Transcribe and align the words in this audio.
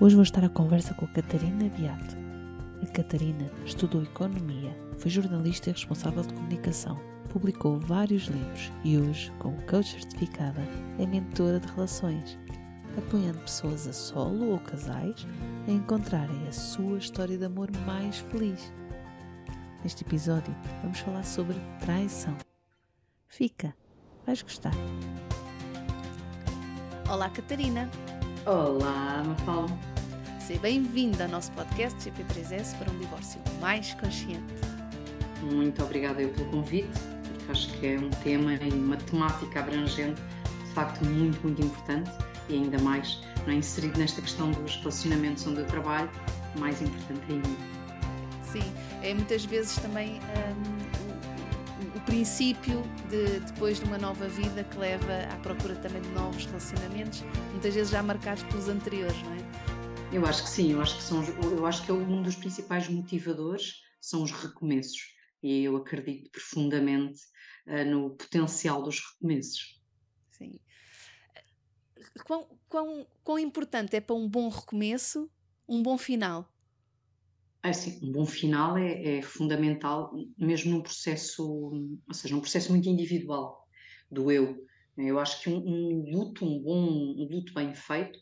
hoje 0.00 0.14
vou 0.14 0.22
estar 0.22 0.44
à 0.44 0.48
conversa 0.48 0.94
com 0.94 1.04
a 1.04 1.08
Catarina 1.08 1.68
Beato. 1.76 2.16
A 2.82 2.86
Catarina 2.86 3.50
estudou 3.64 4.02
economia, 4.02 4.76
foi 4.98 5.10
jornalista 5.10 5.70
e 5.70 5.72
responsável 5.72 6.22
de 6.22 6.34
comunicação, 6.34 7.00
publicou 7.30 7.78
vários 7.78 8.24
livros 8.24 8.72
e 8.84 8.98
hoje, 8.98 9.32
como 9.38 9.60
coach 9.66 9.92
certificada, 9.92 10.60
é 10.98 11.06
mentora 11.06 11.60
de 11.60 11.68
relações, 11.72 12.38
apoiando 12.98 13.38
pessoas 13.38 13.86
a 13.86 13.92
solo 13.92 14.50
ou 14.50 14.58
casais 14.58 15.26
a 15.66 15.70
encontrarem 15.70 16.46
a 16.46 16.52
sua 16.52 16.98
história 16.98 17.38
de 17.38 17.44
amor 17.44 17.70
mais 17.86 18.18
feliz. 18.18 18.72
Neste 19.82 20.02
episódio, 20.02 20.54
vamos 20.82 20.98
falar 20.98 21.24
sobre 21.24 21.56
traição. 21.80 22.36
Fica, 23.28 23.74
vais 24.26 24.42
gostar. 24.42 24.74
Olá, 27.08 27.28
Catarina. 27.30 27.90
Olá, 28.46 29.22
Mafalda. 29.24 29.72
Seja 30.38 30.60
bem-vinda 30.60 31.24
ao 31.24 31.30
nosso 31.30 31.50
podcast 31.52 31.98
GP3S 31.98 32.76
para 32.76 32.92
um 32.92 32.98
divórcio 32.98 33.40
mais 33.58 33.94
consciente. 33.94 34.52
Muito 35.40 35.82
obrigada 35.82 36.20
eu 36.20 36.28
pelo 36.28 36.50
convite, 36.50 36.90
porque 37.26 37.50
acho 37.50 37.72
que 37.78 37.86
é 37.86 37.98
um 37.98 38.10
tema 38.22 38.52
e 38.52 38.70
uma 38.70 38.98
temática 38.98 39.60
abrangente, 39.60 40.20
de 40.62 40.74
facto 40.74 41.02
muito, 41.06 41.40
muito 41.42 41.62
importante 41.62 42.10
e 42.50 42.56
ainda 42.56 42.78
mais 42.80 43.18
não 43.46 43.54
é, 43.54 43.56
inserido 43.56 43.98
nesta 43.98 44.20
questão 44.20 44.50
dos 44.50 44.76
relacionamentos 44.76 45.46
onde 45.46 45.60
eu 45.60 45.66
trabalho, 45.66 46.10
mais 46.58 46.82
importante 46.82 47.22
ainda. 47.30 47.48
Sim, 48.42 48.72
é 49.02 49.14
muitas 49.14 49.46
vezes 49.46 49.74
também 49.76 50.20
um, 50.20 50.20
o, 50.20 50.83
princípio 52.04 52.82
de 53.08 53.40
depois 53.40 53.78
de 53.78 53.84
uma 53.84 53.98
nova 53.98 54.28
vida 54.28 54.64
que 54.64 54.78
leva 54.78 55.24
à 55.32 55.36
procura 55.38 55.74
também 55.76 56.02
de 56.02 56.08
novos 56.10 56.46
relacionamentos, 56.46 57.22
muitas 57.50 57.74
vezes 57.74 57.90
já 57.90 58.02
marcados 58.02 58.42
pelos 58.44 58.68
anteriores, 58.68 59.20
não 59.22 59.32
é? 59.32 60.14
Eu 60.16 60.24
acho 60.26 60.44
que 60.44 60.50
sim, 60.50 60.72
eu 60.72 60.80
acho 60.80 60.96
que 60.96 61.02
são, 61.02 61.24
eu 61.24 61.66
acho 61.66 61.84
que 61.84 61.90
é 61.90 61.94
um 61.94 62.22
dos 62.22 62.36
principais 62.36 62.88
motivadores 62.88 63.82
são 64.00 64.22
os 64.22 64.30
recomeços 64.30 65.14
e 65.42 65.64
eu 65.64 65.76
acredito 65.76 66.30
profundamente 66.30 67.20
uh, 67.66 67.84
no 67.84 68.10
potencial 68.10 68.82
dos 68.82 69.00
recomeços. 69.00 69.80
Sim. 70.30 70.60
Quão, 72.24 72.46
quão, 72.68 73.06
quão 73.22 73.38
importante 73.38 73.96
é 73.96 74.00
para 74.00 74.14
um 74.14 74.28
bom 74.28 74.48
recomeço 74.48 75.30
um 75.66 75.82
bom 75.82 75.98
final? 75.98 76.53
Assim, 77.64 77.98
um 78.06 78.12
bom 78.12 78.26
final 78.26 78.76
é, 78.76 79.16
é, 79.16 79.22
fundamental, 79.22 80.12
mesmo 80.36 80.72
num 80.72 80.82
processo, 80.82 81.42
ou 81.42 82.14
seja, 82.14 82.34
num 82.34 82.42
processo 82.42 82.70
muito 82.70 82.86
individual 82.90 83.66
do 84.10 84.30
eu. 84.30 84.62
Eu 84.98 85.18
acho 85.18 85.40
que 85.40 85.48
um, 85.48 85.56
um 85.66 86.10
luto, 86.10 86.44
um 86.44 86.62
bom 86.62 86.86
um 86.86 87.26
luto 87.26 87.54
bem 87.54 87.74
feito, 87.74 88.18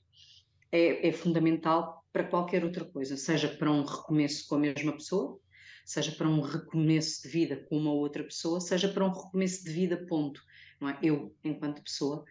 é, 0.70 1.08
é, 1.08 1.12
fundamental 1.12 2.04
para 2.12 2.22
qualquer 2.22 2.64
outra 2.64 2.84
coisa, 2.84 3.16
seja 3.16 3.48
para 3.48 3.68
um 3.68 3.84
recomeço 3.84 4.46
com 4.46 4.54
a 4.54 4.60
mesma 4.60 4.92
pessoa, 4.92 5.36
seja 5.84 6.12
para 6.12 6.28
um 6.28 6.40
recomeço 6.40 7.22
de 7.22 7.28
vida 7.28 7.56
com 7.68 7.77
uma 7.77 7.92
outra 7.92 8.22
pessoa, 8.22 8.60
seja 8.60 8.88
para 8.88 9.04
um 9.04 9.12
recomeço 9.12 9.64
de 9.64 9.72
vida, 9.72 10.06
ponto. 10.06 10.40
Não 10.80 10.88
é? 10.88 10.98
Eu, 11.02 11.34
enquanto 11.42 11.83
pessoa, 11.83 12.24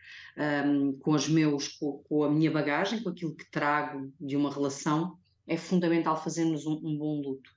um, 0.66 0.98
com 0.98 1.12
os 1.12 1.28
meus, 1.28 1.68
com, 1.68 2.02
com, 2.04 2.24
a 2.24 2.32
minha 2.32 2.52
bagagem, 2.52 3.04
com 3.04 3.10
aquilo 3.10 3.36
que 3.36 3.52
trago 3.52 4.14
de 4.18 4.38
uma 4.38 4.50
relação, 4.50 5.18
é 5.52 5.58
fundamental 5.58 6.22
fazermos 6.22 6.66
um, 6.66 6.80
um 6.84 6.98
bom 6.98 7.22
luto. 7.22 7.50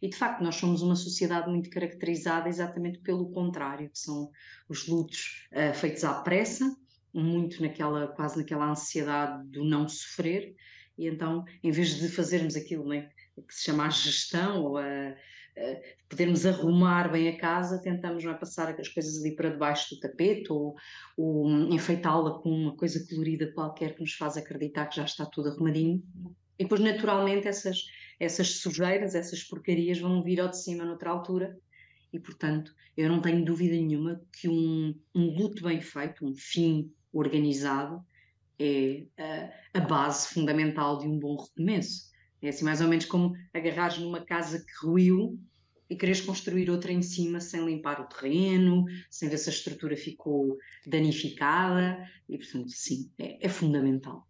E 0.00 0.08
de 0.08 0.16
facto, 0.16 0.42
nós 0.42 0.56
somos 0.56 0.82
uma 0.82 0.96
sociedade 0.96 1.48
muito 1.48 1.70
caracterizada 1.70 2.48
exatamente 2.48 2.98
pelo 3.00 3.30
contrário, 3.30 3.88
que 3.90 3.98
são 3.98 4.30
os 4.68 4.88
lutos 4.88 5.46
uh, 5.52 5.74
feitos 5.74 6.02
à 6.02 6.14
pressa, 6.22 6.74
muito 7.14 7.62
naquela, 7.62 8.08
quase 8.08 8.38
naquela 8.38 8.70
ansiedade 8.70 9.46
do 9.48 9.64
não 9.64 9.86
sofrer, 9.86 10.56
e 10.98 11.06
então, 11.06 11.44
em 11.62 11.70
vez 11.70 11.94
de 11.94 12.08
fazermos 12.08 12.56
aquilo 12.56 12.86
né, 12.88 13.10
que 13.46 13.54
se 13.54 13.64
chama 13.64 13.86
a 13.86 13.90
gestão 13.90 14.62
ou 14.62 14.78
a, 14.78 14.84
a 14.84 15.16
podermos 16.08 16.44
arrumar 16.44 17.10
bem 17.10 17.28
a 17.28 17.38
casa, 17.38 17.80
tentamos 17.80 18.24
não 18.24 18.32
é, 18.32 18.34
passar 18.34 18.74
as 18.78 18.88
coisas 18.88 19.20
ali 19.20 19.34
para 19.34 19.50
debaixo 19.50 19.94
do 19.94 20.00
tapete 20.00 20.52
ou, 20.52 20.74
ou 21.16 21.48
enfeitá-la 21.72 22.40
com 22.40 22.50
uma 22.50 22.76
coisa 22.76 23.06
colorida 23.08 23.52
qualquer 23.52 23.94
que 23.94 24.00
nos 24.00 24.14
faz 24.14 24.36
acreditar 24.36 24.86
que 24.86 24.96
já 24.96 25.04
está 25.04 25.24
tudo 25.26 25.50
arrumadinho. 25.50 26.02
E 26.58 26.64
depois, 26.64 26.80
naturalmente, 26.80 27.48
essas, 27.48 27.78
essas 28.18 28.60
sujeiras, 28.60 29.14
essas 29.14 29.42
porcarias 29.42 29.98
vão 29.98 30.22
vir 30.22 30.40
ao 30.40 30.48
de 30.48 30.62
cima 30.62 30.84
noutra 30.84 31.10
altura. 31.10 31.58
E, 32.12 32.18
portanto, 32.18 32.74
eu 32.96 33.08
não 33.08 33.20
tenho 33.20 33.44
dúvida 33.44 33.74
nenhuma 33.74 34.20
que 34.32 34.48
um, 34.48 34.94
um 35.14 35.36
luto 35.36 35.62
bem 35.62 35.80
feito, 35.80 36.26
um 36.26 36.34
fim 36.34 36.92
organizado 37.12 38.04
é 38.58 39.06
a, 39.18 39.78
a, 39.78 39.80
base 39.80 40.28
fundamental 40.28 40.98
de 40.98 41.06
um 41.06 41.18
bom 41.18 41.36
recomeço. 41.36 42.10
É 42.40 42.48
assim 42.48 42.64
mais 42.64 42.80
ou 42.80 42.88
menos 42.88 43.04
como 43.04 43.34
agarrares 43.52 43.98
numa 43.98 44.24
casa 44.24 44.58
que 44.58 44.86
ruiu 44.86 45.38
e 45.88 45.96
queres 45.96 46.20
construir 46.20 46.70
outra 46.70 46.92
em 46.92 47.02
cima 47.02 47.40
sem 47.40 47.64
limpar 47.64 48.00
o 48.00 48.06
terreno, 48.06 48.84
sem 49.10 49.28
ver 49.28 49.38
se 49.38 49.50
a 49.50 49.52
estrutura 49.52 49.96
ficou 49.96 50.56
danificada 50.86 52.08
e 52.28 52.38
portanto 52.38 52.70
sim, 52.70 53.10
é, 53.18 53.46
é 53.46 53.48
fundamental. 53.48 54.26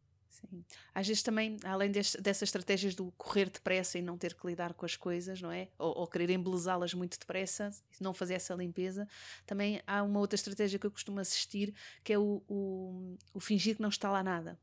Sim. 0.48 0.64
Às 0.94 1.06
vezes 1.06 1.22
também, 1.22 1.56
além 1.64 1.90
deste, 1.90 2.20
dessas 2.20 2.48
estratégias 2.48 2.94
do 2.94 3.12
correr 3.12 3.50
depressa 3.50 3.98
e 3.98 4.02
não 4.02 4.18
ter 4.18 4.34
que 4.34 4.46
lidar 4.46 4.74
com 4.74 4.84
as 4.84 4.96
coisas, 4.96 5.40
não 5.40 5.50
é? 5.50 5.68
Ou, 5.78 6.00
ou 6.00 6.06
querer 6.06 6.30
embelezá-las 6.30 6.94
muito 6.94 7.18
depressa, 7.18 7.70
não 8.00 8.12
fazer 8.12 8.34
essa 8.34 8.54
limpeza, 8.54 9.08
também 9.46 9.80
há 9.86 10.02
uma 10.02 10.20
outra 10.20 10.34
estratégia 10.34 10.78
que 10.78 10.86
eu 10.86 10.90
costumo 10.90 11.20
assistir, 11.20 11.74
que 12.02 12.12
é 12.12 12.18
o, 12.18 12.42
o, 12.48 13.16
o 13.32 13.40
fingir 13.40 13.76
que 13.76 13.82
não 13.82 13.88
está 13.88 14.10
lá 14.10 14.22
nada. 14.22 14.58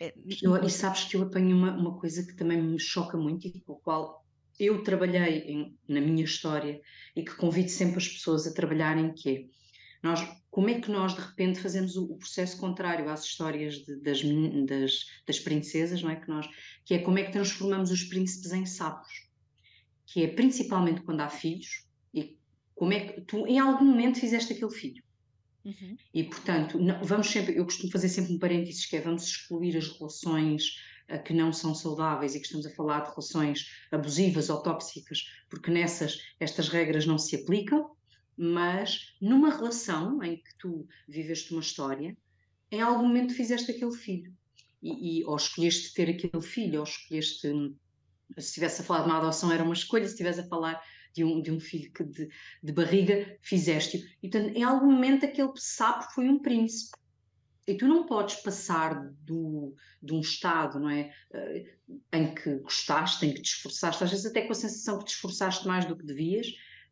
É, 0.00 0.14
eu, 0.42 0.56
e 0.62 0.70
sabes 0.70 1.04
que 1.04 1.16
eu 1.16 1.22
apanho 1.22 1.56
uma, 1.56 1.76
uma 1.76 1.98
coisa 1.98 2.24
que 2.24 2.34
também 2.34 2.62
me 2.62 2.78
choca 2.78 3.16
muito 3.16 3.48
e 3.48 3.60
com 3.60 3.72
a 3.72 3.76
qual 3.80 4.24
eu 4.58 4.82
trabalhei 4.82 5.38
em, 5.40 5.78
na 5.88 6.00
minha 6.00 6.24
história 6.24 6.80
e 7.14 7.24
que 7.24 7.34
convido 7.34 7.68
sempre 7.68 7.98
as 7.98 8.08
pessoas 8.08 8.46
a 8.46 8.54
trabalharem, 8.54 9.12
que 9.12 9.30
é 9.30 9.57
nós, 10.02 10.20
como 10.50 10.68
é 10.68 10.80
que 10.80 10.90
nós 10.90 11.14
de 11.14 11.20
repente 11.20 11.60
fazemos 11.60 11.96
o, 11.96 12.04
o 12.04 12.18
processo 12.18 12.56
contrário 12.58 13.08
às 13.08 13.24
histórias 13.24 13.76
de, 13.76 13.96
das, 13.96 14.22
das, 14.66 15.06
das, 15.26 15.38
princesas, 15.40 16.02
não 16.02 16.10
é? 16.10 16.16
Que, 16.16 16.28
nós, 16.28 16.48
que 16.84 16.94
é 16.94 16.98
como 16.98 17.18
é 17.18 17.24
que 17.24 17.32
transformamos 17.32 17.90
os 17.90 18.04
príncipes 18.04 18.52
em 18.52 18.64
sapos, 18.64 19.28
que 20.06 20.22
é 20.22 20.28
principalmente 20.28 21.02
quando 21.02 21.20
há 21.20 21.28
filhos, 21.28 21.86
e 22.14 22.38
como 22.74 22.92
é 22.92 23.00
que 23.00 23.20
tu 23.22 23.46
em 23.46 23.58
algum 23.58 23.84
momento 23.84 24.20
fizeste 24.20 24.52
aquele 24.52 24.70
filho. 24.70 25.02
Uhum. 25.64 25.96
E 26.14 26.24
portanto, 26.24 26.78
não, 26.78 27.02
vamos 27.02 27.28
sempre, 27.28 27.56
eu 27.56 27.64
costumo 27.64 27.92
fazer 27.92 28.08
sempre 28.08 28.32
um 28.32 28.38
parênteses 28.38 28.86
que 28.86 28.96
é 28.96 29.00
vamos 29.00 29.24
excluir 29.24 29.76
as 29.76 29.88
relações 29.88 30.76
uh, 31.10 31.22
que 31.22 31.34
não 31.34 31.52
são 31.52 31.74
saudáveis 31.74 32.34
e 32.34 32.40
que 32.40 32.46
estamos 32.46 32.64
a 32.64 32.70
falar 32.70 33.00
de 33.00 33.10
relações 33.10 33.66
abusivas 33.90 34.48
ou 34.48 34.62
tóxicas, 34.62 35.24
porque 35.50 35.70
nessas 35.70 36.22
estas 36.38 36.68
regras 36.68 37.04
não 37.04 37.18
se 37.18 37.34
aplicam 37.34 37.90
mas 38.38 39.16
numa 39.20 39.50
relação 39.50 40.22
em 40.22 40.36
que 40.36 40.56
tu 40.58 40.86
viveste 41.08 41.52
uma 41.52 41.60
história, 41.60 42.16
em 42.70 42.80
algum 42.80 43.06
momento 43.06 43.34
fizeste 43.34 43.70
aquele 43.72 43.96
filho. 43.96 44.32
E, 44.80 45.20
e, 45.20 45.24
ou 45.24 45.36
escolheste 45.36 45.92
ter 45.92 46.08
aquele 46.08 46.42
filho, 46.42 46.78
ou 46.78 46.84
escolheste. 46.84 47.48
Se 48.36 48.46
estivesse 48.46 48.82
a 48.82 48.84
falar 48.84 49.00
de 49.00 49.06
uma 49.06 49.18
adoção, 49.18 49.50
era 49.50 49.64
uma 49.64 49.74
escolha, 49.74 50.04
se 50.04 50.12
estivesse 50.12 50.40
a 50.40 50.46
falar 50.46 50.80
de 51.12 51.24
um, 51.24 51.42
de 51.42 51.50
um 51.50 51.58
filho 51.58 51.90
que 51.92 52.04
de, 52.04 52.28
de 52.62 52.72
barriga, 52.72 53.36
fizeste-o. 53.42 54.00
E, 54.22 54.30
portanto, 54.30 54.56
em 54.56 54.62
algum 54.62 54.92
momento 54.92 55.24
aquele 55.24 55.52
sapo 55.56 56.12
foi 56.12 56.28
um 56.28 56.38
príncipe. 56.38 56.96
E 57.66 57.74
tu 57.74 57.86
não 57.86 58.06
podes 58.06 58.36
passar 58.36 59.12
do, 59.22 59.74
de 60.02 60.14
um 60.14 60.20
estado, 60.20 60.78
não 60.78 60.88
é? 60.88 61.12
Eh, 61.32 61.66
em 62.14 62.34
que 62.34 62.54
gostaste, 62.60 63.26
em 63.26 63.34
que 63.34 63.42
te 63.42 63.48
esforçaste, 63.48 64.02
às 64.02 64.10
vezes 64.10 64.24
até 64.24 64.42
com 64.42 64.52
a 64.52 64.54
sensação 64.54 64.98
que 64.98 65.04
te 65.04 65.14
esforçaste 65.14 65.66
mais 65.66 65.84
do 65.84 65.94
que 65.94 66.06
devias, 66.06 66.46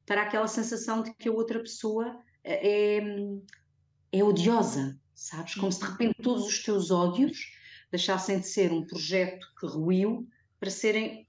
para 0.06 0.22
aquela 0.22 0.46
sensação 0.46 1.02
de 1.02 1.12
que 1.14 1.28
a 1.28 1.32
outra 1.32 1.58
pessoa 1.58 2.22
eh, 2.44 2.98
é, 2.98 4.18
é 4.18 4.24
odiosa, 4.24 4.98
sabes? 5.14 5.54
Como 5.56 5.70
se 5.70 5.80
de 5.80 5.86
repente 5.86 6.22
todos 6.22 6.46
os 6.46 6.62
teus 6.62 6.90
ódios 6.90 7.52
deixassem 7.90 8.40
de 8.40 8.46
ser 8.46 8.72
um 8.72 8.86
projeto 8.86 9.46
que 9.58 9.66
ruiu 9.66 10.26
para 10.58 10.70
serem 10.70 11.26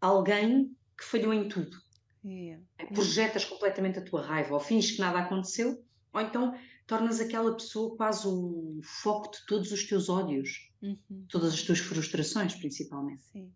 alguém 0.00 0.74
que 0.96 1.04
falhou 1.04 1.32
em 1.32 1.48
tudo. 1.48 1.76
Yeah. 2.24 2.62
Projetas 2.94 3.44
completamente 3.44 3.98
a 3.98 4.04
tua 4.04 4.22
raiva, 4.22 4.54
ou 4.54 4.60
fins 4.60 4.90
que 4.90 5.00
nada 5.00 5.20
aconteceu, 5.20 5.82
ou 6.12 6.20
então 6.20 6.54
tornas 6.86 7.20
aquela 7.20 7.54
pessoa 7.54 7.96
quase 7.96 8.26
o 8.26 8.80
foco 8.82 9.30
de 9.30 9.46
todos 9.46 9.70
os 9.72 9.84
teus 9.84 10.08
ódios, 10.08 10.70
uhum. 10.82 11.26
todas 11.28 11.52
as 11.52 11.62
tuas 11.62 11.78
frustrações, 11.78 12.54
principalmente. 12.54 13.22
Sim. 13.24 13.52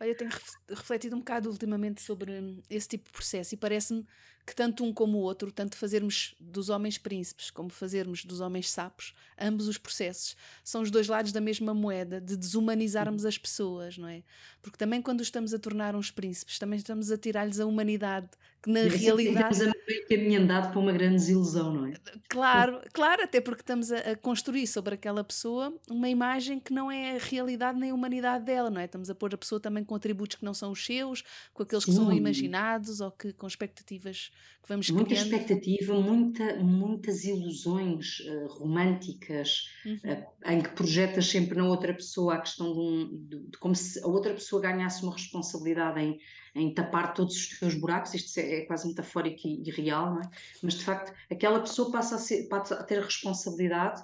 Olha, 0.00 0.10
eu 0.10 0.16
tenho 0.16 0.30
refletido 0.68 1.16
um 1.16 1.18
bocado 1.18 1.50
ultimamente 1.50 2.00
sobre 2.00 2.62
esse 2.70 2.88
tipo 2.88 3.06
de 3.06 3.12
processo 3.12 3.54
e 3.54 3.58
parece-me 3.58 4.06
que 4.46 4.54
tanto 4.54 4.82
um 4.82 4.94
como 4.94 5.18
o 5.18 5.20
outro, 5.20 5.52
tanto 5.52 5.76
fazermos 5.76 6.34
dos 6.40 6.70
homens 6.70 6.96
príncipes 6.96 7.50
como 7.50 7.68
fazermos 7.68 8.24
dos 8.24 8.40
homens 8.40 8.70
sapos, 8.70 9.12
ambos 9.38 9.68
os 9.68 9.76
processos 9.76 10.36
são 10.64 10.80
os 10.80 10.90
dois 10.90 11.06
lados 11.06 11.32
da 11.32 11.40
mesma 11.40 11.74
moeda 11.74 12.18
de 12.18 12.34
desumanizarmos 12.34 13.26
as 13.26 13.36
pessoas, 13.36 13.98
não 13.98 14.08
é? 14.08 14.22
Porque 14.62 14.78
também 14.78 15.02
quando 15.02 15.20
estamos 15.20 15.52
a 15.52 15.58
tornar 15.58 15.94
uns 15.94 16.10
príncipes, 16.10 16.58
também 16.58 16.78
estamos 16.78 17.10
a 17.10 17.18
tirar-lhes 17.18 17.60
a 17.60 17.66
humanidade, 17.66 18.30
que 18.62 18.70
na 18.70 18.82
realidade. 18.82 19.52
Estamos 19.52 19.74
a 19.76 19.86
meio 19.86 20.08
caminho 20.08 20.40
andado 20.42 20.70
para 20.70 20.80
uma 20.80 20.92
grande 20.92 21.14
desilusão, 21.14 21.72
não 21.72 21.86
é? 21.86 21.94
Claro, 22.28 22.80
claro, 22.92 23.22
até 23.22 23.40
porque 23.40 23.62
estamos 23.62 23.92
a, 23.92 23.98
a, 23.98 24.16
construir 24.16 24.66
sobre 24.66 24.94
aquela 24.94 25.22
pessoa 25.22 25.74
uma 25.88 26.08
imagem 26.08 26.58
que 26.58 26.72
não 26.72 26.90
é 26.90 27.16
a 27.16 27.18
realidade 27.18 27.78
nem 27.78 27.90
a 27.90 27.94
humanidade 27.94 28.44
dela, 28.44 28.70
não 28.70 28.80
é? 28.80 28.84
Estamos 28.84 29.08
a 29.08 29.14
pôr 29.14 29.32
a 29.34 29.38
pessoa 29.38 29.60
também 29.60 29.84
com 29.84 29.94
atributos 29.94 30.36
que 30.36 30.44
não 30.44 30.54
são 30.54 30.72
os 30.72 30.84
seus, 30.84 31.22
com 31.54 31.62
aqueles 31.62 31.84
Sim. 31.84 31.92
que 31.92 31.96
são 31.96 32.12
imaginados 32.12 33.00
ou 33.00 33.10
que 33.10 33.32
com 33.32 33.46
expectativas 33.46 34.30
que 34.62 34.68
vamos 34.68 34.90
muita 34.90 35.10
criando. 35.10 35.30
Muita 35.30 35.44
expectativa, 35.44 35.94
muita, 35.94 36.56
muitas 36.56 37.24
ilusões 37.24 38.20
uh, 38.20 38.46
românticas, 38.48 39.68
uhum. 39.86 39.94
uh, 39.94 40.50
em 40.52 40.60
que 40.60 40.70
projetas 40.70 41.26
sempre 41.26 41.56
na 41.56 41.64
outra 41.64 41.94
pessoa 41.94 42.34
a 42.34 42.40
questão 42.40 42.72
de, 42.72 42.78
um, 42.80 43.26
de, 43.28 43.50
de, 43.50 43.58
como 43.58 43.74
se 43.74 44.02
a 44.02 44.06
outra 44.06 44.34
pessoa 44.34 44.60
ganhasse 44.60 45.02
uma 45.02 45.12
responsabilidade 45.12 46.00
em, 46.00 46.18
em 46.58 46.74
tapar 46.74 47.14
todos 47.14 47.36
os 47.36 47.58
teus 47.58 47.74
buracos, 47.74 48.14
isto 48.14 48.38
é, 48.38 48.56
é 48.56 48.66
quase 48.66 48.88
metafórico 48.88 49.46
e, 49.46 49.62
e, 49.66 49.70
real, 49.70 50.14
não 50.14 50.20
é? 50.20 50.30
Mas 50.62 50.74
de 50.74 50.84
facto, 50.84 51.12
aquela 51.30 51.60
pessoa 51.60 51.90
passa 51.92 52.16
a, 52.16 52.18
ser, 52.18 52.48
passa 52.48 52.74
a 52.74 52.82
ter 52.82 52.98
a 52.98 53.04
responsabilidade 53.04 54.02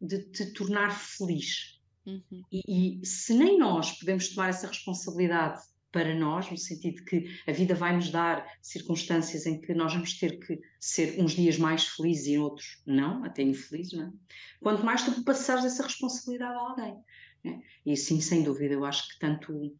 de 0.00 0.18
te 0.30 0.52
tornar 0.52 0.90
feliz. 0.90 1.80
Uhum. 2.06 2.42
E, 2.52 3.00
e 3.02 3.06
se 3.06 3.32
nem 3.34 3.58
nós 3.58 3.92
podemos 3.92 4.28
tomar 4.28 4.50
essa 4.50 4.66
responsabilidade 4.66 5.62
para 5.94 6.12
nós, 6.12 6.50
no 6.50 6.58
sentido 6.58 7.04
que 7.04 7.24
a 7.46 7.52
vida 7.52 7.72
vai 7.72 7.94
nos 7.94 8.10
dar 8.10 8.44
circunstâncias 8.60 9.46
em 9.46 9.60
que 9.60 9.72
nós 9.72 9.92
vamos 9.92 10.18
ter 10.18 10.40
que 10.40 10.60
ser 10.80 11.22
uns 11.22 11.34
dias 11.34 11.56
mais 11.56 11.86
felizes 11.86 12.26
e 12.26 12.36
outros 12.36 12.82
não, 12.84 13.24
até 13.24 13.42
infelizes, 13.42 13.92
não 13.92 14.08
é? 14.08 14.12
Quanto 14.60 14.84
mais 14.84 15.04
tu 15.04 15.22
passares 15.22 15.64
essa 15.64 15.84
responsabilidade 15.84 16.52
a 16.52 16.58
alguém. 16.58 16.96
É? 17.44 17.60
E 17.86 17.96
sim, 17.96 18.20
sem 18.20 18.42
dúvida, 18.42 18.74
eu 18.74 18.84
acho 18.84 19.08
que 19.08 19.18
tanto. 19.20 19.72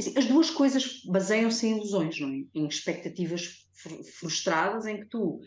Assim, 0.00 0.18
as 0.18 0.24
duas 0.24 0.50
coisas 0.50 1.02
baseiam-se 1.04 1.66
em 1.66 1.76
ilusões, 1.76 2.18
não 2.18 2.28
é? 2.28 2.44
Em 2.54 2.66
expectativas 2.66 3.68
frustradas, 4.18 4.86
em 4.86 5.00
que 5.00 5.06
tu, 5.06 5.40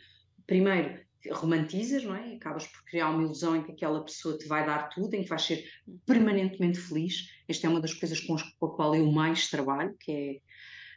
primeiro, 0.45 1.03
romantizas, 1.31 2.03
não 2.03 2.15
é? 2.15 2.35
Acabas 2.35 2.67
por 2.67 2.83
criar 2.85 3.09
uma 3.09 3.23
ilusão 3.23 3.55
em 3.55 3.63
que 3.63 3.71
aquela 3.71 4.03
pessoa 4.03 4.37
te 4.37 4.47
vai 4.47 4.65
dar 4.65 4.89
tudo, 4.89 5.13
em 5.15 5.23
que 5.23 5.29
vais 5.29 5.41
ser 5.41 5.65
permanentemente 6.05 6.79
feliz. 6.79 7.29
Esta 7.47 7.67
é 7.67 7.69
uma 7.69 7.81
das 7.81 7.93
coisas 7.93 8.19
com, 8.19 8.35
a 8.35 8.75
qual 8.75 8.95
eu 8.95 9.11
mais 9.11 9.49
trabalho, 9.49 9.95
que 9.99 10.41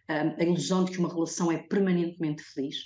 é 0.08 0.24
um, 0.24 0.36
a 0.38 0.44
ilusão 0.44 0.84
de 0.84 0.92
que 0.92 0.98
uma 0.98 1.12
relação 1.12 1.50
é 1.50 1.58
permanentemente 1.58 2.42
feliz. 2.42 2.76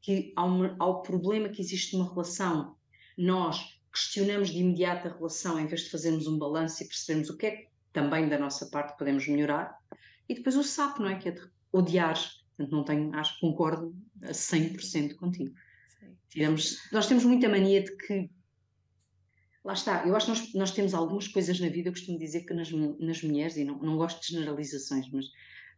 Que 0.00 0.32
ao, 0.36 0.50
ao 0.78 1.02
problema 1.02 1.48
que 1.48 1.60
existe 1.60 1.96
numa 1.96 2.10
relação, 2.10 2.76
nós 3.18 3.60
questionamos 3.92 4.50
de 4.50 4.58
imediato 4.58 5.08
a 5.08 5.12
relação 5.12 5.58
em 5.58 5.66
vez 5.66 5.82
de 5.82 5.90
fazermos 5.90 6.26
um 6.26 6.38
balanço 6.38 6.82
e 6.82 6.86
percebermos 6.86 7.28
o 7.28 7.36
que 7.36 7.46
é 7.46 7.50
que 7.50 7.68
também 7.92 8.28
da 8.28 8.38
nossa 8.38 8.66
parte 8.66 8.96
podemos 8.96 9.26
melhorar. 9.26 9.81
E 10.28 10.34
depois 10.34 10.56
o 10.56 10.62
sapo, 10.62 11.02
não 11.02 11.10
é? 11.10 11.18
Que 11.18 11.28
é 11.28 11.32
de 11.32 11.42
odiar. 11.72 12.18
Portanto, 12.56 12.72
não 12.72 12.84
tenho, 12.84 13.14
acho 13.14 13.34
que 13.34 13.40
concordo 13.40 13.94
a 14.22 14.30
100% 14.30 15.16
contigo. 15.16 15.54
Tiramos, 16.28 16.78
nós 16.92 17.06
temos 17.06 17.24
muita 17.24 17.48
mania 17.48 17.82
de 17.82 17.96
que. 17.96 18.30
Lá 19.64 19.74
está, 19.74 20.04
eu 20.06 20.16
acho 20.16 20.26
que 20.26 20.32
nós, 20.32 20.54
nós 20.54 20.70
temos 20.72 20.92
algumas 20.92 21.28
coisas 21.28 21.60
na 21.60 21.68
vida, 21.68 21.88
eu 21.88 21.92
costumo 21.92 22.18
dizer 22.18 22.40
que 22.44 22.52
nas, 22.52 22.70
nas 22.72 23.22
mulheres, 23.22 23.56
e 23.56 23.64
não, 23.64 23.78
não 23.78 23.96
gosto 23.96 24.20
de 24.20 24.34
generalizações, 24.34 25.08
mas 25.12 25.26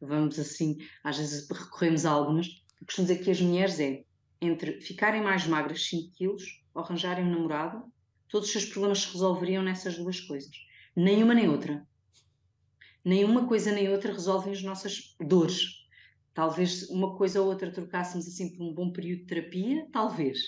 vamos 0.01 0.39
assim, 0.39 0.79
às 1.03 1.19
vezes 1.19 1.49
recorremos 1.51 2.07
a 2.07 2.11
algumas. 2.11 2.47
Eu 2.81 2.87
costumo 2.87 3.07
dizer 3.07 3.23
que 3.23 3.31
as 3.31 3.41
mulheres 3.41 3.79
é 3.81 4.05
entre 4.41 4.81
ficarem 4.81 5.23
mais 5.23 5.47
magras 5.47 5.87
5 5.87 6.13
quilos 6.15 6.63
ou 6.75 6.83
arranjarem 6.83 7.25
um 7.25 7.31
namorado, 7.31 7.85
todos 8.29 8.47
os 8.49 8.53
seus 8.53 8.65
problemas 8.65 9.01
se 9.01 9.13
resolveriam 9.13 9.63
nessas 9.63 9.97
duas 9.97 10.21
coisas. 10.21 10.55
Nenhuma 10.97 11.35
nem 11.35 11.49
outra. 11.49 11.87
Nenhuma 13.05 13.47
coisa 13.47 13.71
nem 13.73 13.89
outra 13.89 14.13
resolvem 14.13 14.53
as 14.53 14.63
nossas 14.63 15.15
dores 15.21 15.85
Talvez 16.35 16.91
uma 16.91 17.17
coisa 17.17 17.41
ou 17.41 17.47
outra 17.47 17.71
trocássemos 17.71 18.27
assim 18.27 18.51
por 18.51 18.65
um 18.65 18.75
bom 18.75 18.91
período 18.91 19.21
de 19.21 19.27
terapia, 19.27 19.89
talvez. 19.93 20.41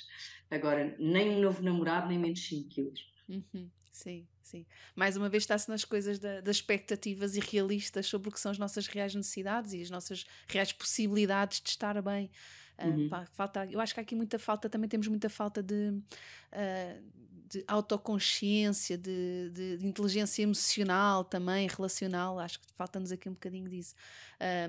Agora, 0.50 0.96
nem 0.98 1.30
um 1.30 1.40
novo 1.40 1.62
namorado, 1.62 2.08
nem 2.08 2.18
menos 2.18 2.44
5 2.44 2.68
quilos. 2.68 3.00
Uhum, 3.28 3.70
sim, 3.92 4.26
sim. 4.42 4.66
Mais 4.96 5.16
uma 5.16 5.28
vez 5.28 5.44
está-se 5.44 5.68
nas 5.68 5.84
coisas 5.84 6.18
da, 6.18 6.40
das 6.40 6.56
expectativas 6.56 7.36
irrealistas 7.36 8.06
sobre 8.06 8.28
o 8.28 8.32
que 8.32 8.40
são 8.40 8.50
as 8.50 8.58
nossas 8.58 8.88
reais 8.88 9.14
necessidades 9.14 9.72
e 9.72 9.80
as 9.80 9.90
nossas 9.90 10.24
reais 10.48 10.72
possibilidades 10.72 11.60
de 11.60 11.68
estar 11.68 12.02
bem. 12.02 12.32
Ah, 12.78 12.86
uhum. 12.86 13.06
Uh, 13.06 13.26
falta, 13.32 13.66
eu 13.70 13.80
acho 13.80 13.94
que 13.94 14.00
há 14.00 14.02
aqui 14.02 14.14
muita 14.14 14.38
falta, 14.38 14.68
também 14.68 14.88
temos 14.88 15.08
muita 15.08 15.30
falta 15.30 15.62
de, 15.62 15.90
uh, 16.52 17.02
de 17.48 17.64
autoconsciência, 17.66 18.98
de, 18.98 19.50
de, 19.50 19.78
de, 19.78 19.86
inteligência 19.86 20.42
emocional 20.42 21.24
também, 21.24 21.68
relacional, 21.68 22.38
acho 22.38 22.60
que 22.60 22.66
falta-nos 22.74 23.12
aqui 23.12 23.28
um 23.28 23.32
bocadinho 23.32 23.68
disso. 23.68 23.94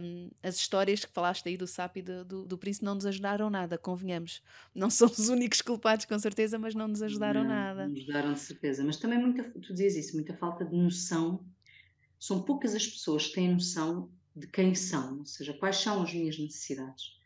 Um, 0.02 0.30
as 0.44 0.56
histórias 0.56 1.04
que 1.04 1.12
falaste 1.12 1.48
aí 1.48 1.58
do 1.58 1.68
sapo 1.68 2.00
e 2.00 2.02
do, 2.02 2.24
do, 2.24 2.46
do, 2.46 2.58
príncipe 2.58 2.86
não 2.86 2.96
nos 2.96 3.06
ajudaram 3.06 3.50
nada, 3.50 3.78
convenhamos. 3.78 4.42
Não 4.74 4.90
somos 4.90 5.18
os 5.18 5.30
únicos 5.30 5.62
culpados, 5.62 6.06
com 6.06 6.18
certeza, 6.20 6.60
mas 6.60 6.76
não 6.76 6.88
nos 6.88 7.02
ajudaram 7.02 7.44
não, 7.44 7.50
nada. 7.50 7.84
Não 7.84 7.90
nos 7.90 8.04
ajudaram 8.04 8.34
de 8.34 8.40
certeza, 8.40 8.84
mas 8.84 8.98
também 8.98 9.20
muita, 9.20 9.44
tu 9.44 9.74
dizias 9.74 9.96
isso, 9.96 10.16
muita 10.16 10.36
falta 10.36 10.64
de 10.64 10.76
noção. 10.76 11.44
São 12.20 12.42
poucas 12.42 12.76
as 12.76 12.88
pessoas 12.88 13.28
que 13.28 13.34
têm 13.34 13.54
noção 13.54 14.10
de 14.36 14.48
quem 14.48 14.76
são, 14.76 15.20
ou 15.20 15.26
seja, 15.26 15.54
quais 15.54 15.78
são 15.78 16.04
as 16.04 16.14
minhas 16.14 16.38
necessidades. 16.38 17.17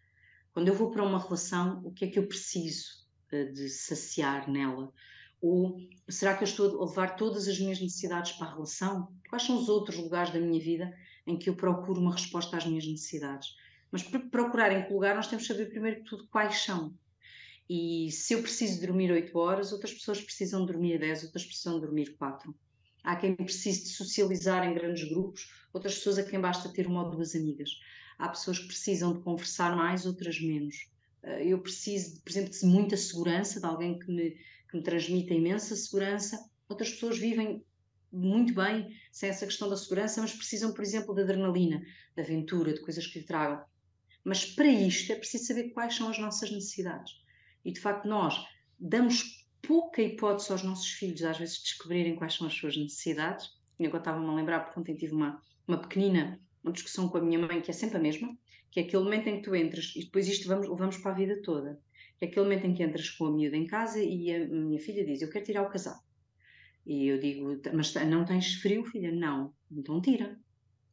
Quando 0.53 0.67
eu 0.67 0.75
vou 0.75 0.91
para 0.91 1.03
uma 1.03 1.19
relação, 1.19 1.81
o 1.83 1.91
que 1.91 2.05
é 2.05 2.07
que 2.09 2.19
eu 2.19 2.27
preciso 2.27 2.85
eh, 3.31 3.45
de 3.45 3.69
saciar 3.69 4.49
nela? 4.49 4.91
Ou 5.41 5.77
será 6.09 6.35
que 6.35 6.43
eu 6.43 6.47
estou 6.47 6.81
a 6.81 6.85
levar 6.85 7.15
todas 7.15 7.47
as 7.47 7.59
minhas 7.59 7.79
necessidades 7.79 8.33
para 8.33 8.47
a 8.47 8.53
relação? 8.53 9.11
Quais 9.29 9.43
são 9.43 9.57
os 9.57 9.69
outros 9.69 9.97
lugares 9.97 10.31
da 10.31 10.39
minha 10.39 10.61
vida 10.61 10.93
em 11.25 11.37
que 11.37 11.49
eu 11.49 11.55
procuro 11.55 11.99
uma 11.99 12.13
resposta 12.13 12.57
às 12.57 12.65
minhas 12.65 12.85
necessidades? 12.85 13.55
Mas 13.91 14.03
para 14.03 14.19
procurar 14.19 14.71
em 14.71 14.85
que 14.85 14.93
lugar, 14.93 15.15
nós 15.15 15.27
temos 15.27 15.47
que 15.47 15.53
saber 15.53 15.69
primeiro 15.69 16.03
de 16.03 16.09
tudo 16.09 16.27
quais 16.27 16.63
são. 16.63 16.93
E 17.69 18.11
se 18.11 18.33
eu 18.33 18.41
preciso 18.41 18.81
dormir 18.81 19.11
8 19.11 19.37
horas, 19.37 19.71
outras 19.71 19.93
pessoas 19.93 20.21
precisam 20.21 20.65
dormir 20.65 20.99
10, 20.99 21.23
outras 21.23 21.45
precisam 21.45 21.79
dormir 21.79 22.15
4. 22.17 22.53
Há 23.03 23.15
quem 23.15 23.35
precise 23.35 23.83
de 23.83 23.89
socializar 23.89 24.67
em 24.67 24.73
grandes 24.73 25.09
grupos, 25.09 25.49
outras 25.73 25.95
pessoas 25.95 26.19
a 26.19 26.23
quem 26.23 26.39
basta 26.39 26.71
ter 26.71 26.85
uma 26.85 27.03
ou 27.03 27.09
duas 27.09 27.33
amigas. 27.33 27.69
Há 28.21 28.29
pessoas 28.29 28.59
que 28.59 28.67
precisam 28.67 29.13
de 29.13 29.19
conversar 29.19 29.75
mais, 29.75 30.05
outras 30.05 30.39
menos. 30.39 30.89
Eh, 31.23 31.47
eu 31.47 31.59
preciso, 31.59 32.21
por 32.21 32.29
exemplo, 32.29 32.51
de 32.51 32.65
muita 32.65 32.95
segurança, 32.95 33.59
de 33.59 33.65
alguém 33.65 33.99
que 33.99 34.11
me 34.11 34.37
que 34.71 34.77
me 34.77 34.83
transmite 34.83 35.33
imensa 35.33 35.75
segurança. 35.75 36.49
Outras 36.69 36.91
pessoas 36.91 37.19
vivem 37.19 37.63
muito 38.11 38.53
bem 38.53 38.95
sem 39.11 39.29
essa 39.29 39.45
questão 39.45 39.69
da 39.69 39.75
segurança, 39.75 40.21
mas 40.21 40.33
precisam, 40.33 40.73
por 40.73 40.81
exemplo, 40.81 41.13
de 41.13 41.21
adrenalina, 41.21 41.81
de 42.15 42.21
aventura, 42.21 42.73
de 42.73 42.79
coisas 42.79 43.05
que 43.05 43.19
lhe 43.19 43.25
tragam. 43.25 43.63
Mas 44.23 44.45
para 44.45 44.67
isto 44.67 45.11
é 45.11 45.15
preciso 45.15 45.45
saber 45.45 45.71
quais 45.71 45.95
são 45.95 46.09
as 46.09 46.17
nossas 46.17 46.49
necessidades. 46.51 47.11
E 47.65 47.71
de 47.71 47.79
facto, 47.79 48.07
nós 48.07 48.41
damos 48.79 49.45
pouca 49.61 50.01
hipótese 50.01 50.51
aos 50.51 50.63
nossos 50.63 50.89
filhos, 50.89 51.23
às 51.23 51.37
vezes, 51.37 51.61
descobrirem 51.61 52.15
quais 52.15 52.33
são 52.33 52.47
as 52.47 52.53
suas 52.53 52.77
necessidades. 52.77 53.49
E 53.79 53.85
agora 53.85 54.01
estava-me 54.01 54.27
a 54.27 54.33
lembrar, 54.33 54.61
porque 54.61 54.79
ontem 54.79 54.95
tive 54.95 55.13
uma, 55.13 55.41
uma 55.67 55.79
pequenina 55.79 56.39
uma 56.63 56.73
discussão 56.73 57.09
com 57.09 57.17
a 57.17 57.21
minha 57.21 57.39
mãe, 57.39 57.61
que 57.61 57.71
é 57.71 57.73
sempre 57.73 57.97
a 57.97 58.01
mesma, 58.01 58.37
que 58.69 58.79
é 58.79 58.83
aquele 58.83 59.03
momento 59.03 59.27
em 59.27 59.37
que 59.37 59.43
tu 59.43 59.55
entras, 59.55 59.93
e 59.95 60.05
depois 60.05 60.27
isto 60.27 60.47
vamos, 60.47 60.67
levamos 60.67 60.97
para 60.97 61.11
a 61.11 61.15
vida 61.15 61.41
toda 61.41 61.79
é 62.21 62.27
aquele 62.27 62.43
momento 62.43 62.67
em 62.67 62.73
que 62.75 62.83
entras 62.83 63.09
com 63.09 63.25
a 63.25 63.31
miúda 63.31 63.57
em 63.57 63.65
casa 63.65 63.99
e 63.99 64.31
a 64.31 64.47
minha 64.47 64.79
filha 64.79 65.03
diz: 65.03 65.21
Eu 65.21 65.29
quero 65.29 65.43
tirar 65.43 65.63
o 65.63 65.69
casaco. 65.69 66.05
E 66.85 67.07
eu 67.07 67.19
digo: 67.19 67.59
Mas 67.73 67.93
não 67.95 68.23
tens 68.23 68.53
frio, 68.55 68.85
filha? 68.85 69.11
Não. 69.11 69.53
Então 69.71 69.99
tira. 69.99 70.39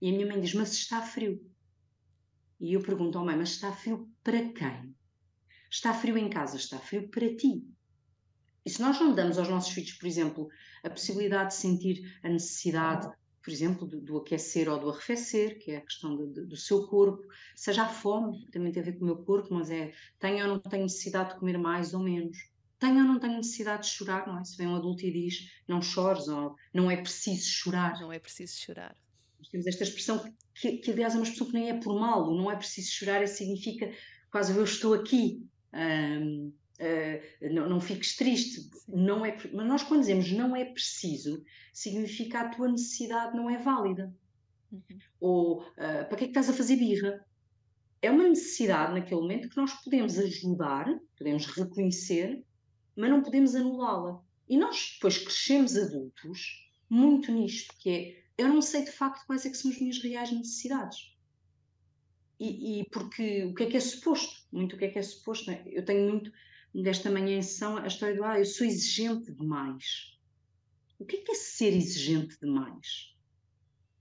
E 0.01 0.09
a 0.09 0.13
minha 0.13 0.27
mãe 0.27 0.41
diz: 0.41 0.55
Mas 0.55 0.73
está 0.73 1.03
frio. 1.03 1.39
E 2.59 2.73
eu 2.73 2.81
pergunto 2.81 3.19
ao 3.19 3.27
mãe: 3.27 3.37
Mas 3.37 3.51
está 3.51 3.71
frio 3.73 4.11
para 4.25 4.41
quem? 4.53 4.95
Está 5.71 5.93
frio 5.93 6.17
em 6.17 6.31
casa, 6.31 6.57
está 6.57 6.79
frio 6.79 7.09
para 7.11 7.37
ti. 7.37 7.63
E 8.65 8.71
se 8.71 8.81
nós 8.81 8.99
não 8.99 9.15
damos 9.15 9.39
aos 9.39 9.51
nossos 9.51 9.73
filhos, 9.73 9.93
por 9.93 10.07
exemplo, 10.07 10.49
a 10.83 10.89
possibilidade 10.89 11.51
de 11.51 11.57
sentir 11.57 12.19
a 12.23 12.29
necessidade 12.31 13.07
por 13.43 13.51
exemplo, 13.51 13.87
do, 13.87 14.01
do, 14.01 14.19
aquecer 14.19 14.69
ou 14.69 14.79
do 14.79 14.91
arrefecer, 14.91 15.59
que 15.59 15.71
é 15.71 15.77
a 15.79 15.81
questão 15.81 16.17
do, 16.17 16.27
do, 16.27 16.47
do, 16.47 16.57
seu 16.57 16.87
corpo, 16.87 17.23
seja 17.55 17.85
a 17.85 17.89
fome, 17.89 18.47
também 18.51 18.73
tem 18.73 18.83
a 18.83 18.85
ver 18.85 18.99
com 18.99 19.05
o 19.05 19.07
meu 19.07 19.17
corpo, 19.17 19.55
mas 19.55 19.71
é 19.71 19.93
tenho 20.19 20.45
ou 20.45 20.49
não 20.55 20.59
tenho 20.59 20.83
necessidade 20.83 21.35
de 21.35 21.41
comer 21.41 21.59
mais 21.59 21.95
ou 21.95 22.01
menos, 22.01 22.37
tenho 22.79 22.99
ou 22.99 23.05
não 23.05 23.19
tenho 23.19 23.37
necessidade 23.37 23.85
de 23.85 23.89
chorar, 23.91 24.27
não 24.27 24.39
é? 24.39 24.45
Se 24.45 24.57
vem 24.57 24.67
um 24.67 24.77
adulto 24.77 25.05
e 25.05 25.13
diz 25.13 25.51
não 25.67 25.81
chores 25.81 26.29
ou 26.29 26.55
não 26.73 26.91
é 26.91 26.97
preciso 26.97 27.49
chorar. 27.49 28.01
Não 28.01 28.13
é 28.13 28.19
preciso 28.19 28.57
chorar. 28.59 28.97
Nós 29.39 29.49
temos 29.49 29.67
esta 29.67 29.85
expressão 29.85 30.23
que, 30.55 30.79
que, 30.79 30.91
aliás, 30.91 31.15
é 31.15 31.17
uma 31.17 31.23
expressão 31.23 31.47
que 31.47 31.53
nem 31.53 31.71
é 31.71 31.81
por 31.81 31.99
mal, 31.99 32.35
não 32.35 32.51
é 32.51 32.57
preciso 32.57 32.91
chorar, 32.91 33.27
significa 33.29 33.91
quase 34.31 34.57
eu 34.57 34.65
estou 34.65 34.95
aqui. 34.95 35.47
Um, 35.73 36.53
Uh, 36.79 37.53
não, 37.53 37.69
não 37.69 37.81
fiques 37.81 38.17
triste, 38.17 38.71
não 38.87 39.27
é, 39.27 39.37
mas 39.53 39.67
nós 39.67 39.83
quando 39.83 40.01
dizemos 40.01 40.31
não 40.31 40.55
é 40.55 40.65
preciso, 40.65 41.45
significa 41.73 42.41
a 42.41 42.49
tua 42.49 42.69
necessidade 42.69 43.37
não 43.37 43.51
é 43.51 43.59
válida. 43.59 44.15
Uhum. 44.71 44.83
Ou 45.19 45.63
uh, 45.63 45.75
para 45.77 46.17
que 46.17 46.25
é 46.25 46.27
que 46.27 46.27
estás 46.27 46.49
a 46.49 46.53
fazer 46.53 46.77
birra? 46.77 47.25
É 48.01 48.11
uma 48.11 48.29
necessidade 48.29 48.95
naquele 48.95 49.21
momento 49.21 49.49
que 49.49 49.57
nós 49.57 49.73
podemos 49.83 50.19
ajudar, 50.19 50.87
podemos 51.17 51.47
reconhecer, 51.47 52.45
mas 52.95 53.11
não 53.11 53.23
podemos 53.23 53.57
anulá-la. 53.57 54.23
E 54.49 54.57
nós 54.57 54.93
depois 54.95 55.19
crescemos 55.19 55.77
adultos 55.77 56.71
muito 56.89 57.33
nisto, 57.33 57.75
que 57.79 57.91
é 57.91 58.19
eu 58.39 58.49
não 58.49 58.63
sei 58.63 58.85
de 58.85 58.93
facto 58.93 59.27
quais 59.27 59.45
é 59.45 59.51
que 59.51 59.57
são 59.57 59.71
as 59.71 59.81
minhas 59.81 59.99
reais 59.99 60.31
necessidades. 60.31 61.13
E, 62.39 62.81
e, 62.81 62.85
porque 62.91 63.45
o 63.47 63.55
que 63.55 63.65
é 63.65 63.67
que 63.67 63.77
é 63.77 63.81
suposto? 63.81 64.47
Muito 64.53 64.77
o 64.77 64.79
que 64.79 64.85
é 64.85 64.89
que 64.89 64.99
é 64.99 65.03
suposto. 65.03 65.51
É? 65.51 65.61
Eu 65.67 65.85
tenho 65.85 66.09
muito 66.09 66.33
desta 66.75 67.11
manhã 67.11 67.39
em 67.39 67.43
sessão 67.43 67.77
a 67.77 67.87
história 67.87 68.15
do 68.15 68.25
ah, 68.25 68.39
eu 68.39 68.45
sou 68.45 68.67
exigente 68.67 69.33
demais. 69.33 70.19
O 70.99 71.05
que 71.05 71.17
é 71.17 71.21
que 71.21 71.33
é 71.33 71.35
ser 71.35 71.75
exigente 71.75 72.39
demais? 72.41 73.15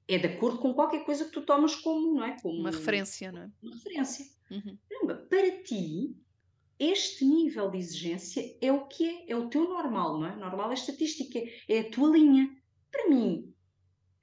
É 0.08 0.18
de 0.18 0.28
acordo 0.28 0.60
com 0.60 0.74
qualquer 0.74 1.04
coisa 1.06 1.26
que 1.26 1.32
tu 1.32 1.42
tomas 1.42 1.76
como, 1.76 2.16
não 2.16 2.24
é? 2.24 2.40
Como 2.42 2.60
uma 2.60 2.72
referência, 2.72 3.32
não 3.32 3.44
é? 3.44 3.52
Uma 3.62 3.74
referência. 3.74 4.26
Uhum. 4.50 4.78
para 5.30 5.64
ti, 5.64 6.16
este 6.80 7.26
nível 7.26 7.70
de 7.70 7.78
exigência 7.78 8.58
é 8.62 8.72
o 8.72 8.88
que 8.88 9.06
é, 9.06 9.32
é 9.32 9.36
o 9.36 9.50
teu 9.50 9.68
normal, 9.68 10.20
não 10.20 10.28
é? 10.28 10.36
Normal 10.36 10.72
é 10.72 10.74
estatística, 10.74 11.40
é 11.68 11.80
a 11.80 11.90
tua 11.92 12.10
linha. 12.10 12.50
Para 12.90 13.10
mim, 13.10 13.54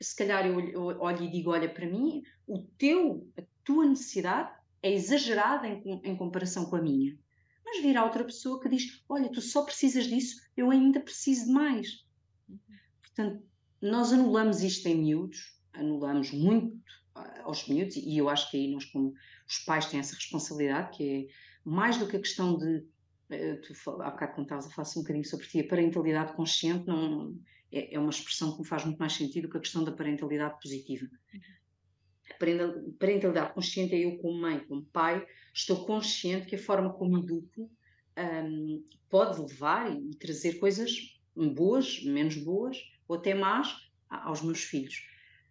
se 0.01 0.17
calhar 0.17 0.47
eu, 0.47 0.57
olho 1.01 1.23
e 1.23 1.31
digo, 1.31 1.51
olha, 1.51 1.69
para 1.69 1.87
mim, 1.87 2.23
o 2.47 2.59
teu, 2.79 3.31
a 3.39 3.43
tua 3.63 3.87
necessidade 3.87 4.53
é 4.83 4.93
exagerada 4.93 5.69
em, 5.69 6.01
em 6.05 6.17
comparação 6.17 6.67
com 6.67 6.77
a 6.77 6.83
minha. 6.83 7.19
Mas 7.65 7.83
virá 7.83 8.05
outra 8.05 8.25
pessoa 8.25 8.61
que 8.61 8.69
diz, 8.69 9.03
olha, 9.09 9.31
tu 9.31 9.41
só 9.41 9.65
precisas 9.65 10.07
disso, 10.07 10.37
eu 10.57 10.71
ainda 10.71 11.01
preciso 11.01 11.47
de 11.47 11.53
mais. 11.53 12.05
Uhum. 12.49 12.59
Portanto, 13.03 13.43
nós 13.81 14.13
anulamos 14.13 14.63
isto 14.63 14.87
em 14.87 14.97
miúdos, 14.97 15.59
anulamos 15.73 16.31
muito 16.31 16.79
ah, 17.15 17.43
aos 17.45 17.69
miúdos, 17.69 17.97
e 17.97 18.17
eu 18.17 18.29
acho 18.29 18.51
que 18.51 18.57
aí 18.57 18.73
nós, 18.73 18.85
como 18.87 19.15
os 19.49 19.59
pais, 19.59 19.87
têm 19.87 20.01
essa 20.01 20.15
responsabilidade, 20.15 20.97
que 20.97 21.05
é 21.05 21.27
mais 21.65 21.99
do 21.99 22.07
que 22.07 22.17
a 22.17 22.21
questão 22.21 22.57
de. 22.57 22.87
Eh, 23.31 23.57
tu, 23.57 23.73
há 24.03 24.11
bocado, 24.11 24.35
quando 24.35 24.47
estavas 24.47 24.67
a 24.67 24.71
falar 24.71 24.89
um 24.97 25.01
bocadinho 25.01 25.25
sobre 25.25 25.47
ti, 25.47 25.61
a 25.61 25.69
parentalidade 25.69 26.35
consciente 26.35 26.87
não, 26.87 27.35
é, 27.73 27.95
é, 27.95 27.99
uma 27.99 28.11
expressão 28.11 28.53
que 28.53 28.61
me 28.61 28.67
faz 28.67 28.85
muito 28.85 28.99
mais 28.99 29.13
sentido 29.13 29.49
que 29.49 29.57
a 29.57 29.61
questão 29.61 29.83
da 29.83 29.93
parentalidade 29.93 30.61
positiva. 30.61 31.07
A 32.31 32.35
parentalidade 32.99 33.53
consciente 33.53 33.95
é 33.95 34.05
eu, 34.05 34.19
como 34.19 34.41
mãe, 34.41 34.61
como 34.67 34.85
pai, 34.87 35.27
estou 35.55 35.85
consciente 35.87 36.47
que 36.47 36.57
a 36.57 36.59
forma 36.59 36.93
como 36.93 37.19
educo 37.19 37.71
um, 38.19 38.85
pode 39.09 39.41
levar 39.41 39.97
e, 39.97 40.11
trazer 40.17 40.59
coisas 40.59 40.93
boas, 41.35 42.03
menos 42.03 42.37
boas, 42.37 42.77
ou 43.07 43.17
até 43.17 43.35
más, 43.35 43.75
aos 44.09 44.43
meus 44.43 44.65
filhos. 44.65 45.07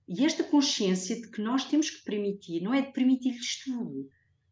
E 0.08 0.26
esta 0.26 0.44
consciência 0.44 1.16
de 1.16 1.30
que 1.30 1.42
nós 1.42 1.66
temos 1.66 1.90
que 1.90 2.04
permitir, 2.04 2.62
não 2.62 2.74
é 2.74 2.82
de 2.82 2.92
permitir-lhes 2.92 3.64
tudo, 3.64 4.10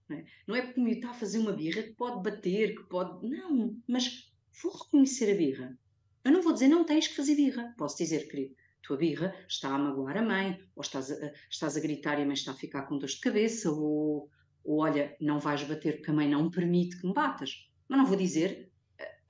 não 0.07 0.17
é? 0.17 0.25
não 0.47 0.55
é 0.55 0.61
porque 0.61 0.79
o 0.79 0.87
está 0.87 1.09
a 1.09 1.13
fazer 1.13 1.39
uma 1.39 1.53
birra 1.53 1.83
que 1.83 1.93
pode 1.93 2.23
bater, 2.23 2.75
que 2.75 2.83
pode. 2.83 3.27
Não, 3.27 3.77
mas 3.87 4.31
vou 4.61 4.71
reconhecer 4.71 5.31
a 5.31 5.37
birra. 5.37 5.77
Eu 6.23 6.31
não 6.31 6.41
vou 6.41 6.53
dizer 6.53 6.67
não 6.67 6.85
tens 6.85 7.07
que 7.07 7.15
fazer 7.15 7.35
birra. 7.35 7.73
Posso 7.77 7.97
dizer, 7.97 8.27
querido, 8.29 8.55
tua 8.81 8.97
birra 8.97 9.35
está 9.47 9.73
a 9.73 9.77
magoar 9.77 10.17
a 10.17 10.21
mãe, 10.21 10.59
ou 10.75 10.81
estás 10.81 11.11
a, 11.11 11.33
estás 11.49 11.75
a 11.75 11.79
gritar 11.79 12.19
e 12.19 12.23
a 12.23 12.25
mãe 12.25 12.33
está 12.33 12.51
a 12.51 12.55
ficar 12.55 12.83
com 12.83 12.97
dor 12.97 13.07
de 13.07 13.19
cabeça, 13.19 13.71
ou, 13.71 14.29
ou 14.63 14.79
olha, 14.79 15.15
não 15.19 15.39
vais 15.39 15.63
bater 15.63 15.97
porque 15.97 16.11
a 16.11 16.13
mãe 16.13 16.29
não 16.29 16.49
permite 16.49 16.99
que 16.99 17.07
me 17.07 17.13
batas. 17.13 17.69
Mas 17.87 17.99
não 17.99 18.05
vou 18.05 18.17
dizer 18.17 18.71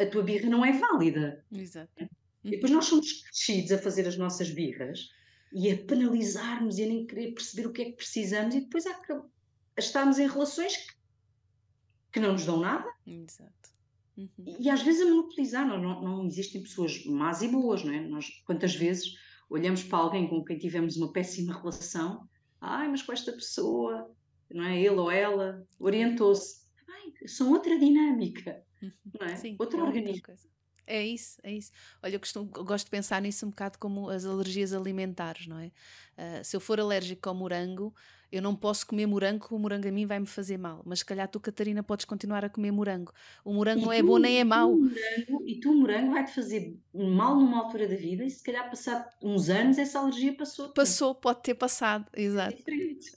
a 0.02 0.06
tua 0.06 0.24
birra 0.24 0.50
não 0.50 0.66
é 0.66 0.72
válida. 0.72 1.46
Exato. 1.52 1.92
E 2.44 2.52
depois 2.52 2.72
nós 2.72 2.86
somos 2.86 3.22
crescidos 3.22 3.72
a 3.72 3.78
fazer 3.78 4.08
as 4.08 4.18
nossas 4.18 4.50
birras 4.50 5.10
e 5.54 5.72
a 5.72 5.78
penalizarmos 5.78 6.78
e 6.78 6.84
a 6.84 6.88
nem 6.88 7.06
querer 7.06 7.34
perceber 7.34 7.68
o 7.68 7.72
que 7.72 7.82
é 7.82 7.86
que 7.86 7.98
precisamos 7.98 8.56
e 8.56 8.62
depois 8.62 8.86
a, 8.88 8.92
a 8.92 9.80
estarmos 9.80 10.18
em 10.18 10.28
relações 10.28 10.76
que, 10.76 10.94
que 12.14 12.20
não 12.20 12.34
nos 12.34 12.46
dão 12.46 12.60
nada. 12.60 12.92
Exato. 13.06 13.52
Uhum. 14.18 14.30
E, 14.40 14.66
e, 14.66 14.70
às 14.70 14.82
vezes 14.82 15.02
a 15.02 15.06
monopolizar, 15.06 15.68
não, 15.68 15.80
não, 15.80 16.02
não, 16.02 16.26
existem 16.26 16.64
pessoas 16.64 17.06
más 17.06 17.42
e 17.42 17.48
boas, 17.48 17.84
não 17.84 17.94
é? 17.94 18.00
Nós, 18.02 18.28
quantas 18.46 18.76
vezes 18.76 19.16
olhamos 19.50 19.84
para 19.84 20.00
alguém 20.00 20.28
com 20.28 20.44
quem 20.44 20.58
tivemos 20.58 20.98
uma 20.98 21.12
péssima 21.12 21.58
relação, 21.58 22.28
ai, 22.60 22.90
mas 22.90 23.02
com 23.02 23.14
esta 23.14 23.32
pessoa, 23.32 24.12
não 24.54 24.64
é? 24.66 24.80
Ele 24.80 24.90
ou 24.90 25.12
ela 25.12 25.66
orientou-se. 25.80 26.62
São 27.26 27.52
outra 27.52 27.78
dinâmica, 27.78 28.64
uhum. 28.82 28.92
não 29.20 29.28
é? 29.28 29.36
Sim, 29.36 29.56
Outro 29.60 29.80
é 29.80 29.84
organismo. 29.84 30.24
É 30.88 31.06
isso, 31.06 31.40
é 31.44 31.54
isso. 31.54 31.72
Olha, 32.02 32.16
eu, 32.16 32.20
costumo, 32.20 32.52
eu 32.56 32.66
gosto 32.66 32.86
de 32.86 32.92
pensar 32.92 33.22
nisso 33.22 33.46
um 33.46 33.50
bocado 33.50 33.78
como 33.78 34.10
as 34.10 34.26
alergias 34.26 34.74
alimentares, 34.74 35.48
não 35.48 35.60
é? 35.60 35.68
Uh, 35.68 36.44
se 36.44 36.56
eu 36.56 36.60
for 36.60 36.80
alérgico 36.80 37.30
ao 37.30 37.36
morango, 37.36 37.94
eu 38.32 38.42
não 38.42 38.56
posso 38.56 38.88
comer 38.88 39.06
morango, 39.06 39.48
o 39.52 39.60
morango 39.60 39.88
a 39.88 39.92
mim 39.92 40.06
vai 40.06 40.20
me 40.20 40.26
fazer 40.26 40.58
mal. 40.58 40.82
Mas 40.86 41.00
se 41.00 41.06
calhar 41.06 41.28
tu, 41.28 41.40
Catarina, 41.40 41.84
podes 41.84 42.06
continuar 42.06 42.46
a 42.46 42.50
comer 42.50 42.72
morango. 42.72 43.12
O 43.44 43.54
morango 43.54 43.82
e 43.82 43.86
não 43.86 43.92
é 43.92 44.02
bom 44.02 44.18
nem 44.18 44.40
é 44.40 44.44
mau. 44.44 44.72
Morango, 44.72 45.44
e 45.46 45.60
tu, 45.60 45.72
o 45.72 45.76
morango 45.76 46.12
vai-te 46.14 46.34
fazer 46.34 46.80
mal 46.94 47.36
numa 47.36 47.60
altura 47.60 47.88
da 47.88 47.96
vida 47.96 48.24
e 48.24 48.30
se 48.30 48.42
calhar 48.42 48.70
passado 48.70 49.10
uns 49.22 49.50
anos 49.50 49.78
essa 49.78 50.00
alergia 50.00 50.34
passou. 50.34 50.70
Passou, 50.70 51.14
pode 51.14 51.42
ter 51.42 51.56
passado, 51.56 52.06
exato. 52.16 52.58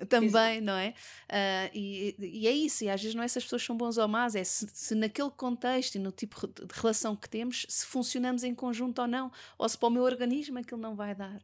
É 0.00 0.04
Também, 0.04 0.58
exato. 0.58 0.64
não 0.64 0.74
é? 0.74 0.94
Uh, 1.30 1.70
e, 1.72 2.16
e, 2.18 2.48
é 2.48 2.52
isso, 2.52 2.84
e 2.84 2.90
às 2.90 3.00
vezes 3.00 3.14
não 3.14 3.22
é 3.22 3.28
se 3.28 3.38
as 3.38 3.44
pessoas 3.44 3.62
são 3.62 3.76
bons 3.76 3.98
ou 3.98 4.08
más, 4.08 4.34
é 4.34 4.42
se, 4.42 4.66
se 4.72 4.94
naquele 4.94 5.30
contexto 5.30 5.94
e 5.94 5.98
no 5.98 6.10
tipo 6.10 6.46
de 6.46 6.66
relação 6.72 7.14
que 7.14 7.28
temos, 7.28 7.66
se 7.68 7.86
funcionamos 7.86 8.42
em 8.42 8.54
conjunto 8.54 9.00
ou 9.00 9.06
não, 9.06 9.30
ou 9.56 9.68
se 9.68 9.78
para 9.78 9.88
o 9.88 9.92
meu 9.92 10.02
organismo 10.02 10.58
aquilo 10.58 10.80
não 10.80 10.96
vai 10.96 11.14
dar. 11.14 11.40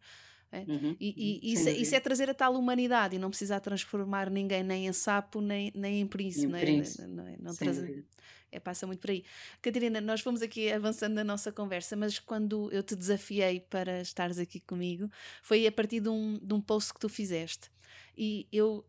É? 0.53 0.65
Uhum. 0.67 0.97
E, 0.99 1.15
e 1.43 1.53
isso, 1.53 1.69
é, 1.69 1.73
isso, 1.73 1.95
é 1.95 2.01
trazer 2.01 2.29
a 2.29 2.35
tal 2.35 2.55
humanidade 2.55 3.15
e 3.15 3.19
não 3.21 3.31
precisar 3.31 3.61
transformar 3.61 4.29
ninguém 4.29 4.65
nem 4.65 4.89
em 4.89 4.93
sapo 4.93 5.41
nem, 5.41 5.71
nem 5.75 6.01
em 6.01 6.07
príncipe. 6.07 6.49
Não, 6.49 6.59
é? 6.59 7.07
não, 7.07 7.27
é? 7.27 7.37
não 7.39 7.55
trazer, 7.55 8.05
é, 8.51 8.59
passa 8.59 8.85
muito 8.85 8.99
por 8.99 9.11
aí. 9.11 9.25
Catarina, 9.63 10.01
nós 10.01 10.21
fomos 10.21 10.43
aqui 10.43 10.73
avançando 10.73 11.15
na 11.15 11.23
nossa 11.23 11.53
conversa, 11.53 11.95
mas 11.95 12.19
quando 12.19 12.69
eu 12.73 12.83
te 12.83 12.97
desafiei 12.97 13.61
para 13.61 14.01
estares 14.01 14.39
aqui 14.39 14.59
comigo, 14.59 15.09
foi 15.41 15.69
a 15.69 15.73
partir 15.73 16.01
de 16.01 16.09
um, 16.09 16.37
de 16.43 16.53
um 16.53 16.61
post 16.61 16.95
que 16.95 16.99
tu 16.99 17.09
fizeste. 17.09 17.71
E 18.19 18.49
eu 18.53 18.85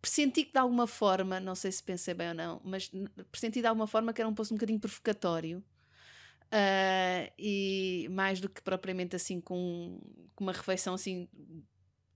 pressenti 0.00 0.44
que 0.44 0.52
de 0.52 0.58
alguma 0.58 0.86
forma, 0.86 1.38
não 1.38 1.54
sei 1.54 1.70
se 1.70 1.82
pensei 1.82 2.14
bem 2.14 2.28
ou 2.28 2.34
não, 2.34 2.62
mas 2.64 2.90
pressenti 3.30 3.60
de 3.60 3.66
alguma 3.66 3.86
forma 3.86 4.10
que 4.14 4.22
era 4.22 4.28
um 4.28 4.34
post 4.34 4.54
um 4.54 4.56
bocadinho 4.56 4.80
provocatório 4.80 5.62
Uh, 6.46 7.26
e 7.36 8.06
mais 8.08 8.40
do 8.40 8.48
que 8.48 8.62
propriamente 8.62 9.16
assim 9.16 9.40
com, 9.40 9.98
com 10.36 10.44
uma 10.44 10.52
reflexão 10.52 10.94
assim 10.94 11.28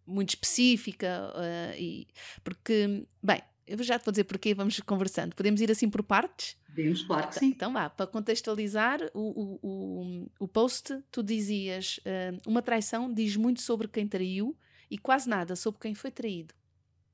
muito 0.07 0.31
específica 0.31 1.33
uh, 1.35 1.77
e 1.77 2.07
porque 2.45 3.05
bem 3.23 3.43
eu 3.67 3.81
já 3.83 3.99
te 3.99 4.05
vou 4.05 4.13
dizer 4.13 4.25
porque 4.25 4.55
vamos 4.55 4.79
conversando 4.81 5.35
podemos 5.35 5.61
ir 5.61 5.71
assim 5.71 5.91
por 5.91 6.03
partes 6.03 6.57
Podemos, 6.71 7.03
claro 7.03 7.23
que 7.29 7.29
então, 7.31 7.41
sim. 7.41 7.47
Então 7.49 7.73
vá, 7.73 7.91
para 7.91 8.07
contextualizar 8.07 9.01
o, 9.13 9.21
o, 9.21 9.59
o, 9.63 10.31
o 10.39 10.49
post, 10.49 11.03
tu 11.11 11.23
dizias 11.23 11.99
uh, 11.99 12.41
uma 12.49 12.63
traição 12.63 13.13
diz 13.13 13.37
muito 13.37 13.61
sobre 13.61 13.89
quem 13.89 14.07
traiu 14.07 14.57
e 14.91 14.99
quase 14.99 15.29
nada 15.29 15.57
sobre 15.57 15.81
quem 15.81 15.95
foi 15.95 16.11
traído. 16.11 16.55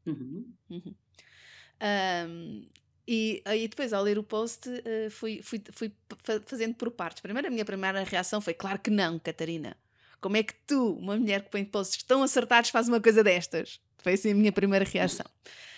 Uhum. 0.07 0.53
Uhum. 0.71 0.95
Um, 2.29 2.69
e 3.09 3.41
aí 3.45 3.69
depois, 3.69 3.93
ao 3.93 4.03
ler 4.03 4.19
o 4.19 4.23
post, 4.23 4.69
uh, 4.69 5.11
fui, 5.11 5.41
fui, 5.43 5.63
fui 5.73 5.93
fazendo 6.45 6.75
por 6.75 6.91
partes. 6.91 7.21
Primeiro, 7.21 7.49
a 7.49 7.51
minha 7.51 7.65
primeira 7.65 8.03
reação 8.03 8.41
foi: 8.41 8.55
claro 8.55 8.79
que 8.79 8.91
não, 8.91 9.19
Catarina. 9.19 9.77
Como 10.21 10.37
é 10.37 10.43
que 10.43 10.55
tu, 10.67 10.95
uma 10.95 11.17
mulher 11.17 11.45
que 11.45 11.51
põe 11.51 11.65
posts 11.65 12.03
tão 12.03 12.23
acertados, 12.23 12.71
faz 12.71 12.89
uma 12.89 13.01
coisa 13.01 13.23
destas? 13.23 13.81
Foi 13.99 14.15
assim 14.15 14.33
a 14.33 14.35
minha 14.35 14.53
primeira 14.53 14.85
reação. 14.85 15.27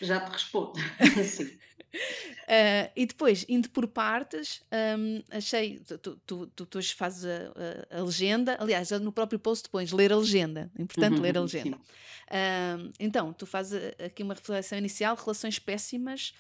Já 0.01 0.21
te 0.21 0.33
respondo. 0.33 0.79
Sim. 1.25 1.45
Uh, 1.45 2.91
e 2.95 3.07
depois, 3.07 3.47
indo 3.49 3.71
por 3.71 3.87
partes, 3.89 4.63
um, 4.99 5.23
achei. 5.31 5.81
Tu, 5.81 5.99
tu, 5.99 6.47
tu, 6.49 6.67
tu 6.67 6.95
fazes 6.95 7.25
a, 7.25 7.97
a, 7.97 8.01
a, 8.01 8.03
legenda, 8.05 8.57
aliás, 8.61 8.91
no 8.91 9.11
próprio 9.11 9.39
post 9.39 9.69
pões 9.71 9.91
ler 9.93 10.13
a 10.13 10.17
legenda, 10.17 10.71
é 10.79 10.83
importante 10.83 11.17
uhum, 11.17 11.23
ler 11.23 11.39
a 11.39 11.41
legenda. 11.41 11.77
Uh, 11.77 12.93
então, 13.01 13.33
tu 13.33 13.47
fazes 13.47 13.95
aqui 14.05 14.23
uma 14.23 14.35
reflexão 14.35 14.79
inicial: 14.79 15.17
relações 15.17 15.59
péssimas 15.59 16.35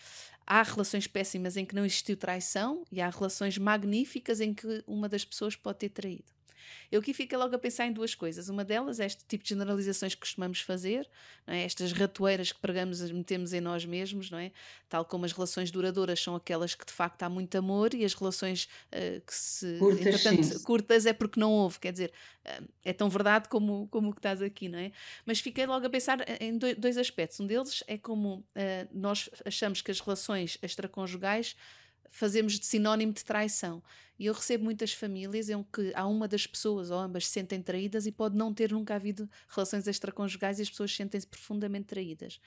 Há 0.50 0.62
relações 0.62 1.06
péssimas 1.06 1.58
em 1.58 1.66
que 1.66 1.74
não 1.74 1.84
existiu 1.84 2.16
traição 2.16 2.82
e 2.90 3.02
há 3.02 3.10
relações 3.10 3.58
magníficas 3.58 4.40
em 4.40 4.54
que 4.54 4.82
uma 4.86 5.06
das 5.06 5.22
pessoas 5.22 5.54
pode 5.54 5.80
ter 5.80 5.90
traído. 5.90 6.24
Eu 6.90 7.00
aqui 7.00 7.12
fico 7.12 7.36
logo 7.36 7.54
a 7.54 7.58
pensar 7.58 7.86
em 7.86 7.92
duas 7.92 8.14
coisas. 8.14 8.48
Uma 8.48 8.64
delas 8.64 9.00
é 9.00 9.06
este 9.06 9.24
tipo 9.26 9.44
de 9.44 9.50
generalizações 9.50 10.14
que 10.14 10.20
costumamos 10.20 10.60
fazer, 10.60 11.08
é? 11.46 11.62
estas 11.64 11.92
ratoeiras 11.92 12.52
que 12.52 12.60
pregamos 12.60 13.00
e 13.00 13.12
metemos 13.12 13.52
em 13.52 13.60
nós 13.60 13.84
mesmos, 13.84 14.30
não 14.30 14.38
é? 14.38 14.52
Tal 14.88 15.04
como 15.04 15.24
as 15.24 15.32
relações 15.32 15.70
duradouras 15.70 16.20
são 16.20 16.34
aquelas 16.34 16.74
que 16.74 16.84
de 16.84 16.92
facto 16.92 17.22
há 17.22 17.28
muito 17.28 17.56
amor 17.56 17.94
e 17.94 18.04
as 18.04 18.14
relações 18.14 18.68
uh, 18.92 19.20
que 19.20 19.34
se 19.34 19.78
curtas, 19.78 20.62
curtas 20.62 21.06
é 21.06 21.12
porque 21.12 21.38
não 21.38 21.52
houve, 21.52 21.78
quer 21.78 21.92
dizer, 21.92 22.12
uh, 22.46 22.68
é 22.84 22.92
tão 22.92 23.08
verdade 23.08 23.48
como, 23.48 23.88
como 23.88 24.10
o 24.10 24.12
que 24.12 24.18
estás 24.18 24.42
aqui, 24.42 24.68
não 24.68 24.78
é? 24.78 24.92
Mas 25.26 25.40
fiquei 25.40 25.66
logo 25.66 25.86
a 25.86 25.90
pensar 25.90 26.18
em 26.40 26.56
dois 26.56 26.96
aspectos. 26.96 27.38
Um 27.40 27.46
deles 27.46 27.82
é 27.86 27.98
como 27.98 28.36
uh, 28.36 28.44
nós 28.92 29.28
achamos 29.44 29.82
que 29.82 29.90
as 29.90 30.00
relações 30.00 30.58
extraconjugais 30.62 31.56
fazemos 32.10 32.58
de 32.58 32.66
sinónimo 32.66 33.12
de 33.12 33.24
traição. 33.24 33.82
E 34.18 34.26
eu 34.26 34.34
recebo 34.34 34.64
muitas 34.64 34.92
famílias 34.92 35.48
em 35.48 35.62
que 35.62 35.92
há 35.94 36.04
uma 36.04 36.26
das 36.26 36.44
pessoas 36.44 36.90
ou 36.90 36.98
ambas 36.98 37.26
se 37.26 37.32
sentem 37.32 37.62
traídas 37.62 38.04
e 38.04 38.10
pode 38.10 38.36
não 38.36 38.52
ter 38.52 38.72
nunca 38.72 38.96
havido 38.96 39.30
relações 39.48 39.86
extraconjugais 39.86 40.58
e 40.58 40.62
as 40.62 40.70
pessoas 40.70 40.94
sentem-se 40.94 41.26
profundamente 41.26 41.86
traídas. 41.86 42.40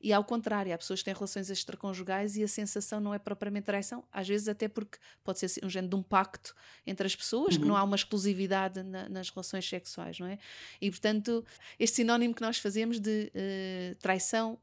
E 0.00 0.12
ao 0.12 0.22
contrário, 0.22 0.72
há 0.72 0.78
pessoas 0.78 1.00
que 1.00 1.06
têm 1.06 1.14
relações 1.14 1.50
extraconjugais 1.50 2.36
e 2.36 2.44
a 2.44 2.48
sensação 2.48 3.00
não 3.00 3.12
é 3.12 3.18
propriamente 3.18 3.64
traição, 3.64 4.04
às 4.12 4.28
vezes 4.28 4.46
até 4.46 4.68
porque 4.68 4.98
pode 5.24 5.40
ser 5.40 5.64
um 5.64 5.68
género 5.68 5.90
de 5.90 5.96
um 5.96 6.02
pacto 6.02 6.54
entre 6.86 7.04
as 7.04 7.16
pessoas, 7.16 7.56
uhum. 7.56 7.62
que 7.62 7.66
não 7.66 7.76
há 7.76 7.82
uma 7.82 7.96
exclusividade 7.96 8.84
na, 8.84 9.08
nas 9.08 9.28
relações 9.28 9.68
sexuais, 9.68 10.20
não 10.20 10.28
é? 10.28 10.38
E 10.80 10.88
portanto, 10.90 11.44
este 11.76 11.96
sinónimo 11.96 12.34
que 12.34 12.42
nós 12.42 12.58
fazemos 12.58 13.00
de 13.00 13.32
uh, 13.34 13.96
traição 13.96 14.60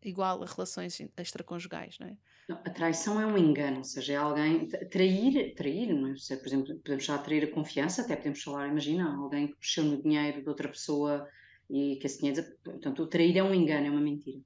igual 0.00 0.42
a 0.44 0.46
relações 0.46 1.00
extraconjugais, 1.16 1.98
não 1.98 2.06
é? 2.06 2.16
A 2.48 2.70
traição 2.70 3.18
é 3.18 3.24
um 3.24 3.38
engano, 3.38 3.78
ou 3.78 3.84
seja, 3.84 4.12
é 4.12 4.16
alguém. 4.16 4.68
Trair, 4.90 5.54
trair, 5.54 5.94
não 5.94 6.08
é? 6.08 6.36
Por 6.36 6.46
exemplo, 6.46 6.74
podemos 6.76 7.04
já 7.04 7.16
trair 7.16 7.44
a 7.44 7.50
confiança, 7.50 8.02
até 8.02 8.16
podemos 8.16 8.42
falar, 8.42 8.68
imagina, 8.68 9.16
alguém 9.16 9.48
que 9.48 9.56
mexeu 9.56 9.84
no 9.84 10.02
dinheiro 10.02 10.42
de 10.42 10.48
outra 10.48 10.68
pessoa 10.68 11.26
e 11.70 11.96
que 11.96 12.06
esse 12.06 12.18
dinheiro. 12.18 12.44
Portanto, 12.62 13.02
o 13.02 13.06
trair 13.06 13.38
é 13.38 13.42
um 13.42 13.54
engano, 13.54 13.86
é 13.86 13.90
uma 13.90 14.00
mentira. 14.00 14.40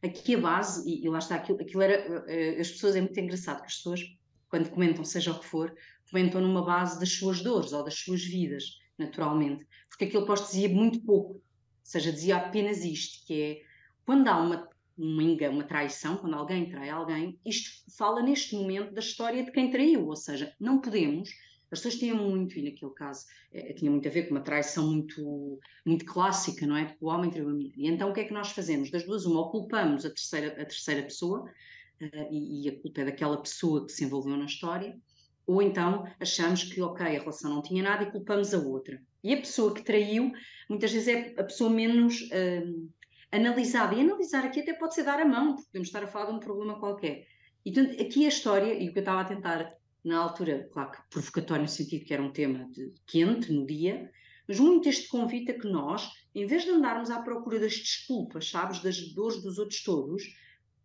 Aqui 0.00 0.36
a 0.36 0.40
base, 0.40 0.88
e, 0.88 1.04
e 1.04 1.08
lá 1.08 1.18
está, 1.18 1.34
aquilo, 1.34 1.60
aquilo 1.60 1.82
era. 1.82 2.08
Uh, 2.08 2.60
as 2.60 2.70
pessoas, 2.70 2.94
é 2.94 3.00
muito 3.00 3.18
engraçado 3.18 3.60
que 3.60 3.66
as 3.66 3.76
pessoas, 3.76 4.00
quando 4.48 4.70
comentam, 4.70 5.04
seja 5.04 5.32
o 5.32 5.40
que 5.40 5.46
for, 5.46 5.74
comentam 6.08 6.40
numa 6.40 6.64
base 6.64 7.00
das 7.00 7.12
suas 7.12 7.42
dores 7.42 7.72
ou 7.72 7.82
das 7.82 7.94
suas 7.94 8.22
vidas, 8.22 8.78
naturalmente. 8.96 9.66
Porque 9.88 10.04
aquilo 10.04 10.24
posto 10.24 10.46
dizia 10.46 10.68
muito 10.68 11.00
pouco, 11.02 11.34
ou 11.34 11.42
seja, 11.82 12.12
dizia 12.12 12.36
apenas 12.36 12.84
isto, 12.84 13.26
que 13.26 13.42
é 13.42 13.62
quando 14.06 14.28
há 14.28 14.40
uma 14.40 14.68
uma 15.00 15.22
engano, 15.22 15.54
uma 15.54 15.64
traição, 15.64 16.16
quando 16.18 16.34
alguém 16.34 16.68
trai 16.68 16.90
alguém, 16.90 17.38
isto 17.44 17.70
fala 17.96 18.22
neste 18.22 18.54
momento 18.54 18.92
da 18.92 19.00
história 19.00 19.42
de 19.42 19.50
quem 19.50 19.70
traiu, 19.70 20.06
ou 20.06 20.16
seja, 20.16 20.54
não 20.60 20.80
podemos. 20.80 21.30
As 21.72 21.78
pessoas 21.78 21.96
tinham 21.96 22.16
muito, 22.16 22.58
e 22.58 22.62
naquele 22.62 22.92
caso 22.92 23.24
é, 23.52 23.72
tinha 23.72 23.90
muito 23.90 24.06
a 24.06 24.10
ver 24.10 24.24
com 24.24 24.34
uma 24.34 24.42
traição 24.42 24.90
muito, 24.90 25.58
muito 25.86 26.04
clássica, 26.04 26.66
não 26.66 26.76
é? 26.76 26.84
Porque 26.84 27.04
o 27.04 27.08
homem 27.08 27.30
traiu 27.30 27.48
a 27.48 27.52
mulher. 27.52 27.72
E 27.76 27.86
então 27.86 28.10
o 28.10 28.12
que 28.12 28.20
é 28.20 28.24
que 28.24 28.34
nós 28.34 28.50
fazemos? 28.50 28.90
Das 28.90 29.04
duas, 29.04 29.24
uma, 29.24 29.40
ou 29.40 29.50
culpamos 29.50 30.04
a 30.04 30.10
terceira, 30.10 30.48
a 30.48 30.64
terceira 30.64 31.02
pessoa, 31.02 31.42
uh, 31.42 32.28
e, 32.30 32.66
e 32.66 32.68
a 32.68 32.80
culpa 32.80 33.00
é 33.00 33.04
daquela 33.06 33.40
pessoa 33.40 33.86
que 33.86 33.92
se 33.92 34.04
envolveu 34.04 34.36
na 34.36 34.44
história, 34.46 34.98
ou 35.46 35.62
então 35.62 36.06
achamos 36.18 36.64
que, 36.64 36.80
ok, 36.80 37.06
a 37.06 37.20
relação 37.20 37.54
não 37.54 37.62
tinha 37.62 37.82
nada 37.82 38.04
e 38.04 38.10
culpamos 38.10 38.52
a 38.52 38.58
outra. 38.58 39.00
E 39.22 39.32
a 39.32 39.36
pessoa 39.36 39.72
que 39.72 39.82
traiu, 39.82 40.32
muitas 40.68 40.92
vezes 40.92 41.08
é 41.08 41.34
a 41.40 41.44
pessoa 41.44 41.70
menos. 41.70 42.20
Uh, 42.22 42.90
analisada. 43.32 43.94
E 43.94 44.00
analisar 44.00 44.44
aqui 44.44 44.60
até 44.60 44.74
pode 44.74 44.94
ser 44.94 45.04
dar 45.04 45.20
a 45.20 45.24
mão, 45.24 45.54
porque 45.54 45.68
podemos 45.68 45.88
estar 45.88 46.02
a 46.02 46.06
falar 46.06 46.26
de 46.26 46.32
um 46.32 46.40
problema 46.40 46.78
qualquer. 46.78 47.26
E 47.64 47.72
portanto, 47.72 48.00
aqui 48.00 48.24
a 48.24 48.28
história, 48.28 48.74
e 48.74 48.88
o 48.88 48.92
que 48.92 48.98
eu 48.98 49.02
estava 49.02 49.20
a 49.20 49.24
tentar 49.24 49.68
na 50.04 50.18
altura, 50.18 50.68
claro 50.72 50.92
que 50.92 50.98
provocatório 51.10 51.62
no 51.62 51.68
sentido 51.68 52.04
que 52.04 52.14
era 52.14 52.22
um 52.22 52.32
tema 52.32 52.66
de, 52.70 52.92
quente 53.06 53.52
no 53.52 53.66
dia, 53.66 54.10
mas 54.48 54.58
muito 54.58 54.88
este 54.88 55.08
convite 55.08 55.52
a 55.52 55.58
que 55.58 55.68
nós, 55.68 56.10
em 56.34 56.46
vez 56.46 56.64
de 56.64 56.70
andarmos 56.70 57.10
à 57.10 57.20
procura 57.20 57.60
das 57.60 57.76
desculpas, 57.76 58.48
sabes, 58.50 58.80
das 58.80 58.98
dores 59.12 59.42
dos 59.42 59.58
outros 59.58 59.82
todos, 59.82 60.24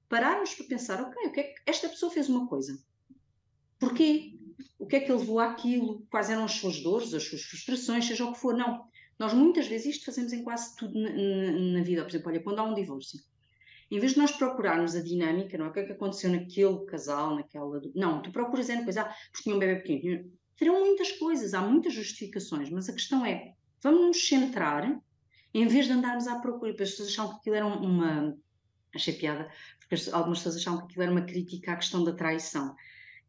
pararmos 0.09 0.53
para 0.53 0.67
pensar, 0.67 1.01
ok, 1.01 1.27
o 1.27 1.31
que 1.31 1.39
é 1.39 1.43
que 1.43 1.55
esta 1.65 1.89
pessoa 1.89 2.11
fez 2.11 2.29
uma 2.29 2.47
coisa? 2.47 2.77
Porquê? 3.79 4.37
O 4.77 4.85
que 4.85 4.97
é 4.97 4.99
que 4.99 5.11
ele 5.11 5.19
levou 5.19 5.39
àquilo? 5.39 6.05
Quais 6.11 6.29
eram 6.29 6.43
as 6.43 6.51
suas 6.51 6.79
dores, 6.81 7.13
as 7.13 7.23
suas 7.23 7.41
frustrações, 7.41 8.05
seja 8.05 8.25
o 8.25 8.33
que 8.33 8.39
for? 8.39 8.55
Não. 8.55 8.85
Nós 9.17 9.33
muitas 9.33 9.67
vezes 9.67 9.95
isto 9.95 10.05
fazemos 10.05 10.33
em 10.33 10.43
quase 10.43 10.75
tudo 10.75 10.99
na, 10.99 11.09
na, 11.09 11.83
vida. 11.83 12.03
Por 12.03 12.09
exemplo, 12.09 12.31
olha, 12.31 12.43
quando 12.43 12.59
há 12.59 12.63
um 12.63 12.73
divórcio, 12.73 13.19
em 13.89 13.99
vez 13.99 14.13
de 14.13 14.17
nós 14.17 14.31
procurarmos 14.31 14.95
a 14.95 15.01
dinâmica, 15.01 15.57
não 15.57 15.67
é? 15.67 15.69
O 15.69 15.71
que 15.71 15.79
é 15.79 15.85
que 15.85 15.91
aconteceu 15.93 16.31
naquele 16.31 16.85
casal, 16.85 17.35
naquela. 17.35 17.81
Não, 17.95 18.21
tu 18.21 18.31
procuras 18.31 18.69
é 18.69 18.83
coisa, 18.83 19.03
ah, 19.03 19.15
porque 19.31 19.43
tinha 19.43 19.55
um 19.55 19.59
bebê 19.59 19.81
pequeno. 19.81 20.31
Terão 20.57 20.79
muitas 20.79 21.11
coisas, 21.13 21.53
há 21.53 21.61
muitas 21.61 21.93
justificações, 21.93 22.69
mas 22.69 22.89
a 22.89 22.93
questão 22.93 23.25
é, 23.25 23.53
vamos 23.81 24.07
nos 24.07 24.27
centrar, 24.27 24.99
em 25.53 25.67
vez 25.67 25.85
de 25.85 25.93
andarmos 25.93 26.27
à 26.27 26.39
procura, 26.39 26.71
porque 26.71 26.83
as 26.83 26.91
pessoas 26.91 27.09
achavam 27.09 27.33
que 27.33 27.39
aquilo 27.39 27.55
era 27.55 27.65
uma. 27.65 28.37
Achei 28.93 29.13
piada, 29.13 29.49
porque 29.79 30.09
algumas 30.11 30.39
pessoas 30.39 30.57
achavam 30.57 30.79
que 30.79 30.85
aquilo 30.85 31.03
era 31.03 31.11
uma 31.11 31.21
crítica 31.21 31.73
à 31.73 31.75
questão 31.75 32.03
da 32.03 32.13
traição. 32.13 32.75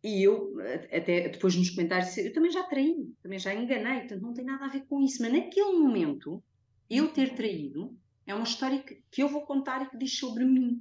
E 0.07 0.23
eu, 0.23 0.55
até 0.93 1.29
depois 1.29 1.57
nos 1.57 1.71
comentários, 1.71 2.17
eu 2.17 2.33
também 2.33 2.53
já 2.53 2.63
traí, 2.63 3.13
também 3.21 3.41
já 3.41 3.53
enganei, 3.53 3.99
portanto 4.03 4.23
não 4.23 4.33
tem 4.33 4.45
nada 4.45 4.67
a 4.67 4.69
ver 4.69 4.87
com 4.87 5.03
isso. 5.03 5.21
Mas 5.21 5.33
naquele 5.33 5.73
momento, 5.73 6.41
eu 6.89 7.09
ter 7.09 7.35
traído 7.35 7.99
é 8.25 8.33
uma 8.33 8.45
história 8.45 8.79
que, 8.79 9.03
que 9.11 9.21
eu 9.21 9.29
vou 9.29 9.45
contar 9.45 9.83
e 9.83 9.91
que 9.91 9.99
diz 9.99 10.17
sobre 10.17 10.45
mim, 10.45 10.81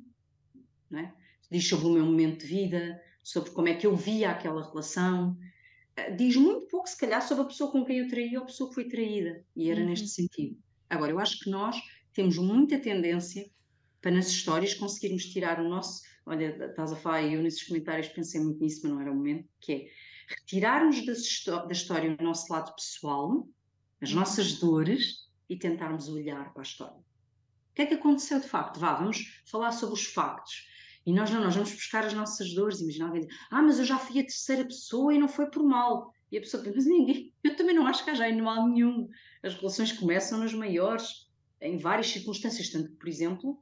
não 0.92 1.00
é? 1.00 1.12
diz 1.50 1.68
sobre 1.68 1.88
o 1.88 1.90
meu 1.94 2.06
momento 2.06 2.42
de 2.42 2.46
vida, 2.46 3.02
sobre 3.24 3.50
como 3.50 3.68
é 3.68 3.74
que 3.74 3.88
eu 3.88 3.96
via 3.96 4.30
aquela 4.30 4.64
relação. 4.70 5.36
Eh, 5.96 6.12
diz 6.12 6.36
muito 6.36 6.68
pouco, 6.68 6.88
se 6.88 6.98
calhar, 6.98 7.28
sobre 7.28 7.46
a 7.46 7.48
pessoa 7.48 7.72
com 7.72 7.84
quem 7.84 7.98
eu 7.98 8.08
traí 8.08 8.38
ou 8.38 8.44
a 8.44 8.46
pessoa 8.46 8.70
que 8.70 8.76
foi 8.76 8.88
traída. 8.88 9.44
E 9.56 9.72
era 9.72 9.82
uhum. 9.82 9.88
neste 9.88 10.08
sentido. 10.08 10.56
Agora, 10.88 11.12
eu 11.12 11.18
acho 11.18 11.40
que 11.40 11.50
nós 11.50 11.76
temos 12.14 12.38
muita 12.38 12.78
tendência 12.78 13.50
para 14.00 14.12
nas 14.12 14.28
histórias 14.28 14.76
conseguirmos 14.76 15.26
tirar 15.26 15.60
o 15.60 15.68
nosso 15.68 16.04
olha, 16.26 16.66
estás 16.66 16.92
a 16.92 16.96
falar 16.96 17.24
eu 17.24 17.42
nesses 17.42 17.64
comentários 17.64 18.08
pensei 18.10 18.42
muito 18.42 18.60
nisso, 18.60 18.82
mas 18.84 18.92
não 18.92 19.02
era 19.02 19.12
o 19.12 19.16
momento, 19.16 19.48
que 19.60 19.74
é 19.74 19.88
retirarmos 20.28 21.06
da, 21.06 21.14
história 21.72 22.18
o 22.20 22.24
nosso 22.24 22.52
lado 22.52 22.74
pessoal, 22.76 23.48
as 24.02 24.10
uhum. 24.10 24.20
nossas 24.20 24.54
dores 24.54 25.30
e 25.50 25.58
tentarmos 25.58 26.10
olhar 26.10 26.52
para 26.52 26.62
a 26.62 26.64
história. 26.64 26.98
O 26.98 27.76
que 27.76 27.82
é 27.82 27.86
que 27.86 27.94
aconteceu 27.94 28.40
de 28.40 28.48
facto? 28.48 28.80
Vá, 28.80 28.94
vamos 28.94 29.42
falar 29.46 29.72
sobre 29.72 29.96
os 29.96 30.06
factos. 30.06 30.68
E 31.06 31.14
nós 31.14 31.30
não, 31.30 31.42
nós 31.42 31.54
vamos 31.54 31.72
buscar 31.72 32.06
as 32.06 32.14
nossas 32.14 32.54
dores. 32.54 32.82
Imagina 32.82 33.06
alguém 33.06 33.22
dizer, 33.22 33.34
ah, 33.52 33.62
mas 33.62 33.78
eu 33.78 33.86
já 33.86 34.00
fui 34.00 34.20
a 34.20 34.24
terceira 34.24 34.66
pessoa 34.66 35.14
e 35.14 35.20
não 35.20 35.28
foi 35.28 35.46
por 35.48 35.62
mal. 35.62 36.12
E 36.32 36.38
a 36.38 36.42
pessoa 36.42 36.64
pensa, 36.64 36.78
mas 36.78 36.86
ninguém, 36.88 37.34
eu 37.44 37.56
também 37.56 37.76
não 37.76 37.86
acho 37.86 38.04
que 38.04 38.10
haja 38.10 38.34
mal 38.42 38.68
nenhum. 38.68 39.08
As 39.44 39.54
relações 39.56 39.92
começam 39.92 40.40
nas 40.40 40.54
maiores, 40.54 41.30
em 41.62 41.78
várias 41.78 42.08
circunstâncias. 42.08 42.70
Tanto 42.70 42.90
que, 42.90 42.96
por 42.96 43.08
exemplo, 43.08 43.60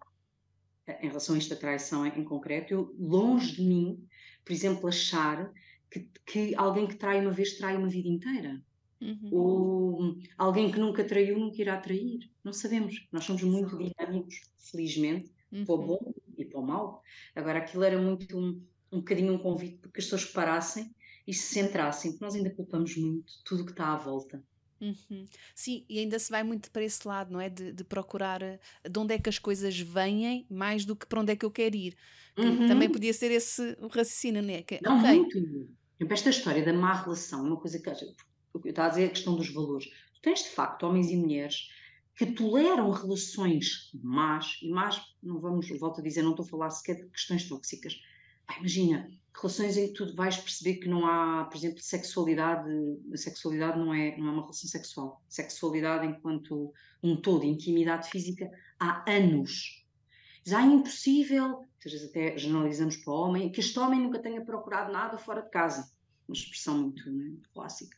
em 0.88 1.08
relação 1.08 1.36
a 1.36 1.38
esta 1.38 1.56
traição 1.56 2.06
em, 2.06 2.24
concreto, 2.24 2.74
eu, 2.74 2.96
longe 3.00 3.56
de 3.56 3.62
mim, 3.62 4.06
por 4.44 4.52
exemplo, 4.52 4.88
achar 4.88 5.52
que, 5.90 6.10
que 6.26 6.56
alguém 6.56 6.88
que 6.88 6.96
trai 6.96 7.22
uma 7.22 7.32
vez 7.32 7.58
trai 7.58 7.78
uma 7.78 7.88
vida 7.88 8.10
inteira. 8.10 8.62
Uhum. 9.02 9.30
Ou 9.32 10.18
alguém 10.38 10.72
que 10.72 10.80
nunca 10.80 11.04
traiu 11.04 11.38
nunca 11.38 11.62
irá 11.62 11.78
trair. 11.78 12.30
Não 12.44 12.54
sabemos. 12.54 13.06
Nós 13.12 13.26
somos 13.26 13.44
muito 13.44 13.78
dinâmicos, 13.78 14.42
felizmente, 14.58 15.32
uhum. 15.52 15.66
para 15.66 15.76
o 15.76 15.80
uhum. 15.80 15.88
bom 15.88 16.14
e 16.38 16.46
para 16.46 16.60
o 16.60 16.66
mal. 16.66 17.04
Agora, 17.36 17.60
aquilo 17.60 17.84
era 17.84 18.02
muito 18.02 18.38
um, 18.38 18.62
um 18.92 19.00
bocadinho 19.00 19.34
um 19.34 19.38
convite 19.38 19.78
para 19.78 19.92
que 19.92 20.00
as 20.00 20.06
pessoas 20.06 20.26
parassem 20.26 20.94
e 21.28 21.34
se 21.34 21.54
centrassem, 21.54 22.12
porque 22.12 22.26
nós 22.26 22.36
ainda 22.36 22.50
culpamos 22.50 22.96
muito 22.98 23.34
tudo 23.46 23.64
o 23.64 23.66
que 23.66 23.72
está 23.72 23.94
à 23.94 23.98
volta. 23.98 24.44
Uhum. 24.84 25.26
Sim, 25.56 25.86
e 25.88 26.00
ainda 26.00 26.20
se 26.20 26.30
vai 26.30 26.44
muito 26.44 26.70
para 26.70 26.84
esse 26.84 27.08
lado, 27.08 27.32
não 27.32 27.40
é? 27.40 27.50
De, 27.50 27.72
de, 27.72 27.84
procurar 27.86 28.42
eh, 28.42 28.60
de 28.90 29.00
onde 29.00 29.14
é 29.14 29.18
que 29.18 29.30
as 29.30 29.40
coisas 29.40 29.80
vêm 29.80 30.46
mais 30.50 30.84
do 30.84 30.94
que 30.94 31.06
para 31.06 31.22
onde 31.22 31.32
é 31.32 31.36
que 31.38 31.46
eu 31.46 31.52
quero 31.52 31.76
ir. 31.76 31.96
Uhum. 32.38 32.68
Também 32.68 32.90
podia 32.90 33.14
ser 33.14 33.32
esse 33.32 33.78
o 33.80 33.88
raciocínio, 33.88 34.42
não 34.42 34.54
é? 34.54 34.62
Que, 34.62 34.80
não, 34.84 35.00
okay. 35.00 35.20
muito. 35.20 35.70
Esta 36.10 36.32
história 36.32 36.66
da 36.66 36.74
má 36.74 37.02
relação 37.02 37.46
é 37.46 37.48
uma 37.48 37.58
coisa 37.58 37.80
que 37.80 37.90
eu 37.90 37.94
estava 38.66 38.88
a 38.88 38.92
dizer 38.92 39.06
a 39.06 39.10
questão 39.10 39.36
dos 39.36 39.50
valores. 39.50 39.86
Tu 39.86 40.22
tens 40.22 40.44
de 40.44 40.50
facto 40.50 40.84
homens 40.84 41.10
e 41.10 41.16
mulheres 41.16 41.70
que 42.16 42.26
toleram 42.26 42.92
relações 42.92 43.90
más, 44.04 44.60
e 44.62 44.70
más, 44.70 45.02
não 45.22 45.40
vamos, 45.40 45.68
volto 45.80 46.02
a 46.02 46.04
dizer, 46.04 46.22
não 46.22 46.32
estou 46.32 46.46
a 46.46 46.50
falar 46.50 46.70
sequer 46.72 46.98
de 46.98 47.10
questões 47.10 47.48
tóxicas. 47.48 48.00
Ah, 48.48 48.58
imagina, 48.60 49.10
relações 49.36 49.78
em 49.78 49.88
que 49.88 49.94
tu 49.94 50.16
vais 50.16 50.38
perceber 50.38 50.76
que 50.76 50.88
não 50.88 51.06
há, 51.08 51.46
por 51.46 51.58
exemplo, 51.58 51.82
sexualidade, 51.82 52.70
a 53.12 53.18
sexualidade 53.18 53.80
não 53.80 53.94
é, 53.94 54.16
não 54.18 54.28
é 54.28 54.32
uma 54.32 54.42
relação 54.42 54.70
sexual. 54.70 55.22
Sexualidade 55.28 56.06
enquanto 56.06 56.72
um 57.02 57.16
todo, 57.16 57.44
intimidade 57.44 58.10
física, 58.10 58.50
há 58.80 59.04
anos. 59.12 59.84
Já 60.46 60.62
é 60.62 60.66
impossível, 60.66 61.66
às 61.84 61.92
vezes 61.92 62.10
até 62.10 62.38
generalizamos 62.38 62.98
para 62.98 63.14
o 63.14 63.16
homem, 63.16 63.52
que 63.52 63.60
este 63.60 63.78
homem 63.80 64.02
nunca 64.02 64.20
tenha 64.20 64.44
procurado 64.44 64.92
nada 64.92 65.18
fora 65.18 65.42
de 65.42 65.50
casa. 65.50 65.92
Uma 66.28 66.36
expressão 66.36 66.78
muito, 66.78 67.12
né, 67.12 67.34
clássica. 67.54 67.98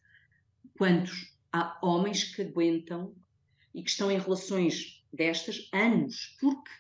Quantos 0.77 1.35
há 1.51 1.77
homens 1.81 2.23
que 2.23 2.43
aguentam 2.43 3.13
e 3.73 3.83
que 3.83 3.89
estão 3.89 4.09
em 4.09 4.19
relações 4.19 5.03
destas 5.11 5.69
anos? 5.73 6.37
Porque, 6.39 6.71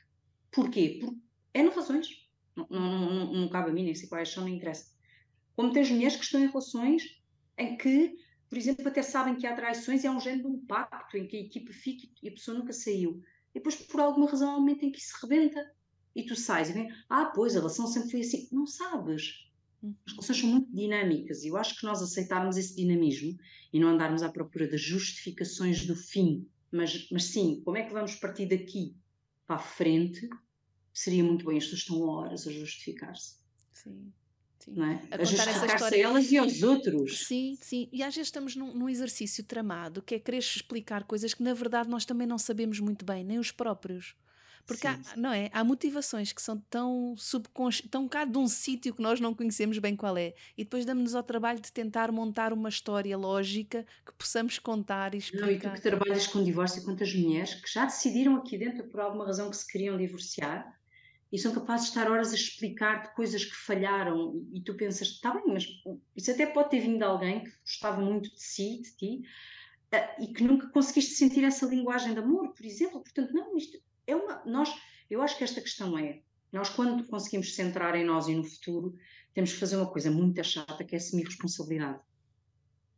porquê? 0.51 0.99
Por 1.01 1.15
N 1.53 1.69
razões 1.69 2.24
não, 2.55 2.67
não, 2.69 3.13
não, 3.13 3.33
não 3.33 3.49
cabe 3.49 3.69
a 3.69 3.73
mim, 3.73 3.83
nem 3.83 3.95
sei 3.95 4.07
quais 4.07 4.29
são, 4.29 4.43
não 4.43 4.49
interessa. 4.49 4.93
Como 5.55 5.71
tens 5.71 5.89
mulheres 5.89 6.15
que 6.15 6.23
estão 6.23 6.41
em 6.41 6.47
relações 6.47 7.03
em 7.57 7.77
que, 7.77 8.15
por 8.49 8.57
exemplo, 8.57 8.87
até 8.87 9.01
sabem 9.01 9.35
que 9.35 9.47
há 9.47 9.55
traições 9.55 10.03
e 10.03 10.07
há 10.07 10.11
um 10.11 10.19
género 10.19 10.49
de 10.49 10.55
um 10.55 10.65
pacto 10.65 11.17
em 11.17 11.27
que 11.27 11.37
a 11.37 11.41
equipa 11.41 11.71
fica 11.73 12.07
e 12.21 12.29
a 12.29 12.31
pessoa 12.31 12.57
nunca 12.57 12.73
saiu. 12.73 13.21
E 13.53 13.59
depois, 13.59 13.75
por 13.75 14.01
alguma 14.01 14.29
razão, 14.29 14.51
há 14.51 14.57
um 14.57 14.59
momento 14.59 14.83
em 14.83 14.91
que 14.91 14.99
isso 14.99 15.17
rebenta 15.21 15.63
e 16.15 16.23
tu 16.23 16.35
sais 16.35 16.69
e 16.69 16.73
vem, 16.73 16.89
ah, 17.09 17.25
pois, 17.25 17.55
a 17.55 17.59
relação 17.59 17.87
sempre 17.87 18.11
foi 18.11 18.21
assim. 18.21 18.47
Não 18.51 18.65
sabes. 18.65 19.45
As 20.05 20.13
relações 20.13 20.39
são 20.39 20.49
muito 20.49 20.73
dinâmicas 20.73 21.43
e 21.43 21.49
eu 21.49 21.57
acho 21.57 21.77
que 21.77 21.85
nós 21.85 22.01
aceitarmos 22.01 22.57
esse 22.57 22.75
dinamismo 22.75 23.37
e 23.71 23.79
não 23.79 23.89
andarmos 23.89 24.23
à 24.23 24.29
procura 24.29 24.67
das 24.67 24.81
justificações 24.81 25.85
do 25.85 25.95
fim, 25.95 26.47
mas, 26.71 27.07
mas 27.11 27.25
sim, 27.25 27.61
como 27.63 27.77
é 27.77 27.83
que 27.83 27.93
vamos 27.93 28.15
partir 28.15 28.47
daqui 28.47 28.95
para 29.45 29.57
a 29.57 29.59
frente 29.59 30.27
seria 30.95 31.23
muito 31.23 31.45
bem. 31.45 31.57
As 31.57 31.65
pessoas 31.65 31.81
estão 31.81 32.01
horas 32.01 32.47
a 32.47 32.51
justificar-se. 32.51 33.35
Sim. 33.73 34.11
Sim. 34.59 34.73
Não 34.73 34.85
é? 34.85 35.01
a, 35.11 35.17
a 35.17 35.21
história 35.21 35.97
a 35.97 36.09
elas 36.09 36.31
e 36.31 36.37
aos 36.39 36.63
outros. 36.63 37.27
Sim, 37.27 37.55
sim. 37.61 37.87
E 37.91 38.01
às 38.01 38.15
vezes 38.15 38.29
estamos 38.29 38.55
num, 38.55 38.73
num, 38.73 38.89
exercício 38.89 39.43
tramado 39.43 40.01
que 40.01 40.15
é 40.15 40.19
querer 40.19 40.39
explicar 40.39 41.03
coisas 41.03 41.35
que 41.35 41.43
na 41.43 41.53
verdade 41.53 41.87
nós 41.87 42.03
também 42.03 42.25
não 42.25 42.39
sabemos 42.39 42.79
muito 42.79 43.05
bem, 43.05 43.23
nem 43.23 43.37
os 43.37 43.51
próprios. 43.51 44.15
Porque 44.65 44.87
há, 44.87 44.99
não 45.15 45.31
é? 45.31 45.51
há 45.53 45.63
motivações 45.63 46.33
que 46.33 46.41
são 46.41 46.57
tão 46.57 47.13
subconscientes, 47.15 47.91
tão 47.91 48.07
cá 48.07 48.25
de 48.25 48.35
um 48.35 48.47
sítio 48.47 48.95
que 48.95 49.01
nós 49.01 49.19
não 49.19 49.35
conhecemos 49.35 49.77
bem 49.77 49.95
qual 49.95 50.17
é. 50.17 50.33
E 50.57 50.63
depois 50.63 50.83
damos-nos 50.83 51.13
ao 51.13 51.21
trabalho 51.21 51.59
de 51.59 51.71
tentar 51.71 52.11
montar 52.11 52.51
uma 52.51 52.69
história 52.69 53.15
lógica 53.15 53.85
que 54.03 54.13
possamos 54.13 54.57
contar 54.57 55.13
e 55.13 55.19
explicar. 55.19 55.45
Não, 55.45 55.53
e 55.53 55.59
tu 55.59 55.71
que 55.71 55.81
trabalhas 55.81 56.25
com 56.25 56.43
divórcio, 56.43 56.83
quantas 56.83 57.13
mulheres 57.13 57.53
que 57.53 57.71
já 57.71 57.85
decidiram 57.85 58.37
aqui 58.37 58.57
dentro 58.57 58.83
por 58.85 58.99
alguma 58.99 59.27
razão 59.27 59.51
que 59.51 59.57
se 59.57 59.71
queriam 59.71 59.95
divorciar 59.95 60.75
e 61.35 61.37
são 61.37 61.53
capazes 61.53 61.87
de 61.87 61.91
estar 61.91 62.09
horas 62.09 62.31
a 62.31 62.35
explicar-te 62.35 63.13
coisas 63.13 63.43
que 63.43 63.55
falharam 63.55 64.33
e, 64.53 64.59
e 64.59 64.61
tu 64.61 64.73
pensas, 64.73 65.09
está 65.09 65.33
bem, 65.33 65.43
mas 65.47 65.67
isso 66.15 66.31
até 66.31 66.45
pode 66.45 66.69
ter 66.69 66.79
vindo 66.79 66.97
de 66.97 67.03
alguém 67.03 67.43
que 67.43 67.51
gostava 67.61 68.01
muito 68.01 68.33
de 68.33 68.41
si, 68.41 68.81
de 68.81 68.95
ti, 68.95 69.21
uh, 69.93 70.23
e 70.23 70.27
que 70.33 70.41
nunca 70.41 70.69
conseguiste 70.69 71.15
sentir 71.15 71.43
essa 71.43 71.65
linguagem 71.65 72.13
de 72.13 72.19
amor, 72.19 72.53
por 72.53 72.65
exemplo. 72.65 73.01
Portanto, 73.01 73.33
não, 73.33 73.57
isto 73.57 73.77
é 74.07 74.15
uma. 74.15 74.45
Nós, 74.45 74.73
eu 75.09 75.21
acho 75.21 75.37
que 75.37 75.43
esta 75.43 75.59
questão 75.59 75.97
é. 75.97 76.21
Nós, 76.53 76.69
quando 76.69 77.05
conseguimos 77.05 77.53
centrar 77.53 77.95
em 77.95 78.05
nós 78.05 78.29
e 78.29 78.33
no 78.33 78.45
futuro, 78.45 78.95
temos 79.33 79.51
que 79.51 79.59
fazer 79.59 79.75
uma 79.75 79.91
coisa 79.91 80.09
muito 80.09 80.41
chata, 80.41 80.85
que 80.85 80.95
é 80.95 80.97
assumir 80.97 81.25
responsabilidade. 81.25 81.99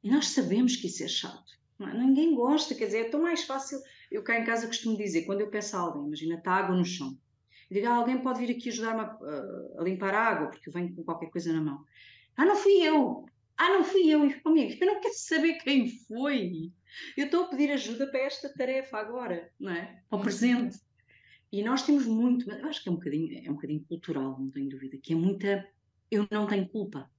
E 0.04 0.12
nós 0.12 0.28
sabemos 0.28 0.76
que 0.76 0.86
isso 0.86 1.04
é 1.04 1.08
chato. 1.08 1.58
Não, 1.80 1.90
é? 1.90 1.94
ninguém 1.98 2.36
gosta, 2.36 2.76
quer 2.76 2.86
dizer, 2.86 3.08
é 3.08 3.10
tão 3.10 3.24
mais 3.24 3.46
fácil. 3.46 3.80
Eu 4.12 4.22
cá 4.22 4.40
em 4.40 4.46
casa 4.46 4.68
costumo 4.68 4.96
dizer, 4.96 5.24
quando 5.24 5.42
eu 5.42 5.50
peço 5.50 5.76
a 5.76 5.80
alguém, 5.80 6.06
imagina, 6.06 6.36
está 6.36 6.52
água 6.52 6.76
no 6.76 6.86
chão, 6.86 7.18
e 7.70 7.76
digo, 7.76 7.88
ah, 7.88 7.96
alguém 7.96 8.20
pode 8.20 8.40
vir 8.40 8.56
aqui 8.56 8.70
ajudar-me 8.70 9.02
a, 9.02 9.80
a, 9.80 9.84
limpar 9.84 10.14
a 10.14 10.24
água, 10.24 10.48
porque 10.48 10.70
eu 10.70 10.74
venho 10.74 10.96
com 10.96 11.04
qualquer 11.04 11.30
coisa 11.30 11.52
na 11.52 11.62
mão. 11.62 11.84
Ah, 12.36 12.46
não 12.46 12.56
fui 12.56 12.82
eu! 12.82 13.26
Ah, 13.58 13.70
não 13.70 13.84
fui 13.84 14.08
eu! 14.08 14.26
E 14.26 14.40
comigo, 14.42 14.78
eu 14.80 14.88
não 14.88 15.02
quero 15.02 15.14
saber 15.16 15.58
quem 15.60 15.90
foi! 15.90 16.72
Eu 17.16 17.26
estou 17.26 17.44
a 17.44 17.48
pedir 17.48 17.72
ajuda 17.72 18.08
para 18.08 18.22
esta 18.22 18.50
tarefa 18.54 18.98
agora, 18.98 19.52
não 19.60 19.72
é? 19.72 20.02
Ao 20.10 20.20
presente. 20.20 20.80
E 21.52 21.64
nós 21.64 21.82
temos 21.84 22.06
muito, 22.06 22.50
eu 22.50 22.68
acho 22.68 22.84
que 22.84 22.90
é 22.90 22.92
um 22.92 22.96
bocadinho, 22.96 23.46
é 23.46 23.50
um 23.50 23.56
bocadinho 23.56 23.84
cultural, 23.88 24.38
não 24.40 24.50
tenho 24.50 24.70
dúvida, 24.70 24.98
que 24.98 25.14
é 25.14 25.16
muita 25.16 25.68
eu 26.10 26.28
não 26.32 26.48
tenho 26.48 26.68
culpa. 26.70 27.10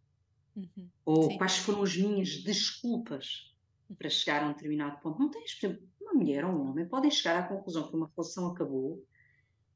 Uhum. 0.56 0.88
Ou 1.04 1.30
Sim. 1.30 1.38
quais 1.38 1.58
foram 1.58 1.82
as 1.82 1.96
minhas 1.96 2.42
desculpas 2.42 3.54
para 3.98 4.10
chegar 4.10 4.42
a 4.42 4.48
um 4.48 4.52
determinado 4.52 5.00
ponto. 5.00 5.18
Não 5.18 5.30
tens, 5.30 5.54
por 5.54 5.66
exemplo, 5.66 5.88
uma 6.00 6.14
mulher 6.14 6.44
ou 6.44 6.52
um 6.52 6.70
homem 6.70 6.86
podem 6.86 7.10
chegar 7.10 7.38
à 7.38 7.46
conclusão 7.46 7.88
que 7.88 7.96
uma 7.96 8.10
relação 8.14 8.48
acabou 8.48 9.04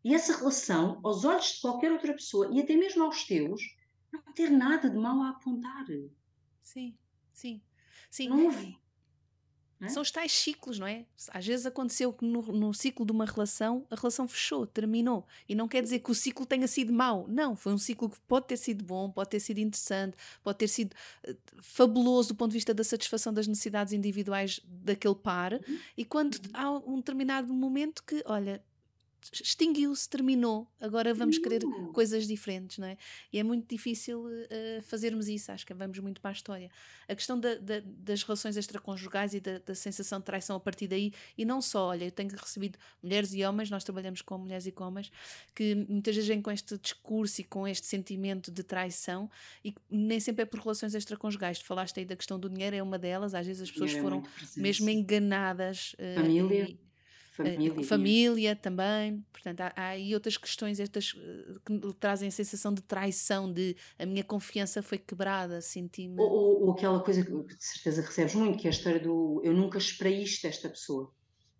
e 0.05 0.15
essa 0.15 0.37
relação, 0.37 1.01
aos 1.03 1.25
olhos 1.25 1.55
de 1.55 1.61
qualquer 1.61 1.93
outra 1.93 2.13
pessoa 2.13 2.49
e 2.53 2.61
até 2.61 2.75
mesmo 2.75 3.05
aos 3.05 3.25
teus, 3.25 3.63
não 4.13 4.33
ter 4.35 4.51
nada 4.51 4.91
de 4.91 4.97
mal 4.97 5.21
a 5.23 5.31
apontar. 5.31 5.87
Sim, 6.63 6.97
sim. 7.33 7.63
sim. 8.11 8.29
Não 8.29 8.47
houve. 8.47 8.83
É? 9.83 9.89
São 9.89 10.01
os 10.01 10.13
tais 10.13 10.31
ciclos, 10.31 10.79
não 10.79 10.87
é? 10.87 11.05
Às 11.31 11.45
vezes 11.45 11.67
aconteceu 11.67 12.13
que 12.13 12.25
no, 12.25 12.41
no, 12.41 12.73
ciclo 12.73 13.05
de 13.05 13.11
uma 13.11 13.25
relação, 13.25 13.85
a 13.91 13.97
relação 13.97 14.29
fechou, 14.29 14.65
terminou. 14.65 15.27
E 15.49 15.57
não 15.57 15.67
quer 15.67 15.83
dizer 15.83 15.99
que 15.99 16.11
o 16.11 16.15
ciclo 16.15 16.47
tenha 16.47 16.69
sido 16.69 16.93
mau. 16.93 17.27
Não, 17.29 17.57
foi 17.57 17.73
um 17.73 17.79
ciclo 17.79 18.09
que 18.09 18.21
pode 18.21 18.47
ter 18.47 18.57
sido 18.57 18.85
bom, 18.85 19.11
pode 19.11 19.31
ter 19.31 19.41
sido 19.41 19.59
interessante, 19.59 20.17
pode 20.41 20.59
ter 20.59 20.69
sido 20.69 20.95
uh, 21.29 21.37
fabuloso 21.61 22.29
do 22.29 22.37
ponto 22.37 22.53
de 22.53 22.59
vista 22.59 22.73
da 22.73 22.85
satisfação 22.85 23.33
das 23.33 23.49
necessidades 23.49 23.93
individuais 23.93 24.61
daquele 24.65 25.17
par. 25.17 25.55
Uhum. 25.55 25.79
E 25.97 26.05
quando 26.05 26.39
há 26.53 26.71
um 26.71 26.97
determinado 26.99 27.53
momento 27.53 28.05
que, 28.05 28.23
olha, 28.27 28.65
extinguiu-se, 29.33 30.09
terminou, 30.09 30.67
agora 30.81 31.15
vamos 31.15 31.39
querer 31.39 31.63
coisas 31.93 32.27
diferentes, 32.27 32.79
não 32.79 32.87
é? 32.87 32.97
E 33.33 33.39
é 33.39 33.43
muito 33.43 33.69
difícil 33.69 34.25
uh, 34.25 34.83
fazermos 34.83 35.29
isso, 35.29 35.53
acho 35.53 35.67
que 35.67 35.75
vamos 35.75 35.99
muito 35.99 36.21
para 36.21 36.31
a 36.31 36.33
história. 36.33 36.71
A 37.09 37.15
questão 37.15 37.39
da, 37.39 37.55
da, 37.57 37.81
das 37.85 38.23
relações 38.23 38.57
extraconjugais 38.57 39.35
e 39.35 39.41
da, 39.41 39.59
da, 39.59 39.75
sensação 39.75 40.19
de 40.19 40.25
traição 40.25 40.57
a 40.57 40.61
partir 40.61 40.89
daí, 40.89 41.13
e 41.37 41.45
não 41.45 41.61
só, 41.61 41.89
olha, 41.89 42.05
eu 42.05 42.11
tenho 42.11 42.31
recebido 42.31 42.79
mulheres 43.03 43.33
e 43.33 43.45
homens, 43.45 43.71
nós 43.71 43.85
trabalhamos 43.85 44.23
com 44.23 44.39
mulheres 44.39 44.67
e 44.67 44.73
com 44.73 44.85
homens, 44.85 45.11
que 45.55 45.75
muitas 45.75 46.15
vezes 46.15 46.29
vêm 46.29 46.43
com 46.43 46.51
este 46.51 46.79
discurso 46.79 47.41
e 47.41 47.45
com 47.45 47.67
este 47.67 47.87
sentimento 47.87 48.51
de 48.51 48.63
traição, 48.63 49.31
e 49.65 49.75
nem 49.91 50.19
sempre 50.19 50.43
é 50.43 50.47
por 50.47 50.61
relações 50.61 50.95
extraconjugais. 50.95 51.59
Tu 51.59 51.65
falaste 51.65 51.99
aí 51.99 52.05
da 52.05 52.17
questão 52.17 52.39
do 52.39 52.49
dinheiro, 52.49 52.77
é 52.77 52.83
uma 52.83 52.99
delas, 52.99 53.35
às 53.35 53.47
vezes 53.47 53.63
as 53.63 53.71
pessoas 53.71 53.95
é 53.95 54.01
foram 54.01 54.23
mesmo 54.57 54.89
enganadas. 54.89 55.95
Uh, 55.95 56.21
Família. 56.21 56.71
E, 56.71 56.92
Família, 57.33 57.73
uh, 57.73 57.85
família 57.85 58.55
também, 58.55 59.25
portanto, 59.33 59.63
há, 59.63 59.73
há 59.75 59.87
aí 59.89 60.13
outras 60.13 60.37
questões 60.37 60.79
estas 60.79 61.15
uh, 61.15 61.61
que 61.65 61.95
trazem 61.99 62.29
a 62.29 62.31
sensação 62.31 62.75
de 62.75 62.83
traição, 62.83 63.51
de 63.51 63.75
a 63.99 64.05
minha 64.05 64.23
confiança 64.23 64.83
foi 64.83 64.99
quebrada, 64.99 65.63
senti-me. 65.63 66.21
Ou, 66.21 66.31
ou, 66.31 66.63
ou, 66.65 66.73
aquela 66.73 67.01
coisa 67.01 67.25
que 67.25 67.33
de 67.33 67.65
certeza 67.65 68.03
recebes 68.03 68.35
muito, 68.35 68.59
que 68.59 68.67
é 68.67 68.71
a 68.71 68.71
história 68.71 69.01
do 69.01 69.41
eu 69.43 69.55
nunca 69.55 69.79
esperei 69.79 70.23
isto 70.23 70.43
desta 70.43 70.69
pessoa. 70.69 71.11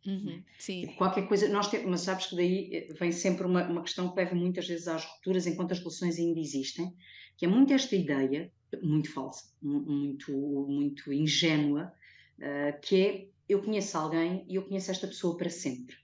Uhum, 0.07 0.43
sim. 0.59 0.89
Qualquer 0.99 1.27
coisa, 1.27 1.49
nós 1.49 1.71
temos, 1.71 1.87
mas 1.91 2.01
sabes 2.03 2.27
que 2.27 2.37
daí 2.37 2.71
eh, 2.75 2.93
vem 2.93 3.11
sempre 3.11 3.47
uma, 3.47 3.67
uma 3.67 3.83
questão 3.83 4.11
que 4.11 4.17
leva 4.17 4.35
muitas 4.35 4.69
vezes 4.69 4.89
às 4.89 5.05
rupturas 5.07 5.47
enquanto 5.47 5.73
as 5.73 5.79
relações 5.79 6.19
ainda 6.19 6.39
existem, 6.39 6.93
que 7.39 7.47
é 7.47 7.49
muito 7.49 7.73
esta 7.73 7.97
ideia, 7.97 8.53
muito 8.83 9.11
falsa, 9.11 9.47
muito, 9.63 10.33
muito 10.69 11.11
ingênua, 11.13 11.93
uh, 12.39 12.81
que 12.83 12.97
é 12.97 13.32
eu 13.53 13.63
conheço 13.63 13.97
alguém 13.97 14.45
e 14.49 14.57
eu 14.57 14.65
conheço 14.65 14.91
esta 14.91 15.07
pessoa 15.07 15.37
para 15.37 15.51
sempre. 15.51 15.97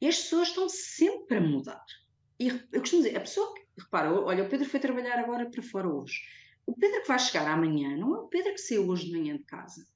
E 0.00 0.08
as 0.08 0.16
pessoas 0.16 0.48
estão 0.48 0.68
sempre 0.68 1.38
a 1.38 1.40
mudar. 1.40 1.84
E 2.38 2.48
eu 2.48 2.80
costumo 2.80 3.02
dizer, 3.02 3.16
a 3.16 3.20
pessoa 3.20 3.54
que, 3.54 3.62
repara, 3.78 4.12
olha, 4.12 4.44
o 4.44 4.48
Pedro 4.48 4.68
foi 4.68 4.80
trabalhar 4.80 5.18
agora 5.18 5.50
para 5.50 5.62
fora 5.62 5.88
hoje. 5.88 6.22
O 6.64 6.74
Pedro 6.74 7.02
que 7.02 7.08
vai 7.08 7.18
chegar 7.18 7.46
amanhã 7.46 7.96
não 7.96 8.14
é 8.14 8.18
o 8.20 8.28
Pedro 8.28 8.52
que 8.52 8.60
saiu 8.60 8.88
hoje 8.88 9.06
de 9.06 9.12
manhã 9.12 9.36
de 9.36 9.44
casa. 9.44 9.86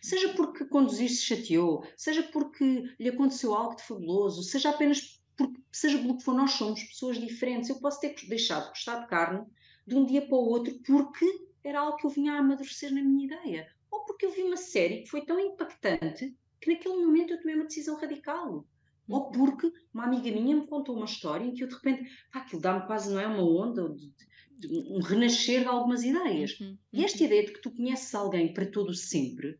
Seja 0.00 0.32
porque 0.34 0.64
conduzir 0.64 1.10
se 1.10 1.22
chateou, 1.22 1.86
seja 1.96 2.22
porque 2.22 2.94
lhe 2.98 3.08
aconteceu 3.08 3.54
algo 3.54 3.76
de 3.76 3.82
fabuloso, 3.82 4.42
seja 4.42 4.70
apenas 4.70 5.20
porque, 5.36 5.60
seja 5.70 5.98
pelo 5.98 6.16
que 6.16 6.24
for, 6.24 6.34
nós 6.34 6.52
somos 6.52 6.82
pessoas 6.82 7.18
diferentes. 7.18 7.68
Eu 7.68 7.80
posso 7.80 8.00
ter 8.00 8.14
deixado 8.28 8.64
de 8.64 8.68
gostar 8.70 9.00
de 9.00 9.08
carne 9.08 9.44
de 9.86 9.96
um 9.96 10.06
dia 10.06 10.26
para 10.26 10.36
o 10.36 10.48
outro 10.48 10.78
porque 10.86 11.26
era 11.62 11.80
algo 11.80 11.96
que 11.96 12.06
eu 12.06 12.10
vinha 12.10 12.34
a 12.34 12.38
amadurecer 12.38 12.94
na 12.94 13.02
minha 13.02 13.26
ideia 13.26 13.79
ou 13.90 14.04
porque 14.04 14.26
eu 14.26 14.32
vi 14.32 14.42
uma 14.42 14.56
série 14.56 15.02
que 15.02 15.10
foi 15.10 15.24
tão 15.24 15.38
impactante 15.38 16.34
que 16.60 16.72
naquele 16.72 16.96
momento 16.96 17.32
eu 17.32 17.40
tomei 17.40 17.56
uma 17.56 17.66
decisão 17.66 17.98
radical. 17.98 18.66
Ou 19.08 19.26
uhum. 19.26 19.32
porque 19.32 19.72
uma 19.92 20.04
amiga 20.04 20.30
minha 20.30 20.54
me 20.54 20.66
contou 20.66 20.96
uma 20.96 21.06
história 21.06 21.44
em 21.44 21.52
que 21.52 21.64
eu 21.64 21.68
de 21.68 21.74
repente, 21.74 22.08
pá, 22.32 22.40
aquilo 22.40 22.62
dá-me 22.62 22.86
quase, 22.86 23.12
não 23.12 23.18
é 23.18 23.26
uma 23.26 23.42
onda, 23.42 23.88
de, 23.88 24.12
de, 24.58 24.68
um 24.68 25.00
renascer 25.00 25.62
de 25.62 25.66
algumas 25.66 26.04
ideias. 26.04 26.58
Uhum. 26.60 26.78
E 26.92 27.04
esta 27.04 27.18
uhum. 27.18 27.26
ideia 27.26 27.46
de 27.46 27.52
que 27.52 27.60
tu 27.60 27.72
conheces 27.72 28.14
alguém 28.14 28.52
para 28.54 28.66
todo 28.66 28.94
sempre 28.94 29.58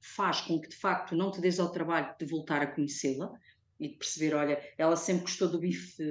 faz 0.00 0.40
com 0.42 0.60
que 0.60 0.68
de 0.68 0.76
facto 0.76 1.16
não 1.16 1.30
te 1.30 1.40
des 1.40 1.58
ao 1.58 1.70
trabalho 1.70 2.14
de 2.18 2.26
voltar 2.26 2.60
a 2.62 2.66
conhecê-la 2.66 3.32
e 3.78 3.88
de 3.88 3.96
perceber, 3.96 4.34
olha, 4.34 4.60
ela 4.76 4.96
sempre 4.96 5.22
gostou 5.22 5.48
do 5.48 5.58
bife, 5.58 6.04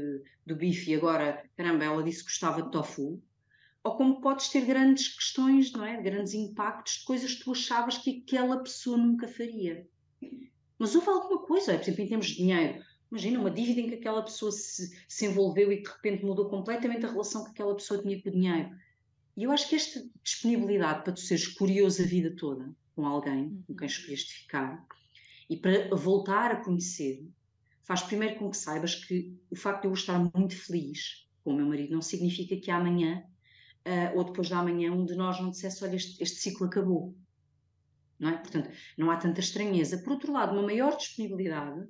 do 0.46 0.56
bife 0.56 0.92
e 0.92 0.96
agora, 0.96 1.44
caramba, 1.56 1.86
ela 1.86 2.04
disse 2.04 2.20
que 2.20 2.30
gostava 2.30 2.62
de 2.62 2.72
tofu 2.72 3.22
ou 3.84 3.96
como 3.96 4.22
podes 4.22 4.50
ter 4.50 4.66
grandes 4.66 5.08
questões, 5.16 5.72
não 5.72 5.84
é? 5.84 6.02
Grandes 6.02 6.34
impactos 6.34 7.00
de 7.00 7.06
coisas 7.06 7.34
que 7.34 7.44
tu 7.44 7.52
achavas 7.52 7.98
que 7.98 8.24
aquela 8.26 8.62
pessoa 8.62 8.98
nunca 8.98 9.28
faria. 9.28 9.88
Mas 10.78 10.96
houve 10.96 11.10
alguma 11.10 11.40
coisa, 11.40 11.74
por 11.74 11.82
exemplo, 11.82 12.02
em 12.04 12.08
termos 12.08 12.28
de 12.28 12.36
dinheiro. 12.36 12.84
Imagina 13.12 13.40
uma 13.40 13.52
dívida 13.52 13.82
em 13.82 13.90
que 13.90 13.96
aquela 13.96 14.24
pessoa 14.24 14.52
se, 14.52 14.96
se 15.08 15.26
envolveu 15.26 15.72
e 15.72 15.82
de 15.82 15.90
repente 15.90 16.24
mudou 16.24 16.50
completamente 16.50 17.06
a 17.06 17.12
relação 17.12 17.44
que 17.44 17.52
aquela 17.52 17.76
pessoa 17.76 18.02
tinha 18.02 18.22
com 18.22 18.30
o 18.30 18.32
dinheiro. 18.32 18.70
E 19.36 19.44
eu 19.44 19.52
acho 19.52 19.68
que 19.68 19.76
esta 19.76 20.04
disponibilidade 20.24 21.04
para 21.04 21.14
tu 21.14 21.20
seres 21.20 21.48
curioso 21.48 22.02
a 22.02 22.06
vida 22.06 22.36
toda 22.36 22.74
com 22.96 23.06
alguém 23.06 23.64
com 23.68 23.76
quem 23.76 23.88
uhum. 23.88 23.94
escolheste 23.94 24.34
ficar 24.42 24.86
e 25.50 25.58
para 25.58 25.94
voltar 25.96 26.52
a 26.52 26.64
conhecer, 26.64 27.28
faz 27.84 28.02
primeiro 28.04 28.38
com 28.38 28.50
que 28.50 28.58
saibas 28.58 28.96
que 28.96 29.36
o 29.50 29.56
facto 29.56 29.82
de 29.82 29.88
eu 29.88 29.94
estar 29.94 30.18
muito 30.34 30.56
feliz 30.56 31.28
com 31.44 31.52
o 31.52 31.56
meu 31.56 31.66
marido 31.66 31.94
não 31.94 32.02
significa 32.02 32.56
que 32.56 32.72
amanhã 32.72 33.24
uh, 33.88 34.18
ou 34.18 34.24
depois 34.24 34.50
da 34.50 34.62
manhã 34.64 34.92
um 34.92 35.06
de 35.06 35.16
nós 35.16 35.40
não 35.40 35.50
dissesse, 35.50 35.84
olha, 35.84 35.96
este, 35.96 36.22
este 36.22 36.38
ciclo 36.38 36.68
acabou. 36.68 37.16
Não 38.20 38.30
é? 38.30 38.38
Portanto, 38.38 38.70
não 38.98 39.10
há 39.10 39.18
tanta 39.18 39.40
estranheza. 39.40 39.98
Por 39.98 40.14
outro 40.14 40.32
lado, 40.32 40.54
uma 40.54 40.62
maior 40.62 40.96
disponibilidade 40.96 41.88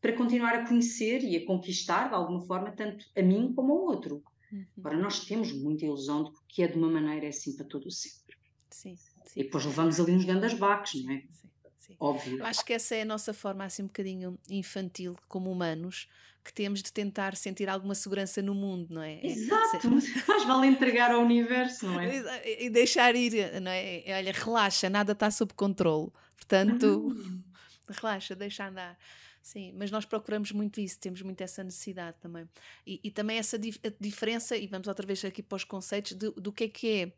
para 0.00 0.16
continuar 0.16 0.54
a 0.54 0.66
conhecer 0.66 1.22
e 1.22 1.36
a 1.36 1.46
conquistar, 1.46 2.08
de 2.08 2.14
alguma 2.14 2.40
forma, 2.40 2.72
tanto 2.72 3.04
a 3.16 3.22
mim 3.22 3.52
como 3.54 3.72
ao 3.72 3.78
outro. 3.84 4.22
Uhum. 4.52 4.66
Agora, 4.78 4.96
nós 4.96 5.24
temos 5.24 5.52
muita 5.52 5.84
ilusão 5.84 6.24
de 6.24 6.30
que 6.48 6.62
é 6.62 6.68
de 6.68 6.76
uma 6.76 6.88
maneira 6.88 7.26
é 7.26 7.28
assim 7.28 7.56
para 7.56 7.64
todo 7.66 7.86
o 7.86 7.90
sempre. 7.90 8.36
Sim, 8.70 8.96
sim. 8.96 9.40
E 9.40 9.44
depois 9.44 9.64
levamos 9.64 9.98
ali 10.00 10.12
uns 10.12 10.24
grandes 10.24 10.54
baques, 10.54 11.04
não 11.04 11.12
é? 11.12 11.22
Sim, 11.30 11.48
sim. 11.78 11.96
Óbvio. 11.98 12.38
Eu 12.38 12.46
acho 12.46 12.64
que 12.64 12.72
essa 12.72 12.94
é 12.94 13.02
a 13.02 13.04
nossa 13.04 13.32
forma, 13.32 13.64
assim, 13.64 13.82
um 13.82 13.86
bocadinho 13.86 14.38
infantil, 14.50 15.16
como 15.28 15.50
humanos, 15.50 16.08
que 16.44 16.52
temos 16.52 16.82
de 16.82 16.92
tentar 16.92 17.36
sentir 17.36 17.68
alguma 17.68 17.94
segurança 17.94 18.42
no 18.42 18.54
mundo, 18.54 18.94
não 18.94 19.02
é? 19.02 19.24
Exato, 19.24 19.90
mas 19.90 20.44
vale 20.44 20.66
entregar 20.66 21.10
ao 21.12 21.22
universo, 21.22 21.86
não 21.86 22.00
é? 22.00 22.64
E 22.64 22.68
deixar 22.68 23.14
ir, 23.14 23.60
não 23.60 23.70
é? 23.70 24.02
Olha, 24.08 24.32
relaxa, 24.32 24.90
nada 24.90 25.12
está 25.12 25.30
sob 25.30 25.54
controle, 25.54 26.10
portanto, 26.36 26.84
uhum. 26.84 27.42
relaxa, 27.88 28.34
deixa 28.34 28.68
andar. 28.68 28.98
Sim, 29.42 29.72
mas 29.76 29.90
nós 29.90 30.04
procuramos 30.04 30.52
muito 30.52 30.80
isso, 30.80 30.98
temos 31.00 31.20
muito 31.20 31.40
essa 31.40 31.64
necessidade 31.64 32.16
também. 32.20 32.48
E, 32.86 33.00
e 33.02 33.10
também 33.10 33.38
essa 33.38 33.58
dif 33.58 33.78
diferença, 34.00 34.56
e 34.56 34.68
vamos 34.68 34.86
outra 34.86 35.04
vez 35.04 35.24
aqui 35.24 35.42
para 35.42 35.56
os 35.56 35.64
conceitos, 35.64 36.12
de, 36.12 36.30
do 36.30 36.52
que 36.52 36.64
é 36.64 36.68
que 36.68 36.88
é 36.88 37.12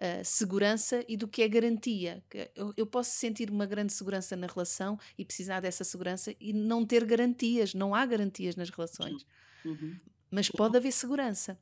uh, 0.00 0.24
segurança 0.24 1.04
e 1.08 1.16
do 1.16 1.28
que 1.28 1.42
é 1.42 1.48
garantia. 1.48 2.22
Eu, 2.54 2.72
eu, 2.76 2.86
posso 2.86 3.10
sentir 3.10 3.50
uma 3.50 3.66
grande 3.66 3.92
segurança 3.92 4.36
na 4.36 4.46
relação 4.46 4.98
e 5.16 5.24
precisar 5.24 5.60
dessa 5.60 5.84
segurança 5.84 6.34
e 6.40 6.52
não 6.52 6.84
ter 6.84 7.04
garantias, 7.04 7.74
não 7.74 7.94
há 7.94 8.04
garantias 8.04 8.56
nas 8.56 8.70
relações. 8.70 9.26
Uhum. 9.64 9.96
Mas 10.30 10.48
pode 10.50 10.76
haver 10.76 10.92
segurança. 10.92 11.58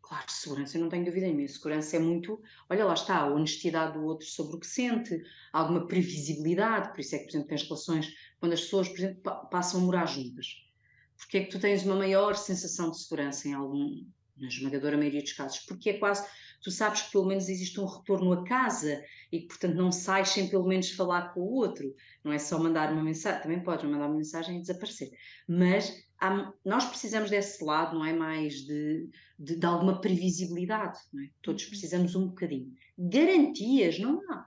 Claro, 0.00 0.30
segurança, 0.30 0.78
eu 0.78 0.82
não 0.82 0.88
tenho 0.88 1.04
dúvida 1.04 1.26
nenhuma. 1.26 1.48
Segurança 1.48 1.96
é 1.96 1.98
muito, 1.98 2.40
olha 2.70 2.84
lá 2.84 2.94
está, 2.94 3.16
a 3.16 3.26
honestidade 3.26 3.94
do 3.94 4.04
outro 4.04 4.24
sobre 4.24 4.56
o 4.56 4.60
que 4.60 4.66
sente, 4.66 5.20
alguma 5.52 5.84
previsibilidade. 5.88 6.90
Por 6.90 7.00
isso 7.00 7.16
é 7.16 7.18
que, 7.18 7.24
por 7.24 7.30
exemplo, 7.30 7.48
tens 7.48 7.62
relações, 7.64 8.14
quando 8.38 8.52
as 8.52 8.60
pessoas, 8.60 8.88
por 8.88 8.98
exemplo, 8.98 9.48
passam 9.50 9.80
a 9.80 9.84
morar 9.84 10.06
juntas. 10.06 10.64
Porque 11.16 11.38
é 11.38 11.44
que 11.44 11.50
tu 11.50 11.58
tens 11.58 11.82
uma 11.82 11.96
maior 11.96 12.36
sensação 12.36 12.92
de 12.92 13.00
segurança 13.00 13.48
em 13.48 13.54
algum, 13.54 14.06
na 14.36 14.48
esmagadora 14.48 14.96
maioria 14.96 15.22
dos 15.22 15.32
casos? 15.32 15.60
Porque 15.60 15.90
é 15.90 15.98
quase, 15.98 16.26
tu 16.62 16.70
sabes 16.70 17.02
que 17.02 17.12
pelo 17.12 17.26
menos 17.26 17.48
existe 17.48 17.80
um 17.80 17.86
retorno 17.86 18.32
a 18.32 18.44
casa 18.44 19.02
e 19.32 19.40
que, 19.40 19.48
portanto, 19.48 19.74
não 19.74 19.90
sais 19.90 20.28
sem 20.30 20.48
pelo 20.48 20.66
menos 20.66 20.90
falar 20.90 21.32
com 21.32 21.40
o 21.40 21.54
outro. 21.54 21.94
Não 22.24 22.32
é 22.32 22.38
só 22.38 22.58
mandar 22.58 22.92
uma 22.92 23.02
mensagem, 23.02 23.42
também 23.42 23.62
podes 23.62 23.84
mandar 23.88 24.06
uma 24.06 24.16
mensagem 24.16 24.58
e 24.58 24.60
desaparecer. 24.60 25.10
Mas 25.48 26.06
há, 26.20 26.52
nós 26.64 26.84
precisamos 26.86 27.30
desse 27.30 27.64
lado, 27.64 27.96
não 27.96 28.04
é? 28.04 28.12
Mais 28.12 28.54
de, 28.64 29.08
de, 29.38 29.56
de 29.56 29.66
alguma 29.66 30.00
previsibilidade, 30.00 30.98
não 31.12 31.22
é? 31.22 31.30
Todos 31.42 31.64
uhum. 31.64 31.70
precisamos 31.70 32.14
um 32.14 32.28
bocadinho. 32.28 32.72
Garantias, 32.98 33.98
não 33.98 34.20
há. 34.30 34.46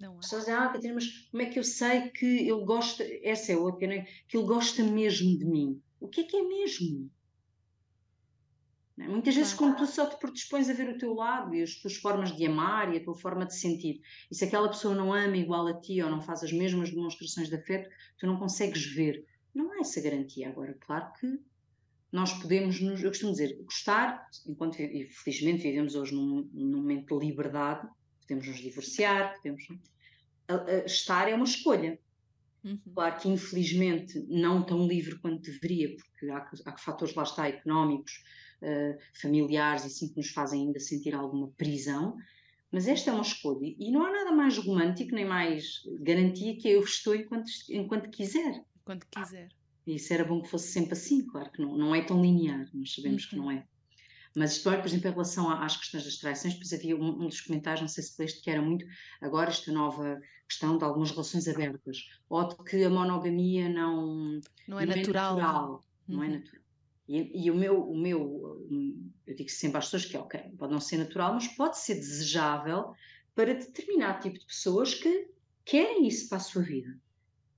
Não 0.00 0.14
há. 0.14 0.20
Pessoas 0.20 0.42
dizem, 0.42 0.54
ah, 0.54 0.68
Catarina, 0.68 0.94
mas 0.94 1.08
como 1.30 1.42
é 1.42 1.46
que 1.46 1.58
eu 1.58 1.64
sei 1.64 2.08
que 2.10 2.26
ele 2.26 2.64
gosta, 2.64 3.04
essa 3.22 3.52
é 3.52 3.56
outra, 3.56 3.86
não 3.86 3.94
é? 3.94 4.06
que 4.28 4.36
ele 4.36 4.46
gosta 4.46 4.82
mesmo 4.82 5.38
de 5.38 5.44
mim? 5.44 5.80
O 6.00 6.08
que 6.08 6.22
é 6.22 6.24
que 6.24 6.36
é 6.36 6.42
mesmo? 6.42 7.10
É? 9.00 9.08
Muitas 9.08 9.34
vezes, 9.34 9.54
quando 9.54 9.76
tu 9.76 9.86
só 9.86 10.06
te 10.06 10.18
predispões 10.18 10.68
a 10.68 10.74
ver 10.74 10.90
o 10.90 10.98
teu 10.98 11.14
lado 11.14 11.54
e 11.54 11.62
as 11.62 11.74
tuas 11.76 11.96
formas 11.96 12.36
de 12.36 12.46
amar 12.46 12.92
e 12.92 12.98
a 12.98 13.02
tua 13.02 13.14
forma 13.14 13.46
de 13.46 13.54
sentir, 13.56 14.00
e 14.30 14.34
se 14.34 14.44
aquela 14.44 14.68
pessoa 14.68 14.94
não 14.94 15.12
ama 15.12 15.36
igual 15.36 15.66
a 15.66 15.80
ti 15.80 16.02
ou 16.02 16.10
não 16.10 16.20
faz 16.20 16.42
as 16.44 16.52
mesmas 16.52 16.90
demonstrações 16.90 17.48
de 17.48 17.56
afeto, 17.56 17.88
tu 18.18 18.26
não 18.26 18.38
consegues 18.38 18.84
ver. 18.84 19.24
Não 19.54 19.72
há 19.72 19.80
essa 19.80 20.00
garantia. 20.00 20.50
Agora, 20.50 20.76
claro 20.80 21.10
que 21.18 21.40
nós 22.12 22.32
podemos, 22.34 22.80
nos, 22.80 23.02
eu 23.02 23.08
costumo 23.08 23.32
dizer, 23.32 23.56
gostar, 23.62 24.26
enquanto, 24.46 24.78
e 24.80 25.08
felizmente 25.08 25.62
vivemos 25.62 25.94
hoje 25.94 26.14
num, 26.14 26.48
num 26.52 26.76
momento 26.78 27.18
de 27.18 27.26
liberdade, 27.26 27.88
podemos 28.20 28.46
nos 28.46 28.58
divorciar, 28.58 29.34
podemos. 29.36 29.66
A, 30.46 30.54
a, 30.56 30.84
estar 30.84 31.28
é 31.28 31.34
uma 31.34 31.44
escolha. 31.44 31.98
Uhum. 32.62 32.78
Claro 32.92 33.18
que, 33.18 33.28
infelizmente, 33.28 34.18
não 34.28 34.62
tão 34.62 34.86
livre 34.86 35.18
quanto 35.20 35.50
deveria, 35.50 35.96
porque 35.96 36.28
há, 36.30 36.50
há 36.66 36.76
fatores 36.76 37.14
lá 37.14 37.22
está 37.22 37.48
económicos, 37.48 38.22
uh, 38.62 38.98
familiares 39.20 39.84
e 39.84 39.86
assim 39.86 40.08
que 40.08 40.16
nos 40.16 40.30
fazem 40.30 40.66
ainda 40.66 40.80
sentir 40.80 41.14
alguma 41.14 41.48
prisão, 41.56 42.16
mas 42.72 42.86
esta 42.86 43.10
é 43.10 43.12
uma 43.12 43.22
escolha 43.22 43.74
e 43.78 43.90
não 43.90 44.04
há 44.04 44.12
nada 44.12 44.32
mais 44.32 44.56
romântico 44.56 45.14
nem 45.14 45.24
mais 45.24 45.82
garantia 46.00 46.56
que 46.56 46.68
eu 46.68 46.82
estou 46.82 47.14
enquanto, 47.14 47.50
enquanto 47.68 48.10
quiser. 48.10 48.64
Quando 48.84 49.04
quiser. 49.10 49.48
Isso 49.86 50.12
era 50.12 50.24
bom 50.24 50.40
que 50.40 50.48
fosse 50.48 50.68
sempre 50.68 50.92
assim, 50.92 51.26
claro 51.26 51.50
que 51.50 51.60
não, 51.60 51.76
não 51.76 51.94
é 51.94 52.02
tão 52.02 52.22
linear, 52.22 52.68
nós 52.72 52.94
sabemos 52.94 53.24
uhum. 53.24 53.30
que 53.30 53.36
não 53.36 53.50
é. 53.50 53.66
Mas 54.36 54.52
isto, 54.52 54.70
por 54.70 54.86
exemplo, 54.86 55.08
em 55.08 55.12
relação 55.12 55.50
às 55.50 55.76
questões 55.76 56.04
das 56.04 56.16
traições, 56.18 56.54
depois 56.54 56.72
havia 56.72 56.96
um, 56.96 57.24
um, 57.24 57.26
dos 57.26 57.40
comentários, 57.40 57.80
não 57.80 57.88
sei 57.88 58.04
se 58.04 58.20
leste, 58.20 58.40
que 58.40 58.50
era 58.50 58.62
muito 58.62 58.86
agora 59.20 59.50
esta 59.50 59.72
nova 59.72 60.20
questão 60.48 60.78
de 60.78 60.84
algumas 60.84 61.10
relações 61.10 61.48
abertas, 61.48 62.08
ou 62.28 62.46
de 62.46 62.56
que 62.64 62.84
a 62.84 62.90
monogamia 62.90 63.68
não, 63.68 64.40
não 64.68 64.78
é 64.78 64.86
não 64.86 64.96
natural. 64.96 65.38
É 65.38 65.42
natural 65.42 65.72
uhum. 65.72 65.80
Não 66.16 66.24
é 66.24 66.28
natural. 66.28 66.59
E, 67.10 67.46
e, 67.46 67.50
o 67.50 67.56
meu, 67.56 67.90
o 67.90 67.98
meu, 67.98 68.64
eu 69.26 69.34
digo 69.34 69.50
sempre 69.50 69.78
às 69.78 69.86
pessoas 69.86 70.04
que, 70.04 70.16
ok, 70.16 70.40
pode 70.56 70.72
não 70.72 70.78
ser 70.78 70.96
natural, 70.96 71.34
mas 71.34 71.48
pode 71.48 71.76
ser 71.76 71.96
desejável 71.96 72.94
para 73.34 73.52
determinado 73.52 74.22
tipo 74.22 74.38
de 74.38 74.46
pessoas 74.46 74.94
que 74.94 75.28
querem 75.64 76.06
isso 76.06 76.28
para 76.28 76.38
a 76.38 76.40
sua 76.40 76.62
vida. 76.62 76.96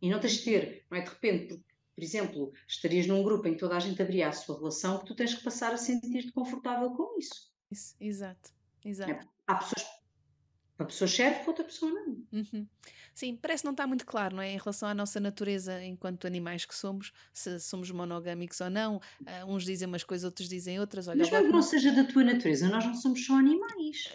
E 0.01 0.09
não 0.09 0.19
tens 0.19 0.39
de 0.39 0.45
ter, 0.45 0.87
não 0.91 0.97
é 0.97 1.03
de 1.03 1.11
repente, 1.11 1.49
porque, 1.49 1.75
por 1.95 2.03
exemplo, 2.03 2.53
estarias 2.67 3.07
num 3.07 3.23
grupo 3.23 3.47
em 3.47 3.53
que 3.53 3.61
toda 3.61 3.77
a 3.77 3.81
gente 3.81 4.01
abria 4.01 4.29
a 4.29 4.33
sua 4.33 4.57
relação, 4.57 4.99
que 5.01 5.05
tu 5.05 5.15
tens 5.15 5.35
que 5.35 5.45
passar 5.45 5.75
a 5.75 5.77
sentir-te 5.77 6.33
confortável 6.33 6.91
com 6.93 7.19
isso. 7.19 7.53
Isso, 7.71 7.95
exato, 8.01 8.55
exato. 8.83 9.11
É, 9.13 9.21
há 9.47 9.57
pessoas 9.57 9.87
uma 10.83 10.87
pessoa 10.87 11.09
serve, 11.09 11.41
outra 11.47 11.65
pessoa 11.65 11.91
não. 11.91 12.17
Uhum. 12.33 12.67
Sim, 13.15 13.37
parece 13.41 13.65
não 13.65 13.73
estar 13.73 13.87
muito 13.87 14.07
claro, 14.07 14.37
não 14.37 14.43
é? 14.43 14.53
Em 14.53 14.59
relação 14.59 14.89
à 14.89 14.95
nossa 14.95 15.21
natureza 15.21 15.83
enquanto 15.85 16.27
animais 16.27 16.65
que 16.65 16.75
somos, 16.75 17.13
se 17.33 17.61
somos 17.61 17.91
monogâmicos 17.91 18.61
ou 18.61 18.71
não. 18.71 18.97
Uh, 18.97 19.47
uns 19.49 19.65
dizem 19.65 19.87
umas 19.87 20.03
coisas, 20.03 20.25
outros 20.25 20.49
dizem 20.49 20.81
outras. 20.81 21.09
Olha, 21.09 21.19
Mas 21.19 21.31
mesmo 21.31 21.47
que 21.47 21.53
não 21.53 21.63
seja 21.63 21.93
da 21.93 22.05
tua 22.05 22.25
natureza, 22.25 22.69
nós 22.69 22.85
não 22.85 22.95
somos 22.95 23.25
só 23.25 23.35
animais. 23.35 24.09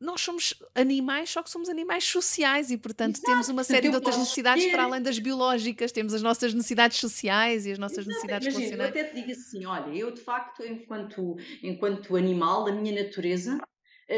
Nós 0.00 0.20
somos 0.20 0.54
animais, 0.74 1.30
só 1.30 1.42
que 1.42 1.50
somos 1.50 1.68
animais 1.68 2.04
sociais 2.04 2.72
e, 2.72 2.76
portanto, 2.76 3.16
Exato. 3.16 3.30
temos 3.30 3.48
uma 3.48 3.62
série 3.62 3.88
de 3.88 3.94
outras 3.94 4.16
necessidades 4.16 4.64
ter... 4.64 4.72
para 4.72 4.82
além 4.82 5.00
das 5.00 5.16
biológicas. 5.18 5.92
Temos 5.92 6.12
as 6.12 6.22
nossas 6.22 6.52
necessidades 6.52 6.98
sociais 6.98 7.66
e 7.66 7.72
as 7.72 7.78
nossas 7.78 7.98
Exato. 7.98 8.08
necessidades 8.08 8.48
Imagina, 8.48 8.76
relacionais. 8.76 8.96
Eu 8.96 9.00
até 9.00 9.10
te 9.10 9.20
digo 9.20 9.32
assim: 9.32 9.64
olha, 9.64 9.96
eu 9.96 10.10
de 10.10 10.20
facto, 10.20 10.64
enquanto, 10.64 11.36
enquanto 11.62 12.16
animal, 12.16 12.64
da 12.64 12.72
minha 12.72 13.00
natureza, 13.00 13.60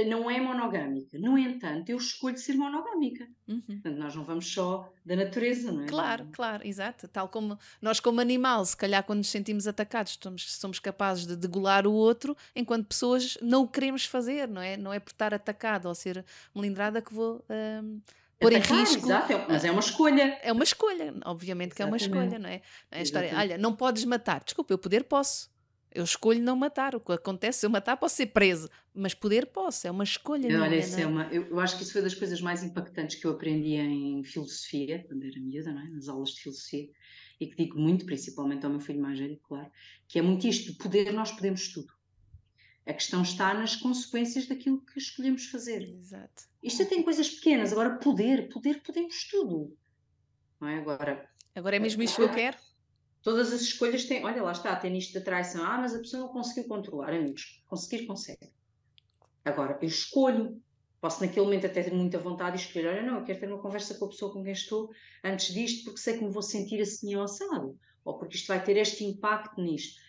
não 0.03 0.29
é 0.31 0.41
monogâmica. 0.41 1.19
No 1.19 1.39
entanto, 1.39 1.91
eu 1.91 1.99
escolho 1.99 2.37
ser 2.37 2.55
monogâmica. 2.55 3.29
Uhum. 3.47 3.61
Portanto, 3.61 3.97
nós 3.97 4.15
não 4.17 4.25
vamos 4.25 4.53
só 4.53 4.91
da 5.05 5.15
natureza, 5.15 5.71
não 5.71 5.85
é? 5.85 5.87
Claro, 5.87 6.27
claro, 6.33 6.67
exato. 6.67 7.07
Tal 7.07 7.29
como 7.29 7.59
nós, 7.81 8.01
como 8.01 8.21
animal, 8.21 8.65
se 8.65 8.77
calhar 8.77 9.05
quando 9.05 9.19
nos 9.19 9.29
sentimos 9.29 9.69
atacados, 9.69 10.19
somos, 10.21 10.53
somos 10.55 10.79
capazes 10.81 11.27
de 11.27 11.37
degolar 11.37 11.87
o 11.87 11.93
outro, 11.93 12.37
enquanto 12.57 12.87
pessoas 12.87 13.39
não 13.41 13.63
o 13.63 13.69
queremos 13.69 14.05
fazer, 14.07 14.49
não 14.49 14.63
é? 14.63 14.77
Não 14.77 14.93
é 14.93 14.99
por 14.99 15.11
estar 15.11 15.33
atacado 15.33 15.87
ou 15.87 15.95
ser 15.95 16.25
melindrada 16.55 17.01
que 17.01 17.13
vou. 17.13 17.45
Um, 17.49 18.01
pôr 18.41 18.53
em 18.53 18.59
risco. 18.59 19.07
Exato, 19.07 19.33
é 19.33 19.47
mas 19.49 19.65
é 19.65 19.71
uma 19.71 19.81
escolha. 19.81 20.39
É 20.43 20.53
uma 20.53 20.65
escolha, 20.65 21.15
obviamente 21.25 21.75
que 21.75 21.83
Exatamente. 21.83 22.05
é 22.05 22.09
uma 22.09 22.25
escolha, 22.25 22.39
não 22.39 22.49
é? 22.49 22.63
é 22.91 22.99
a 22.99 23.03
história, 23.03 23.33
olha, 23.37 23.59
não 23.59 23.75
podes 23.75 24.05
matar. 24.05 24.43
Desculpa, 24.43 24.73
eu 24.73 24.79
poder 24.79 25.05
posso. 25.05 25.54
Eu 25.95 26.03
escolho 26.03 26.43
não 26.43 26.57
matar. 26.57 26.97
O 26.97 27.01
que 27.01 27.13
acontece 27.13 27.61
se 27.61 27.67
eu 27.67 27.71
matar, 27.71 27.97
posso 27.97 28.17
ser 28.17 28.27
preso. 28.27 28.69
Mas 28.93 29.15
poder 29.15 29.47
posso, 29.47 29.87
é 29.87 29.91
uma 29.91 30.03
escolha. 30.03 30.47
Olha, 30.49 30.69
minha, 30.69 30.81
isso 30.81 30.99
é? 30.99 31.03
é 31.03 31.07
uma, 31.07 31.25
eu, 31.33 31.47
eu, 31.47 31.61
acho 31.61 31.77
que 31.77 31.85
isso 31.85 31.93
foi 31.93 32.03
das 32.03 32.15
coisas 32.15 32.41
mais 32.41 32.65
impactantes 32.65 33.17
que 33.17 33.25
eu 33.25 33.31
aprendi 33.31 33.75
em 33.75 34.25
filosofia, 34.25 35.05
quando 35.07 35.25
era 35.25 35.41
miúda, 35.41 35.73
não 35.73 35.81
é? 35.81 35.89
nas 35.91 36.09
aulas 36.09 36.31
de 36.31 36.41
filosofia, 36.41 36.91
e 37.41 37.47
que 37.47 37.57
digo 37.57 37.79
muito, 37.79 38.05
principalmente 38.05 38.65
ao 38.65 38.73
meu 38.73 38.81
filho 38.81 39.01
mais 39.01 39.19
velho, 39.19 39.39
claro, 39.45 39.71
que 40.09 40.19
é 40.19 40.23
muito 40.23 40.49
isto: 40.49 40.73
de 40.73 40.79
poder, 40.79 41.13
nós 41.13 41.31
podemos 41.31 41.69
tudo. 41.69 41.93
A 42.87 42.93
questão 42.93 43.23
está 43.23 43.55
nas 43.55 43.77
consequências 43.77 44.47
daquilo 44.47 44.85
que 44.85 44.99
escolhemos 44.99 45.47
fazer. 45.47 45.83
Exato. 45.97 46.45
Isto 46.63 46.85
tem 46.87 47.03
coisas 47.03 47.31
pequenas, 47.31 47.73
agora 47.73 47.99
poder, 47.99 48.49
poder 48.49 48.83
podemos 48.83 49.25
tudo. 49.29 49.77
Não 50.61 50.69
é? 50.69 50.79
Agora, 50.79 51.31
agora 51.55 51.77
é 51.77 51.79
mesmo 51.79 52.03
isto 52.03 52.17
que 52.17 52.23
eu 52.23 52.33
quero? 52.33 52.59
Todas 53.25 53.55
as 53.55 53.63
escolhas 53.63 54.05
têm, 54.05 54.23
olha 54.23 54.43
lá 54.43 54.53
está, 54.53 54.77
tem 54.77 54.97
isto 54.99 55.15
da 55.15 55.21
traição. 55.23 55.65
Ah, 55.65 55.79
mas 55.79 55.95
a 55.95 55.99
pessoa 55.99 56.25
não 56.25 56.29
conseguiu 56.29 56.69
controlar, 56.69 57.09
amigos. 57.09 57.65
Conseguir, 57.67 58.07
consegue. 58.07 58.53
Agora, 59.43 59.79
eu 59.81 59.89
escolho. 59.89 60.63
Posso 61.01 61.23
naquele 61.23 61.45
momento 61.45 61.67
até 61.67 61.83
ter 61.83 61.93
muita 61.93 62.19
vontade 62.19 62.57
de 62.57 62.63
escolher, 62.63 62.89
olha, 62.89 63.03
não, 63.03 63.19
eu 63.19 63.25
quero 63.25 63.39
ter 63.39 63.47
uma 63.47 63.61
conversa 63.61 63.95
com 63.95 64.07
a 64.07 64.09
pessoa 64.09 64.33
com 64.33 64.43
quem 64.43 64.53
estou 64.53 64.91
antes 65.23 65.53
disto, 65.53 65.85
porque 65.85 66.01
sei 66.01 66.17
que 66.17 66.25
me 66.25 66.31
vou 66.31 66.43
sentir 66.43 66.81
assim 66.81 67.15
ou 67.15 67.25
assado. 67.25 67.79
Ou 68.05 68.19
porque 68.19 68.37
isto 68.37 68.47
vai 68.47 68.63
ter 68.63 68.77
este 68.77 69.05
impacto 69.05 69.61
nisto. 69.61 70.01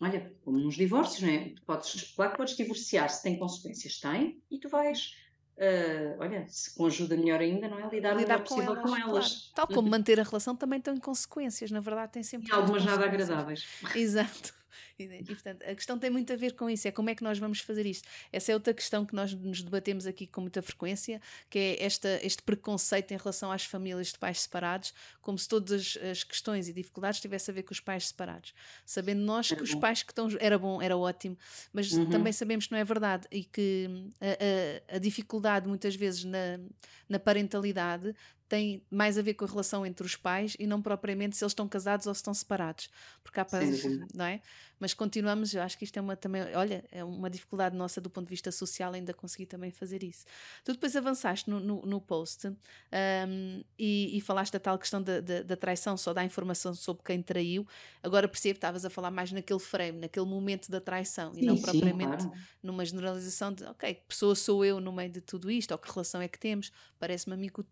Olha, 0.00 0.32
como 0.44 0.58
nos 0.58 0.74
divórcios, 0.74 1.22
não 1.22 1.30
é? 1.30 1.48
Tu 1.50 1.62
podes, 1.64 2.12
claro 2.14 2.32
que 2.32 2.36
podes 2.36 2.56
divorciar 2.56 3.10
se 3.10 3.22
tem 3.22 3.38
consequências, 3.38 3.98
tem, 3.98 4.40
e 4.50 4.58
tu 4.58 4.68
vais 4.68 5.16
Uh, 5.56 6.18
olha, 6.18 6.44
se 6.48 6.74
com 6.74 6.86
ajuda 6.86 7.16
melhor 7.16 7.40
ainda, 7.40 7.68
não 7.68 7.78
é? 7.78 7.88
Lidar, 7.88 8.16
Lidar 8.16 8.42
com 8.42 8.60
elas, 8.60 8.82
com 8.82 8.96
elas. 8.96 9.28
Claro. 9.28 9.54
Tal 9.54 9.66
como 9.68 9.88
manter 9.88 10.18
a 10.18 10.24
relação 10.24 10.56
também 10.56 10.80
tem 10.80 10.96
consequências, 10.98 11.70
na 11.70 11.80
verdade, 11.80 12.12
tem 12.12 12.22
sempre. 12.22 12.48
E 12.48 12.52
algumas 12.52 12.84
nada 12.84 13.04
agradáveis. 13.04 13.64
Exato. 13.94 14.52
E, 15.04 15.24
portanto, 15.24 15.62
a 15.62 15.74
questão 15.74 15.98
tem 15.98 16.08
muito 16.10 16.32
a 16.32 16.36
ver 16.36 16.54
com 16.54 16.68
isso, 16.68 16.86
é 16.86 16.90
como 16.90 17.10
é 17.10 17.14
que 17.14 17.22
nós 17.22 17.38
vamos 17.38 17.60
fazer 17.60 17.84
isto. 17.84 18.08
Essa 18.32 18.52
é 18.52 18.54
outra 18.54 18.72
questão 18.72 19.04
que 19.04 19.14
nós 19.14 19.34
nos 19.34 19.62
debatemos 19.62 20.06
aqui 20.06 20.26
com 20.26 20.40
muita 20.40 20.62
frequência, 20.62 21.20
que 21.50 21.58
é 21.58 21.84
esta, 21.84 22.20
este 22.22 22.42
preconceito 22.42 23.12
em 23.12 23.16
relação 23.16 23.50
às 23.50 23.64
famílias 23.64 24.08
de 24.08 24.18
pais 24.18 24.40
separados, 24.40 24.94
como 25.20 25.38
se 25.38 25.48
todas 25.48 25.98
as 26.10 26.24
questões 26.24 26.68
e 26.68 26.72
dificuldades 26.72 27.20
tivessem 27.20 27.52
a 27.52 27.54
ver 27.54 27.62
com 27.62 27.72
os 27.72 27.80
pais 27.80 28.08
separados. 28.08 28.54
Sabendo 28.84 29.22
nós 29.22 29.50
era 29.50 29.60
que 29.60 29.66
bom. 29.66 29.74
os 29.74 29.80
pais 29.80 30.02
que 30.02 30.12
estão. 30.12 30.28
Era 30.38 30.58
bom, 30.58 30.80
era 30.80 30.96
ótimo, 30.96 31.36
mas 31.72 31.92
uhum. 31.92 32.08
também 32.08 32.32
sabemos 32.32 32.66
que 32.66 32.72
não 32.72 32.78
é 32.78 32.84
verdade 32.84 33.26
e 33.30 33.44
que 33.44 33.88
a, 34.20 34.92
a, 34.92 34.96
a 34.96 34.98
dificuldade 34.98 35.66
muitas 35.66 35.94
vezes 35.94 36.24
na, 36.24 36.60
na 37.08 37.18
parentalidade 37.18 38.14
tem 38.54 38.80
mais 38.88 39.18
a 39.18 39.22
ver 39.22 39.34
com 39.34 39.44
a 39.44 39.48
relação 39.48 39.84
entre 39.84 40.06
os 40.06 40.14
pais 40.14 40.56
e 40.60 40.64
não 40.64 40.80
propriamente 40.80 41.36
se 41.36 41.42
eles 41.42 41.50
estão 41.50 41.66
casados 41.66 42.06
ou 42.06 42.14
se 42.14 42.20
estão 42.20 42.32
separados. 42.32 42.88
Porque 43.24 43.40
há 43.40 43.44
pais, 43.44 43.82
não 44.14 44.24
é? 44.24 44.40
Mas 44.78 44.94
continuamos, 44.94 45.52
eu 45.52 45.60
acho 45.60 45.76
que 45.76 45.84
isto 45.84 45.96
é 45.96 46.00
uma 46.00 46.14
também, 46.14 46.42
olha, 46.54 46.84
é 46.92 47.02
uma 47.02 47.28
dificuldade 47.28 47.76
nossa 47.76 48.00
do 48.00 48.08
ponto 48.08 48.26
de 48.26 48.30
vista 48.30 48.52
social 48.52 48.92
ainda 48.92 49.12
conseguir 49.12 49.46
também 49.46 49.72
fazer 49.72 50.04
isso. 50.04 50.24
Tu 50.64 50.72
depois 50.72 50.94
avançaste 50.94 51.50
no, 51.50 51.58
no, 51.58 51.82
no 51.84 52.00
post 52.00 52.46
um, 52.46 53.64
e, 53.76 54.16
e, 54.16 54.20
falaste 54.20 54.52
da 54.52 54.60
tal 54.60 54.78
questão 54.78 55.02
da, 55.02 55.20
da, 55.20 55.42
da, 55.42 55.56
traição, 55.56 55.96
só 55.96 56.12
dá 56.12 56.22
informação 56.22 56.74
sobre 56.74 57.02
quem 57.02 57.20
traiu. 57.20 57.66
Agora 58.04 58.28
percebo 58.28 58.54
que 58.54 58.58
estavas 58.58 58.84
a 58.84 58.90
falar 58.90 59.10
mais 59.10 59.32
naquele 59.32 59.60
frame, 59.60 59.98
naquele 59.98 60.26
momento 60.26 60.70
da 60.70 60.80
traição 60.80 61.34
sim, 61.34 61.40
e 61.40 61.46
não 61.46 61.56
sim, 61.56 61.62
propriamente 61.62 62.24
claro. 62.24 62.32
numa 62.62 62.84
generalização 62.84 63.52
de, 63.52 63.64
ok, 63.64 63.94
que 63.94 64.02
pessoa 64.06 64.36
sou 64.36 64.64
eu 64.64 64.78
no 64.78 64.92
meio 64.92 65.10
de 65.10 65.20
tudo 65.20 65.50
isto, 65.50 65.72
ou 65.72 65.78
que 65.78 65.90
relação 65.90 66.20
é 66.20 66.28
que 66.28 66.38
temos. 66.38 66.70
Parece-me 67.00 67.34
a 67.34 67.36
mim 67.36 67.48
que 67.48 67.64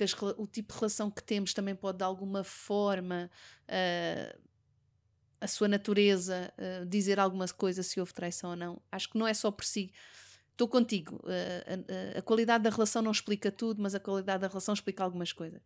que 0.00 0.04
as, 0.04 0.14
o 0.38 0.46
tipo 0.46 0.72
de 0.72 0.78
relação 0.78 1.10
que 1.10 1.22
temos 1.22 1.52
também 1.52 1.74
pode 1.74 1.98
de 1.98 2.04
alguma 2.04 2.42
forma 2.42 3.30
uh, 3.68 4.40
a 5.38 5.46
sua 5.46 5.68
natureza 5.68 6.52
uh, 6.56 6.86
dizer 6.86 7.20
alguma 7.20 7.46
coisa 7.48 7.82
se 7.82 8.00
houve 8.00 8.14
traição 8.14 8.50
ou 8.50 8.56
não. 8.56 8.82
Acho 8.90 9.10
que 9.10 9.18
não 9.18 9.26
é 9.26 9.34
só 9.34 9.50
por 9.50 9.64
si. 9.64 9.92
Estou 10.52 10.68
contigo. 10.68 11.16
Uh, 11.16 12.14
a, 12.14 12.18
a, 12.18 12.22
qualidade 12.22 12.64
da 12.64 12.70
relação 12.70 13.02
não 13.02 13.10
explica 13.10 13.50
tudo, 13.50 13.82
mas 13.82 13.94
a 13.94 14.00
qualidade 14.00 14.40
da 14.40 14.48
relação 14.48 14.72
explica 14.72 15.04
algumas 15.04 15.32
coisas. 15.32 15.60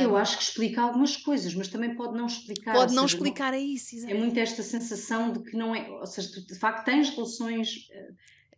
Eu 0.00 0.16
acho 0.16 0.36
que 0.38 0.42
explica 0.42 0.82
algumas 0.82 1.16
coisas, 1.16 1.54
mas 1.54 1.68
também 1.68 1.94
pode 1.94 2.16
não 2.16 2.26
explicar. 2.26 2.72
Pode 2.74 2.94
não 2.94 3.04
seja, 3.04 3.16
explicar, 3.16 3.54
é 3.54 3.60
isso. 3.60 3.94
Exatamente. 3.94 4.20
É 4.20 4.24
muito 4.24 4.38
esta 4.38 4.62
sensação 4.62 5.32
de 5.32 5.42
que 5.42 5.56
não 5.56 5.74
é. 5.74 5.88
Ou 5.88 6.06
seja, 6.06 6.32
tu 6.32 6.46
de 6.46 6.54
facto 6.56 6.84
tens 6.84 7.10
relações 7.10 7.88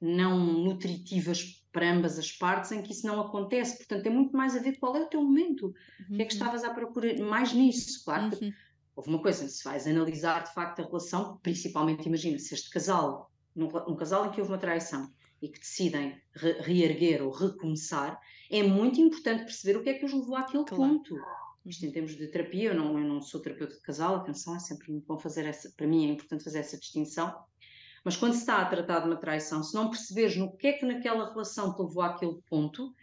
não 0.01 0.39
nutritivas 0.39 1.65
para 1.73 1.91
ambas 1.91 2.19
as 2.19 2.31
partes 2.31 2.71
em 2.71 2.83
que 2.83 2.93
isso 2.93 3.07
não 3.07 3.21
acontece. 3.21 3.77
Portanto, 3.79 4.05
tem 4.05 4.13
muito 4.13 4.37
mais 4.37 4.57
a 4.57 4.61
ver 4.61 4.79
qual 4.79 4.97
é 4.97 5.01
o 5.01 5.09
teu 5.09 5.23
momento. 5.23 5.67
Uhum. 5.67 6.15
O 6.15 6.17
que 6.17 6.23
é 6.23 6.25
que 6.25 6.35
uhum. 6.35 6.41
estavas 6.41 6.65
à 6.65 6.73
procura 6.73 7.23
mais 7.25 7.53
nisso? 7.53 8.05
Claro 8.05 8.31
que 8.31 8.45
uhum. 8.45 8.53
houve 8.95 9.09
uma 9.09 9.21
coisa, 9.21 9.49
se 9.49 9.65
vais 9.65 9.87
analisar 9.87 10.45
de 10.45 10.55
facto 10.55 10.81
a 10.81 10.87
relação, 10.87 11.39
principalmente 11.43 12.07
imagina 12.07 12.39
se 12.39 12.55
este 12.55 12.71
casal, 12.71 13.31
num, 13.55 13.67
um 13.89 13.97
casal 13.97 14.27
em 14.27 14.31
que 14.31 14.41
houve 14.41 14.53
uma 14.53 14.59
traição 14.59 15.11
e 15.43 15.49
que 15.49 15.59
decidem 15.59 16.17
re 16.33 16.53
reerguer 16.61 17.23
ou 17.23 17.31
recomeçar, 17.31 18.21
é 18.51 18.63
muito 18.63 19.01
importante 19.01 19.45
perceber 19.45 19.79
o 19.79 19.83
que 19.83 19.91
é 19.91 19.95
que 19.95 20.05
os 20.05 20.13
levou 20.13 20.37
àquele 20.37 20.65
claro. 20.65 20.95
ponto. 20.95 21.17
Isto 21.67 21.87
em 21.87 21.91
termos 21.91 22.15
de 22.15 22.27
terapia, 22.29 22.71
eu 22.71 22.75
não, 22.75 22.99
eu 22.99 23.05
não 23.07 23.23
sou 23.23 23.41
terapeuta 23.41 23.75
de 23.75 23.81
casal, 23.81 24.17
atenção, 24.17 24.55
é 24.55 24.59
sempre 24.59 24.93
muito 24.93 25.07
bom 25.07 25.19
fazer 25.19 25.47
essa, 25.47 25.71
para 25.77 25.87
mim 25.87 26.07
é 26.07 26.13
importante 26.13 26.45
fazer 26.45 26.59
essa 26.59 26.79
distinção, 26.79 27.35
mas 28.05 28.17
quando 28.17 28.35
se 28.35 28.41
está 28.41 28.59
a 28.59 28.67
tratar 28.67 29.01
de 29.01 29.07
uma 29.07 29.17
traição, 29.17 29.63
se 29.63 29.75
não 29.75 29.89
perceberes 29.89 30.37
no 30.37 30.55
que 30.55 30.67
é 30.67 30.73
que 30.75 30.85
naquela 30.85 31.31
relação 31.31 31.75
te 31.75 31.81
levou 31.81 32.03
àquele 32.03 32.39
ponto, 32.49 32.95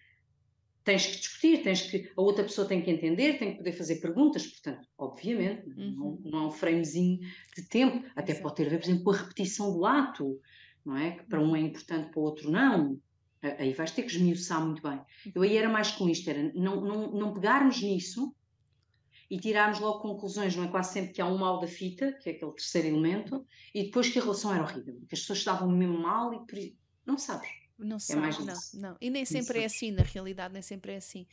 tens 0.84 1.06
que 1.06 1.18
discutir, 1.18 1.64
tens 1.64 1.82
que, 1.82 2.12
a 2.16 2.22
outra 2.22 2.44
pessoa 2.44 2.68
tem 2.68 2.82
que 2.82 2.92
entender, 2.92 3.38
tem 3.38 3.52
que 3.52 3.58
poder 3.58 3.72
fazer 3.74 3.96
perguntas, 3.98 4.46
portanto, 4.46 4.88
obviamente, 4.98 5.68
uhum. 5.70 6.20
não, 6.24 6.32
não 6.32 6.40
há 6.40 6.48
um 6.48 6.52
framezinho 6.52 7.20
de 7.56 7.64
tempo, 7.68 8.06
até 8.16 8.32
Exato. 8.32 8.44
pode 8.44 8.56
ter 8.56 8.68
a 8.68 8.70
ver, 8.70 8.78
por 8.80 8.86
exemplo, 8.86 9.04
com 9.04 9.12
a 9.12 9.18
repetição 9.18 9.74
do 9.74 9.86
ato, 9.86 10.40
não 10.86 10.98
é? 10.98 11.12
Que 11.12 11.24
para 11.26 11.42
um 11.42 11.56
é 11.56 11.60
importante, 11.60 12.10
para 12.12 12.20
o 12.20 12.24
outro 12.24 12.50
não. 12.52 13.00
Aí 13.42 13.74
vais 13.74 13.90
ter 13.90 14.04
que 14.04 14.12
esmiuçar 14.12 14.64
muito 14.64 14.84
bem. 14.84 15.02
Eu 15.34 15.42
aí 15.42 15.58
era 15.58 15.68
mais 15.68 15.92
com 15.92 16.08
isto, 16.08 16.30
era 16.30 16.52
não, 16.54 16.80
não, 16.82 17.12
não 17.12 17.34
pegarmos 17.34 17.82
nisso 17.82 18.36
e 19.32 19.40
tirarmos 19.40 19.80
logo 19.80 20.02
conclusões, 20.02 20.58
não 20.58 20.66
é 20.66 20.68
quase 20.68 20.92
sempre 20.92 21.14
que 21.14 21.22
há 21.22 21.26
um 21.26 21.38
mal 21.38 21.62
da 21.62 21.68
fita, 21.68 22.12
que 22.12 22.30
é 22.30 22.34
aquele 22.34 22.52
terceiro 22.52 22.90
elemento, 22.90 23.48
e 23.74 23.86
depois 23.86 24.10
que 24.10 24.20
a 24.20 24.22
relação 24.22 24.54
era 24.54 24.62
horrível, 24.62 25.00
que 25.08 25.16
as 25.16 25.22
pessoas 25.22 25.40
estavam 25.40 25.70
mesmo 25.70 25.98
mal 25.98 26.34
e 26.34 26.46
por... 26.46 26.60
não 27.06 27.18
sabes. 27.18 27.50
Não 27.82 28.00
sei, 28.00 28.16
é 28.16 28.20
mais 28.20 28.40
não, 28.40 28.56
não. 28.74 28.98
E 29.02 29.10
nem 29.10 29.26
sempre 29.26 29.60
é 29.60 29.66
assim, 29.66 29.92
na 29.92 30.04
realidade, 30.04 30.54
nem 30.54 30.62
sempre 30.62 30.94
é 30.94 30.98
assim. 30.98 31.26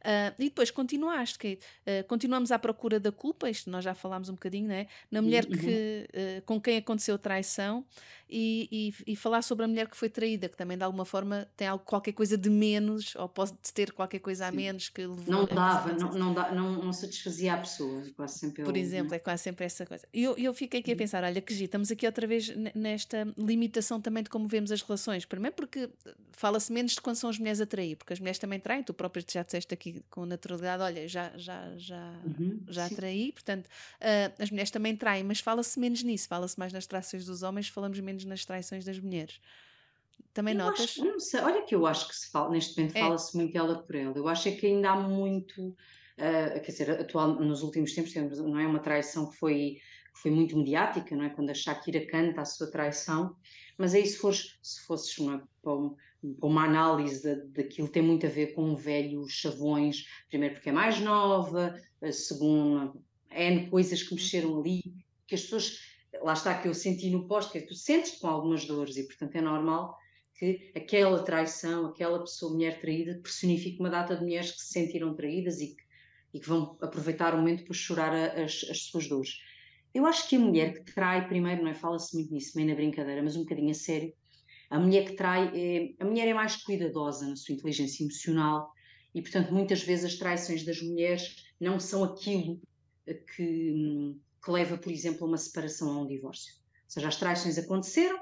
Uh, 0.00 0.34
e 0.38 0.44
depois 0.44 0.70
continuaste, 0.70 1.38
que, 1.38 1.58
uh, 1.86 2.06
continuamos 2.06 2.52
à 2.52 2.58
procura 2.58 3.00
da 3.00 3.10
culpa, 3.10 3.48
isto 3.48 3.70
nós 3.70 3.82
já 3.82 3.94
falámos 3.94 4.28
um 4.28 4.34
bocadinho, 4.34 4.68
né? 4.68 4.86
Na 5.10 5.22
mulher 5.22 5.46
uhum. 5.46 5.56
que, 5.56 6.08
uh, 6.10 6.42
com 6.44 6.60
quem 6.60 6.76
aconteceu 6.76 7.18
traição 7.18 7.84
e, 8.28 8.92
e, 9.06 9.12
e, 9.12 9.16
falar 9.16 9.42
sobre 9.42 9.64
a 9.64 9.68
mulher 9.68 9.88
que 9.88 9.96
foi 9.96 10.08
traída, 10.08 10.48
que 10.48 10.56
também 10.56 10.76
de 10.76 10.84
alguma 10.84 11.04
forma 11.04 11.46
tem 11.56 11.68
algo, 11.68 11.84
qualquer 11.84 12.12
coisa 12.12 12.36
de 12.36 12.50
menos, 12.50 13.14
ou 13.16 13.28
pode 13.28 13.52
ter 13.72 13.92
qualquer 13.92 14.18
coisa 14.18 14.46
a 14.46 14.52
menos 14.52 14.88
que 14.88 15.06
levou 15.06 15.24
Não 15.26 15.46
dava, 15.46 15.92
não, 15.92 16.12
não, 16.12 16.34
dá, 16.34 16.50
não, 16.52 16.84
não 16.84 16.92
satisfazia 16.92 17.54
a 17.54 17.58
pessoa, 17.58 18.02
quase 18.16 18.38
sempre 18.38 18.64
Por 18.64 18.76
exemplo, 18.76 19.14
é 19.14 19.18
quase 19.18 19.44
sempre 19.44 19.64
essa 19.64 19.86
coisa. 19.86 20.06
E 20.12 20.24
eu, 20.24 20.36
eu 20.36 20.52
fiquei 20.52 20.80
aqui 20.80 20.90
a 20.90 20.94
uhum. 20.94 20.98
pensar, 20.98 21.22
olha 21.22 21.40
que 21.40 21.52
estamos 21.54 21.90
aqui 21.90 22.06
outra 22.06 22.26
vez 22.26 22.52
nesta 22.74 23.26
limitação 23.38 24.00
também 24.00 24.22
de 24.22 24.30
como 24.30 24.48
vemos 24.48 24.72
as 24.72 24.82
relações. 24.82 25.24
Primeiro 25.24 25.54
porque 25.54 25.88
fala-se 26.32 26.72
menos 26.72 26.92
de 26.92 27.00
quando 27.00 27.16
são 27.16 27.30
as 27.30 27.38
mulheres 27.38 27.60
a 27.60 27.66
trair, 27.66 27.96
porque 27.96 28.12
as 28.12 28.20
mulheres 28.20 28.38
também 28.38 28.60
traem, 28.60 28.82
tu 28.82 28.92
próprio 28.92 29.24
já 29.28 29.42
disseste 29.42 29.72
aqui 29.72 30.04
com 30.10 30.26
naturalidade, 30.26 30.82
olha, 30.82 31.08
já, 31.08 31.32
já, 31.36 31.72
já, 31.76 32.20
uhum, 32.24 32.60
já 32.68 32.88
traí, 32.88 33.32
portanto, 33.32 33.66
uh, 33.66 34.42
as 34.42 34.50
mulheres 34.50 34.70
também 34.70 34.96
traem, 34.96 35.24
mas 35.24 35.40
fala-se 35.40 35.78
menos 35.78 36.02
nisso, 36.02 36.28
fala-se 36.28 36.58
mais 36.58 36.72
nas 36.72 36.86
traições 36.86 37.24
dos 37.24 37.42
homens, 37.42 37.68
falamos 37.68 37.98
menos 38.00 38.24
nas 38.24 38.44
traições 38.44 38.84
das 38.84 38.98
mulheres. 38.98 39.40
Também 40.32 40.54
eu 40.54 40.58
notas? 40.58 40.84
Acho, 40.84 41.04
não 41.04 41.20
sei, 41.20 41.40
olha 41.40 41.62
que 41.62 41.74
eu 41.74 41.86
acho 41.86 42.08
que 42.08 42.16
se 42.16 42.30
fala, 42.30 42.50
neste 42.50 42.76
momento 42.76 42.96
é. 42.96 43.00
fala-se 43.00 43.36
muito 43.36 43.56
ela 43.56 43.78
por 43.78 43.94
ela. 43.94 44.16
Eu 44.16 44.28
acho 44.28 44.48
é 44.48 44.52
que 44.52 44.66
ainda 44.66 44.90
há 44.90 44.96
muito, 44.96 45.68
uh, 45.68 46.60
quer 46.60 46.70
dizer, 46.70 46.90
atual, 46.90 47.34
nos 47.40 47.62
últimos 47.62 47.94
tempos 47.94 48.12
temos, 48.12 48.38
não 48.38 48.58
é 48.58 48.66
uma 48.66 48.80
traição 48.80 49.30
que 49.30 49.36
foi, 49.36 49.78
que 50.12 50.20
foi 50.20 50.30
muito 50.30 50.56
mediática, 50.56 51.14
não 51.14 51.24
é? 51.24 51.30
Quando 51.30 51.50
a 51.50 51.54
Shakira 51.54 52.04
canta 52.06 52.40
a 52.40 52.44
sua 52.44 52.68
traição, 52.68 53.36
mas 53.78 53.94
aí 53.94 54.04
se 54.04 54.18
fores, 54.18 54.58
se 54.60 54.80
fosses 54.82 55.16
uma, 55.18 55.48
para, 55.64 55.72
uma 56.42 56.64
análise 56.64 57.34
daquilo 57.50 57.88
tem 57.88 58.02
muito 58.02 58.26
a 58.26 58.30
ver 58.30 58.54
com 58.54 58.76
velhos 58.76 59.32
chavões, 59.32 60.06
primeiro 60.28 60.54
porque 60.54 60.68
é 60.68 60.72
mais 60.72 61.00
nova, 61.00 61.74
segundo, 62.12 63.02
N 63.30 63.68
coisas 63.68 64.02
que 64.02 64.14
mexeram 64.14 64.60
ali, 64.60 64.82
que 65.26 65.34
as 65.34 65.42
pessoas, 65.42 65.80
lá 66.22 66.32
está 66.32 66.56
que 66.60 66.68
eu 66.68 66.74
senti 66.74 67.10
no 67.10 67.26
posto, 67.26 67.52
que 67.52 67.58
é 67.58 67.60
tu 67.62 67.74
sentes 67.74 68.12
com 68.12 68.28
algumas 68.28 68.64
dores 68.64 68.96
e 68.96 69.04
portanto 69.04 69.34
é 69.36 69.40
normal 69.40 69.96
que 70.38 70.72
aquela 70.74 71.22
traição, 71.22 71.86
aquela 71.86 72.20
pessoa, 72.20 72.52
mulher 72.52 72.80
traída, 72.80 73.20
personifique 73.22 73.80
uma 73.80 73.90
data 73.90 74.16
de 74.16 74.22
mulheres 74.22 74.52
que 74.52 74.60
se 74.60 74.72
sentiram 74.72 75.14
traídas 75.14 75.60
e 75.60 75.68
que, 75.74 75.82
e 76.34 76.40
que 76.40 76.48
vão 76.48 76.76
aproveitar 76.80 77.34
o 77.34 77.38
momento 77.38 77.64
para 77.64 77.74
chorar 77.74 78.12
a, 78.12 78.44
as, 78.44 78.64
as 78.68 78.82
suas 78.82 79.08
dores. 79.08 79.38
Eu 79.94 80.06
acho 80.06 80.28
que 80.28 80.34
a 80.34 80.40
mulher 80.40 80.74
que 80.74 80.92
trai, 80.92 81.28
primeiro, 81.28 81.62
não 81.62 81.70
é? 81.70 81.74
Fala-se 81.74 82.16
muito 82.16 82.32
nisso, 82.32 82.56
meio 82.56 82.68
na 82.68 82.74
brincadeira, 82.74 83.22
mas 83.22 83.36
um 83.36 83.42
bocadinho 83.42 83.70
a 83.70 83.74
sério, 83.74 84.12
a 84.74 84.78
mulher 84.80 85.04
que 85.04 85.12
trai, 85.14 85.52
é, 85.54 85.94
a 86.00 86.04
mulher 86.04 86.26
é 86.26 86.34
mais 86.34 86.56
cuidadosa 86.56 87.28
na 87.28 87.36
sua 87.36 87.54
inteligência 87.54 88.02
emocional 88.02 88.72
e, 89.14 89.22
portanto, 89.22 89.54
muitas 89.54 89.84
vezes 89.84 90.06
as 90.06 90.18
traições 90.18 90.64
das 90.64 90.82
mulheres 90.82 91.46
não 91.60 91.78
são 91.78 92.02
aquilo 92.02 92.60
que, 93.06 94.16
que 94.44 94.50
leva, 94.50 94.76
por 94.76 94.90
exemplo, 94.90 95.24
a 95.24 95.28
uma 95.28 95.36
separação 95.36 95.90
ou 95.90 96.00
a 96.00 96.02
um 96.02 96.06
divórcio. 96.08 96.54
Ou 96.56 96.90
seja, 96.90 97.06
as 97.06 97.14
traições 97.14 97.56
aconteceram, 97.56 98.18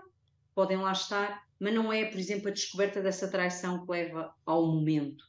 podem 0.55 0.77
lá 0.77 0.93
estar, 0.93 1.43
mas 1.59 1.73
não 1.73 1.91
é, 1.91 2.05
por 2.05 2.19
exemplo, 2.21 2.49
a 2.49 2.53
descoberta 2.53 3.01
dessa 3.01 3.29
traição 3.29 3.87
que 3.87 3.91
leva 3.91 4.35
ao 4.45 4.67
momento. 4.67 5.25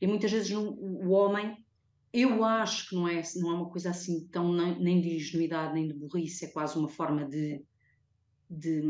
E 0.00 0.06
muitas 0.06 0.30
vezes 0.30 0.52
o 0.52 1.08
homem, 1.08 1.56
eu 2.12 2.44
acho 2.44 2.90
que 2.90 2.94
não 2.94 3.08
é, 3.08 3.20
não 3.34 3.50
é 3.50 3.54
uma 3.54 3.68
coisa 3.68 3.90
assim 3.90 4.28
tão 4.28 4.52
nem 4.52 5.00
de 5.00 5.16
ingenuidade 5.16 5.74
nem 5.74 5.88
de 5.88 5.94
burrice, 5.94 6.44
é 6.44 6.52
quase 6.52 6.78
uma 6.78 6.88
forma 6.88 7.28
de, 7.28 7.60
de 8.48 8.80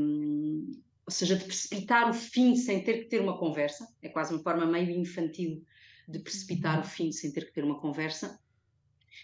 ou 1.08 1.10
seja, 1.10 1.36
de 1.36 1.46
precipitar 1.46 2.10
o 2.10 2.12
fim 2.12 2.54
sem 2.54 2.84
ter 2.84 2.98
que 2.98 3.04
ter 3.06 3.22
uma 3.22 3.38
conversa, 3.38 3.88
é 4.02 4.10
quase 4.10 4.34
uma 4.34 4.42
forma 4.42 4.66
meio 4.66 4.90
infantil 4.90 5.64
de 6.06 6.18
precipitar 6.18 6.78
o 6.80 6.84
fim 6.84 7.10
sem 7.10 7.32
ter 7.32 7.46
que 7.46 7.52
ter 7.54 7.64
uma 7.64 7.80
conversa. 7.80 8.38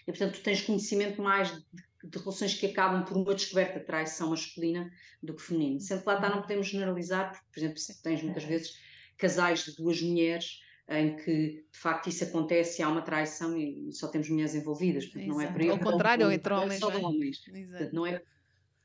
E, 0.01 0.05
portanto, 0.05 0.33
tu 0.33 0.41
tens 0.41 0.61
conhecimento 0.61 1.21
mais 1.21 1.51
de, 1.53 1.63
de 2.03 2.17
relações 2.17 2.55
que 2.55 2.65
acabam 2.65 3.05
por 3.05 3.15
uma 3.15 3.35
descoberta 3.35 3.79
de 3.79 3.85
traição 3.85 4.31
masculina 4.31 4.91
do 5.21 5.35
que 5.35 5.43
feminina. 5.43 5.79
Sendo 5.79 6.01
que 6.01 6.07
lá 6.07 6.15
está, 6.15 6.27
não 6.27 6.41
podemos 6.41 6.65
generalizar, 6.65 7.29
porque, 7.29 7.45
por 7.53 7.59
exemplo, 7.59 8.01
tens 8.01 8.23
muitas 8.23 8.43
vezes 8.45 8.79
casais 9.15 9.65
de 9.65 9.75
duas 9.75 10.01
mulheres 10.01 10.61
em 10.89 11.15
que 11.17 11.67
de 11.71 11.79
facto 11.79 12.09
isso 12.09 12.23
acontece 12.23 12.81
e 12.81 12.83
há 12.83 12.89
uma 12.89 13.03
traição 13.03 13.55
e 13.55 13.93
só 13.93 14.07
temos 14.07 14.27
mulheres 14.27 14.55
envolvidas, 14.55 15.05
portanto, 15.05 15.27
não 15.27 15.39
é 15.39 15.51
por 15.51 15.61
aí. 15.61 15.69
Ao 15.69 15.77
contrário, 15.77 16.25
ou 16.25 16.31
entre 16.31 16.51
homens. 16.51 16.79
Só 16.79 16.89
de 16.89 16.97
homens. 16.97 17.37
Portanto, 17.45 17.93
não 17.93 18.07
é... 18.07 18.23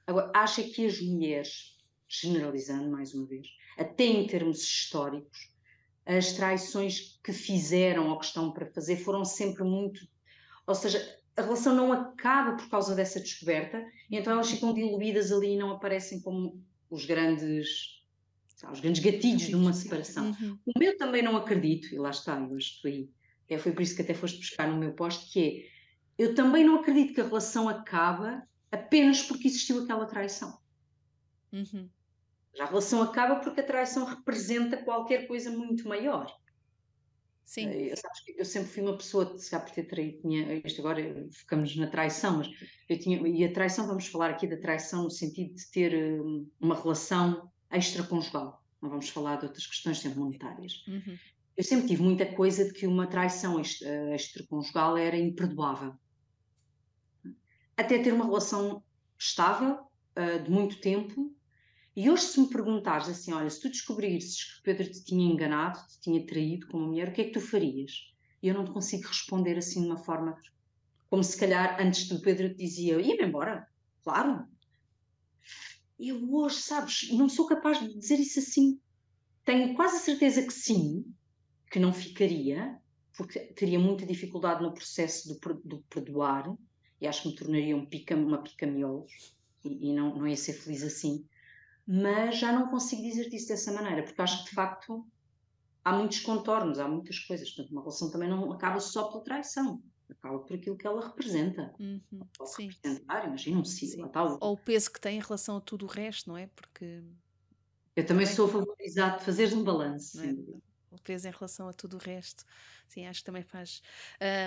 Agora, 0.06 0.30
acha 0.34 0.62
que 0.62 0.84
as 0.84 1.00
mulheres 1.00 1.79
generalizando 2.10 2.90
mais 2.90 3.14
uma 3.14 3.26
vez, 3.26 3.46
até 3.78 4.04
em 4.04 4.26
termos 4.26 4.62
históricos, 4.62 5.50
as 6.04 6.32
traições 6.32 7.20
que 7.22 7.32
fizeram 7.32 8.08
ou 8.08 8.18
que 8.18 8.26
estão 8.26 8.52
para 8.52 8.66
fazer 8.66 8.96
foram 8.96 9.24
sempre 9.24 9.62
muito. 9.62 10.00
Ou 10.66 10.74
seja, 10.74 11.18
a 11.36 11.42
relação 11.42 11.74
não 11.74 11.92
acaba 11.92 12.56
por 12.56 12.68
causa 12.68 12.94
dessa 12.94 13.20
descoberta, 13.20 13.84
e 14.10 14.16
então 14.16 14.32
elas 14.32 14.50
ficam 14.50 14.74
diluídas 14.74 15.30
ali 15.30 15.54
e 15.54 15.58
não 15.58 15.70
aparecem 15.70 16.20
como 16.20 16.62
os 16.90 17.04
grandes. 17.06 18.02
os 18.70 18.80
grandes 18.80 19.02
gatilhos 19.02 19.42
de 19.42 19.54
uma 19.54 19.72
separação. 19.72 20.36
Uhum. 20.40 20.58
O 20.66 20.78
meu 20.78 20.96
também 20.96 21.22
não 21.22 21.36
acredito, 21.36 21.94
e 21.94 21.98
lá 21.98 22.10
está, 22.10 22.38
eu 22.38 22.58
estou 22.58 22.90
aí. 22.90 23.08
É, 23.48 23.58
foi 23.58 23.72
por 23.72 23.82
isso 23.82 23.94
que 23.94 24.02
até 24.02 24.14
foste 24.14 24.38
buscar 24.38 24.68
no 24.68 24.78
meu 24.78 24.92
posto, 24.92 25.30
que 25.32 25.40
é 25.40 25.80
eu 26.20 26.34
também 26.34 26.62
não 26.62 26.74
acredito 26.74 27.14
que 27.14 27.20
a 27.22 27.24
relação 27.24 27.66
acaba 27.66 28.46
apenas 28.70 29.22
porque 29.22 29.48
existiu 29.48 29.82
aquela 29.82 30.04
traição. 30.04 30.58
Uhum. 31.50 31.88
A 32.58 32.64
relação 32.64 33.02
acaba 33.02 33.36
porque 33.36 33.60
a 33.60 33.66
traição 33.66 34.04
representa 34.04 34.76
qualquer 34.76 35.26
coisa 35.26 35.50
muito 35.50 35.88
maior. 35.88 36.34
Sim. 37.44 37.68
Eu, 37.68 37.96
eu, 38.36 38.44
sempre 38.44 38.68
fui 38.68 38.82
uma 38.82 38.96
pessoa, 38.96 39.36
se 39.36 39.50
calhar 39.50 39.66
por 39.66 39.74
ter 39.74 39.82
traído, 39.84 40.20
tinha, 40.20 40.54
isto 40.64 40.80
agora 40.80 41.28
focamos 41.32 41.74
na 41.76 41.88
traição, 41.88 42.38
mas 42.38 42.48
eu 42.88 42.96
tinha, 42.96 43.26
e 43.26 43.44
a 43.44 43.52
traição, 43.52 43.88
vamos 43.88 44.06
falar 44.06 44.30
aqui 44.30 44.46
da 44.46 44.56
traição 44.56 45.04
no 45.04 45.10
sentido 45.10 45.54
de 45.54 45.70
ter 45.70 46.20
hum, 46.22 46.48
uma 46.60 46.80
relação 46.80 47.50
extraconjugal, 47.72 48.62
não 48.80 48.88
vamos 48.88 49.08
falar 49.08 49.36
de 49.36 49.46
outras 49.46 49.66
questões 49.66 49.98
sempre 49.98 50.20
monetárias. 50.20 50.84
Uhum. 50.86 51.18
Eu 51.56 51.64
sempre 51.64 51.88
tive 51.88 52.02
muita 52.02 52.24
coisa 52.24 52.64
de 52.64 52.72
que 52.72 52.86
uma 52.86 53.08
traição 53.08 53.60
eh, 53.60 54.14
extraconjugal 54.14 54.96
era 54.96 55.16
imperdoável. 55.16 55.94
Até 57.76 57.98
ter 57.98 58.12
uma 58.12 58.26
relação 58.26 58.82
estável, 59.18 59.80
eh, 60.14 60.38
de 60.38 60.50
muito 60.50 60.80
tempo, 60.80 61.34
e 62.00 62.08
hoje, 62.08 62.22
se 62.22 62.40
me 62.40 62.48
perguntares 62.48 63.10
assim, 63.10 63.30
olha, 63.34 63.50
se 63.50 63.60
tu 63.60 63.68
descobrisses 63.68 64.54
que 64.54 64.62
Pedro 64.62 64.90
te 64.90 65.04
tinha 65.04 65.30
enganado, 65.30 65.86
te 65.86 66.00
tinha 66.00 66.24
traído 66.24 66.66
como 66.68 66.86
mulher, 66.86 67.10
o 67.10 67.12
que 67.12 67.20
é 67.20 67.24
que 67.24 67.32
tu 67.32 67.40
farias? 67.42 67.92
E 68.42 68.48
eu 68.48 68.54
não 68.54 68.64
te 68.64 68.70
consigo 68.70 69.06
responder 69.06 69.58
assim 69.58 69.82
de 69.82 69.88
uma 69.88 69.98
forma 69.98 70.34
como 71.10 71.22
se 71.22 71.38
calhar 71.38 71.78
antes 71.78 72.08
do 72.08 72.18
Pedro 72.22 72.48
te 72.48 72.54
dizia, 72.54 72.98
ia-me 72.98 73.22
embora, 73.22 73.68
claro. 74.02 74.46
Eu 75.98 76.26
hoje, 76.32 76.62
sabes, 76.62 77.10
não 77.12 77.28
sou 77.28 77.46
capaz 77.46 77.78
de 77.78 77.92
dizer 77.92 78.18
isso 78.18 78.38
assim. 78.38 78.80
Tenho 79.44 79.74
quase 79.74 79.96
a 79.96 80.00
certeza 80.00 80.42
que 80.42 80.54
sim, 80.54 81.04
que 81.70 81.78
não 81.78 81.92
ficaria, 81.92 82.78
porque 83.14 83.40
teria 83.40 83.78
muita 83.78 84.06
dificuldade 84.06 84.62
no 84.62 84.72
processo 84.72 85.28
do, 85.28 85.54
do 85.62 85.84
perdoar, 85.90 86.50
e 86.98 87.06
acho 87.06 87.24
que 87.24 87.28
me 87.28 87.34
tornaria 87.34 87.76
um 87.76 87.84
pica, 87.84 88.16
uma 88.16 88.42
pica-miolos, 88.42 89.36
e, 89.62 89.90
e 89.90 89.92
não, 89.92 90.16
não 90.16 90.26
ia 90.26 90.36
ser 90.36 90.54
feliz 90.54 90.82
assim 90.82 91.28
mas 91.92 92.38
já 92.38 92.52
não 92.52 92.68
consigo 92.68 93.02
dizer 93.02 93.26
isso 93.34 93.48
dessa 93.48 93.72
maneira, 93.72 94.04
porque 94.04 94.22
acho 94.22 94.44
que 94.44 94.50
de 94.50 94.54
facto 94.54 95.04
há 95.84 95.92
muitos 95.92 96.20
contornos, 96.20 96.78
há 96.78 96.86
muitas 96.86 97.18
coisas. 97.18 97.50
Portanto, 97.50 97.72
uma 97.72 97.80
relação 97.80 98.10
também 98.12 98.28
não 98.28 98.52
acaba 98.52 98.78
só 98.78 99.08
pela 99.08 99.24
traição, 99.24 99.82
acaba 100.08 100.38
por 100.38 100.54
aquilo 100.54 100.76
que 100.76 100.86
ela 100.86 101.04
representa. 101.04 101.74
Uhum, 101.80 102.00
Pode 102.38 102.54
sim. 102.54 102.68
representar, 102.68 103.26
imagina 103.26 103.58
um 103.58 103.64
ciclo, 103.64 104.08
tal. 104.08 104.38
Ou 104.40 104.52
o 104.52 104.56
peso 104.56 104.88
que 104.92 105.00
tem 105.00 105.18
em 105.18 105.20
relação 105.20 105.56
a 105.56 105.60
tudo 105.60 105.84
o 105.84 105.88
resto, 105.88 106.28
não 106.28 106.36
é? 106.36 106.46
Porque. 106.46 107.02
Eu 107.96 108.06
também, 108.06 108.24
também... 108.24 108.26
sou 108.26 108.46
favorizado 108.46 109.18
de 109.18 109.24
fazeres 109.24 109.52
um 109.52 109.64
balanço. 109.64 110.22
É? 110.22 110.32
O 110.92 111.02
peso 111.02 111.26
em 111.26 111.32
relação 111.32 111.68
a 111.68 111.72
tudo 111.72 111.96
o 111.96 111.98
resto. 112.00 112.44
Sim, 112.86 113.06
acho 113.06 113.18
que 113.18 113.26
também 113.26 113.42
faz. 113.42 113.82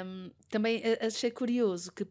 Um, 0.05 0.31
também 0.49 0.81
achei 1.01 1.29
curioso 1.29 1.91
que 1.91 2.05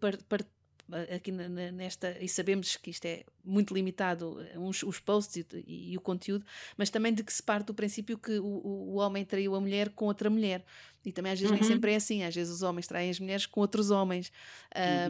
aqui 1.14 1.32
nesta, 1.32 2.16
e 2.20 2.28
sabemos 2.28 2.76
que 2.76 2.90
isto 2.90 3.04
é 3.06 3.24
muito 3.44 3.72
limitado, 3.74 4.38
uns, 4.56 4.82
os 4.82 4.98
posts 5.00 5.44
e, 5.54 5.92
e, 5.92 5.96
o 5.96 6.00
conteúdo, 6.00 6.44
mas 6.76 6.90
também 6.90 7.12
de 7.12 7.22
que 7.24 7.32
se 7.32 7.42
parte 7.42 7.66
do 7.66 7.74
princípio 7.74 8.18
que 8.18 8.38
o, 8.38 8.44
o 8.44 8.94
homem 8.94 9.24
traiu 9.24 9.54
a 9.54 9.60
mulher 9.60 9.90
com 9.90 10.06
outra 10.06 10.28
mulher. 10.28 10.64
E 11.04 11.10
também 11.10 11.32
às 11.32 11.40
vezes 11.40 11.50
uhum. 11.50 11.58
nem 11.58 11.68
sempre 11.68 11.92
é 11.92 11.96
assim, 11.96 12.22
às 12.22 12.32
vezes 12.32 12.52
os 12.52 12.62
homens 12.62 12.86
traem 12.86 13.10
as 13.10 13.18
mulheres 13.18 13.44
com 13.44 13.60
outros 13.60 13.90
homens. 13.90 14.30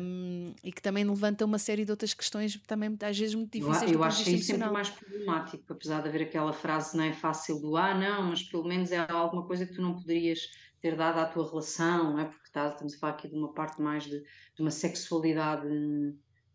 Um, 0.00 0.02
uhum. 0.02 0.54
E 0.64 0.72
que 0.72 0.80
também 0.80 1.04
levanta 1.04 1.44
uma 1.44 1.58
série 1.58 1.84
de 1.84 1.90
outras 1.90 2.14
questões, 2.14 2.58
também 2.66 2.96
às 3.02 3.18
vezes 3.18 3.34
muito 3.34 3.52
difíceis. 3.52 3.90
Eu, 3.90 3.98
eu 3.98 4.04
acho 4.04 4.28
isso 4.30 4.46
sempre 4.46 4.70
mais 4.70 4.88
problemático, 4.88 5.70
apesar 5.70 6.00
de 6.00 6.08
haver 6.08 6.22
aquela 6.22 6.52
frase 6.52 6.96
não 6.96 7.04
é 7.04 7.12
fácil 7.12 7.60
do 7.60 7.76
ah, 7.76 7.94
não, 7.94 8.30
mas 8.30 8.42
pelo 8.42 8.64
menos 8.64 8.90
é 8.90 9.06
alguma 9.10 9.46
coisa 9.46 9.66
que 9.66 9.74
tu 9.74 9.82
não 9.82 9.94
poderias 9.94 10.48
ter 10.82 10.96
dado 10.96 11.20
à 11.20 11.26
tua 11.26 11.48
relação, 11.48 12.12
não 12.12 12.18
é? 12.18 12.24
Porque 12.24 12.50
tá, 12.52 12.68
estamos 12.68 12.94
a 12.94 12.98
falar 12.98 13.12
aqui 13.12 13.28
de 13.28 13.36
uma 13.36 13.54
parte 13.54 13.80
mais 13.80 14.02
de, 14.04 14.20
de 14.20 14.60
uma 14.60 14.70
sexualidade, 14.70 15.68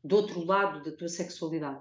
do 0.04 0.16
outro 0.16 0.44
lado 0.44 0.84
da 0.84 0.96
tua 0.96 1.08
sexualidade. 1.08 1.80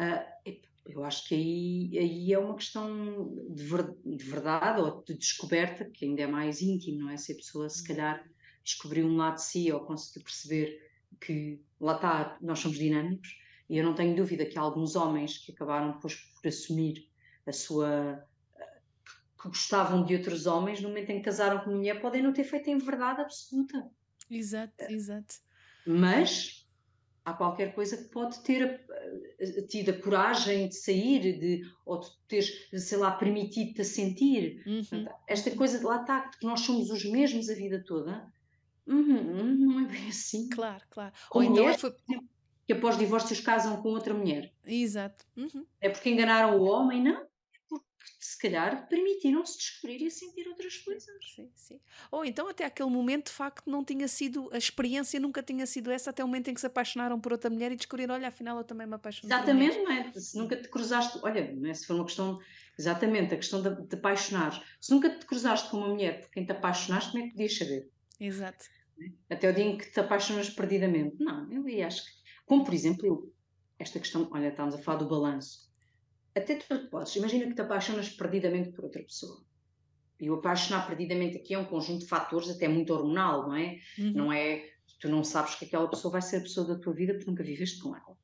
Uh, 0.00 0.56
eu 0.86 1.04
acho 1.04 1.28
que 1.28 1.34
aí, 1.34 1.98
aí 1.98 2.32
é 2.32 2.38
uma 2.38 2.54
questão 2.54 3.34
de, 3.50 3.62
ver, 3.62 3.94
de, 4.04 4.24
verdade 4.24 4.80
ou 4.80 5.02
de 5.02 5.14
descoberta, 5.14 5.84
que 5.84 6.06
ainda 6.06 6.22
é 6.22 6.26
mais 6.26 6.62
íntimo, 6.62 7.00
não 7.00 7.10
é? 7.10 7.16
Se 7.18 7.32
a 7.32 7.36
pessoa 7.36 7.68
se 7.68 7.86
calhar 7.86 8.24
descobriu 8.64 9.06
um 9.06 9.16
lado 9.16 9.34
de 9.34 9.42
si 9.42 9.70
ou 9.70 9.80
conseguiu 9.80 10.22
perceber 10.22 10.80
que 11.20 11.60
lá 11.80 11.96
está, 11.96 12.38
nós 12.40 12.58
somos 12.58 12.78
dinâmicos, 12.78 13.36
e 13.68 13.76
eu 13.76 13.84
não 13.84 13.94
tenho 13.94 14.16
dúvida 14.16 14.46
que 14.46 14.58
há 14.58 14.62
alguns 14.62 14.96
homens 14.96 15.38
que 15.38 15.52
acabaram 15.52 15.92
depois 15.92 16.14
por 16.14 16.48
assumir 16.48 17.10
a 17.46 17.52
sua 17.52 18.24
que 19.46 19.58
gostavam 19.58 20.04
de 20.04 20.14
outros 20.14 20.46
homens, 20.46 20.80
no 20.80 20.88
momento 20.88 21.10
em 21.10 21.18
que 21.18 21.24
casaram 21.24 21.60
com 21.60 21.70
mulher, 21.70 22.00
podem 22.00 22.22
não 22.22 22.32
ter 22.32 22.44
feito 22.44 22.68
em 22.68 22.78
verdade 22.78 23.20
absoluta. 23.20 23.90
Exato, 24.30 24.74
exato. 24.88 25.36
Mas 25.86 26.66
há 27.24 27.32
qualquer 27.32 27.74
coisa 27.74 27.96
que 27.96 28.04
pode 28.04 28.40
ter 28.42 28.84
eh, 29.38 29.62
tido 29.62 29.90
a 29.90 30.00
coragem 30.00 30.68
de 30.68 30.76
sair, 30.76 31.38
de, 31.38 31.62
ou 31.84 32.00
de 32.00 32.08
teres, 32.28 32.68
sei 32.76 32.98
lá, 32.98 33.10
permitido-te 33.10 33.80
a 33.80 33.84
sentir. 33.84 34.62
Uhum. 34.66 35.06
Esta 35.26 35.50
coisa 35.50 35.78
de 35.78 35.84
lá 35.84 36.00
está, 36.00 36.28
que 36.28 36.46
nós 36.46 36.60
somos 36.60 36.90
os 36.90 37.04
mesmos 37.04 37.48
a 37.48 37.54
vida 37.54 37.82
toda, 37.84 38.32
uhum, 38.86 39.44
não 39.56 39.80
é 39.80 39.88
bem 39.88 40.08
assim. 40.08 40.48
Claro, 40.48 40.84
claro. 40.88 41.12
Ou, 41.30 41.42
então 41.42 41.78
foi. 41.78 41.94
Que 42.66 42.72
após 42.72 42.98
divórcios 42.98 43.40
casam 43.40 43.80
com 43.80 43.90
outra 43.90 44.12
mulher. 44.12 44.52
Exato. 44.64 45.24
Uhum. 45.36 45.64
É 45.80 45.88
porque 45.88 46.10
enganaram 46.10 46.58
o 46.58 46.64
homem, 46.64 47.00
não? 47.02 47.24
Se 48.18 48.38
calhar 48.38 48.88
permitiram-se 48.88 49.58
descobrir 49.58 50.02
e 50.02 50.10
sentir 50.10 50.48
outras 50.48 50.76
coisas. 50.78 51.16
Sim, 51.34 51.50
sim. 51.54 51.80
Ou 52.10 52.24
então 52.24 52.48
até 52.48 52.64
aquele 52.64 52.90
momento 52.90 53.26
de 53.26 53.32
facto 53.32 53.70
não 53.70 53.84
tinha 53.84 54.08
sido, 54.08 54.48
a 54.52 54.58
experiência 54.58 55.20
nunca 55.20 55.42
tinha 55.42 55.66
sido 55.66 55.90
essa 55.90 56.10
até 56.10 56.24
o 56.24 56.26
momento 56.26 56.48
em 56.48 56.54
que 56.54 56.60
se 56.60 56.66
apaixonaram 56.66 57.20
por 57.20 57.32
outra 57.32 57.50
mulher 57.50 57.72
e 57.72 57.76
descobriram, 57.76 58.14
olha, 58.14 58.28
afinal 58.28 58.58
eu 58.58 58.64
também 58.64 58.86
me 58.86 58.94
apaixonei. 58.94 59.34
Exatamente, 59.34 59.78
não 59.78 59.90
é? 59.90 60.12
Se 60.12 60.36
nunca 60.36 60.56
te 60.56 60.68
cruzaste, 60.68 61.18
olha, 61.22 61.52
não 61.52 61.68
é? 61.68 61.74
se 61.74 61.86
for 61.86 61.94
uma 61.94 62.04
questão, 62.04 62.38
exatamente, 62.78 63.34
a 63.34 63.36
questão 63.36 63.62
de, 63.62 63.86
de 63.86 63.94
apaixonar. 63.94 64.62
Se 64.80 64.92
nunca 64.92 65.10
te 65.10 65.24
cruzaste 65.26 65.70
com 65.70 65.78
uma 65.78 65.88
mulher 65.88 66.20
por 66.20 66.30
quem 66.30 66.44
te 66.44 66.52
apaixonaste, 66.52 67.12
como 67.12 67.24
é 67.24 67.26
que 67.26 67.32
podias 67.32 67.56
saber? 67.56 67.90
Exato. 68.20 68.64
Até 69.28 69.50
o 69.50 69.54
dia 69.54 69.64
em 69.64 69.76
que 69.76 69.90
te 69.90 70.00
apaixonas 70.00 70.48
perdidamente. 70.50 71.16
Não, 71.18 71.50
eu 71.52 71.86
acho 71.86 72.04
que, 72.04 72.10
como 72.46 72.64
por 72.64 72.72
exemplo, 72.72 73.06
eu, 73.06 73.32
esta 73.78 73.98
questão, 73.98 74.28
olha, 74.32 74.48
estávamos 74.48 74.74
a 74.74 74.82
falar 74.82 74.98
do 74.98 75.08
balanço 75.08 75.65
até 76.36 76.56
tu 76.56 76.88
podes, 76.90 77.16
imagina 77.16 77.46
que 77.46 77.54
te 77.54 77.62
apaixonas 77.62 78.10
perdidamente 78.10 78.70
por 78.70 78.84
outra 78.84 79.02
pessoa. 79.02 79.42
E 80.20 80.30
o 80.30 80.34
apaixonar 80.34 80.86
perdidamente 80.86 81.38
aqui 81.38 81.54
é 81.54 81.58
um 81.58 81.64
conjunto 81.64 82.00
de 82.00 82.06
fatores, 82.06 82.50
até 82.50 82.68
muito 82.68 82.92
hormonal, 82.92 83.48
não 83.48 83.56
é? 83.56 83.78
Uhum. 83.98 84.12
Não 84.12 84.32
é, 84.32 84.64
tu 85.00 85.08
não 85.08 85.24
sabes 85.24 85.54
que 85.54 85.64
aquela 85.64 85.88
pessoa 85.88 86.12
vai 86.12 86.22
ser 86.22 86.38
a 86.38 86.40
pessoa 86.40 86.66
da 86.66 86.78
tua 86.78 86.94
vida 86.94 87.14
porque 87.14 87.30
nunca 87.30 87.42
viveste 87.42 87.80
com 87.80 87.96
ela. 87.96 88.16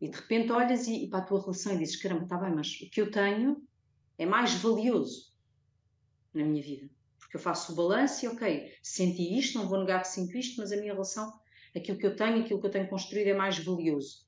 E 0.00 0.08
de 0.08 0.16
repente 0.16 0.50
olhas 0.50 0.86
e, 0.88 1.04
e 1.04 1.08
para 1.08 1.20
a 1.20 1.24
tua 1.24 1.40
relação 1.40 1.74
e 1.74 1.78
dizes: 1.78 1.96
caramba, 1.96 2.24
está 2.24 2.36
bem, 2.38 2.54
mas 2.54 2.68
o 2.80 2.90
que 2.90 3.00
eu 3.00 3.10
tenho 3.10 3.62
é 4.18 4.26
mais 4.26 4.54
valioso 4.54 5.32
na 6.34 6.44
minha 6.44 6.62
vida. 6.62 6.90
Porque 7.18 7.36
eu 7.36 7.40
faço 7.40 7.72
o 7.72 7.76
balanço 7.76 8.24
e, 8.24 8.28
ok, 8.28 8.72
senti 8.82 9.38
isto, 9.38 9.58
não 9.58 9.68
vou 9.68 9.78
negar 9.78 10.00
que 10.02 10.08
sinto 10.08 10.36
isto, 10.36 10.60
mas 10.60 10.72
a 10.72 10.76
minha 10.76 10.92
relação, 10.92 11.32
aquilo 11.74 11.98
que 11.98 12.06
eu 12.06 12.16
tenho, 12.16 12.40
aquilo 12.40 12.60
que 12.60 12.66
eu 12.66 12.70
tenho 12.70 12.88
construído 12.88 13.28
é 13.28 13.34
mais 13.34 13.58
valioso. 13.58 14.26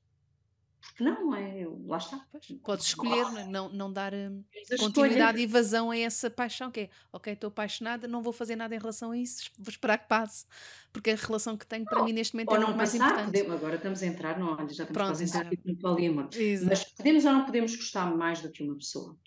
Porque 0.87 1.03
não, 1.03 1.35
é? 1.35 1.67
Lá 1.85 1.97
está. 1.97 2.25
Pois, 2.31 2.45
podes 2.63 2.85
escolher, 2.85 3.25
oh, 3.25 3.49
não, 3.49 3.69
não 3.69 3.91
dar 3.91 4.13
hum, 4.13 4.43
continuidade 4.79 5.41
e 5.41 5.45
vazão 5.45 5.91
a 5.91 5.97
essa 5.97 6.29
paixão, 6.29 6.71
que 6.71 6.81
é, 6.81 6.89
ok, 7.11 7.33
estou 7.33 7.49
apaixonada, 7.49 8.07
não 8.07 8.21
vou 8.21 8.31
fazer 8.31 8.55
nada 8.55 8.73
em 8.73 8.79
relação 8.79 9.11
a 9.11 9.17
isso, 9.17 9.51
vou 9.57 9.69
esperar 9.69 9.97
que 9.97 10.07
passe, 10.07 10.45
porque 10.93 11.11
a 11.11 11.15
relação 11.15 11.57
que 11.57 11.67
tenho 11.67 11.83
para 11.85 12.03
mim 12.03 12.13
neste 12.13 12.33
momento 12.33 12.55
é 12.55 12.59
não 12.59 12.75
mais 12.75 12.91
passar, 12.91 13.05
importante. 13.05 13.25
Podemos, 13.25 13.55
agora 13.55 13.75
estamos 13.75 14.03
a 14.03 14.05
entrar, 14.05 14.39
não, 14.39 14.57
já 14.57 14.63
estamos 14.63 14.91
Pronto, 14.91 15.19
a 15.19 15.23
entrar 15.23 15.47
aqui 15.47 15.59
no 15.65 15.75
poliamor. 15.75 16.29
Mas 16.65 16.83
podemos 16.85 17.25
ou 17.25 17.33
não 17.33 17.45
podemos 17.45 17.75
gostar 17.75 18.15
mais 18.15 18.41
do 18.41 18.51
que 18.51 18.63
uma 18.63 18.75
pessoa? 18.75 19.17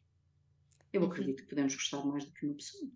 Eu 0.92 1.02
uhum. 1.02 1.08
acredito 1.08 1.42
que 1.42 1.48
podemos 1.48 1.74
gostar 1.74 2.02
mais 2.04 2.24
do 2.24 2.32
que 2.32 2.46
uma 2.46 2.54
pessoa. 2.54 2.90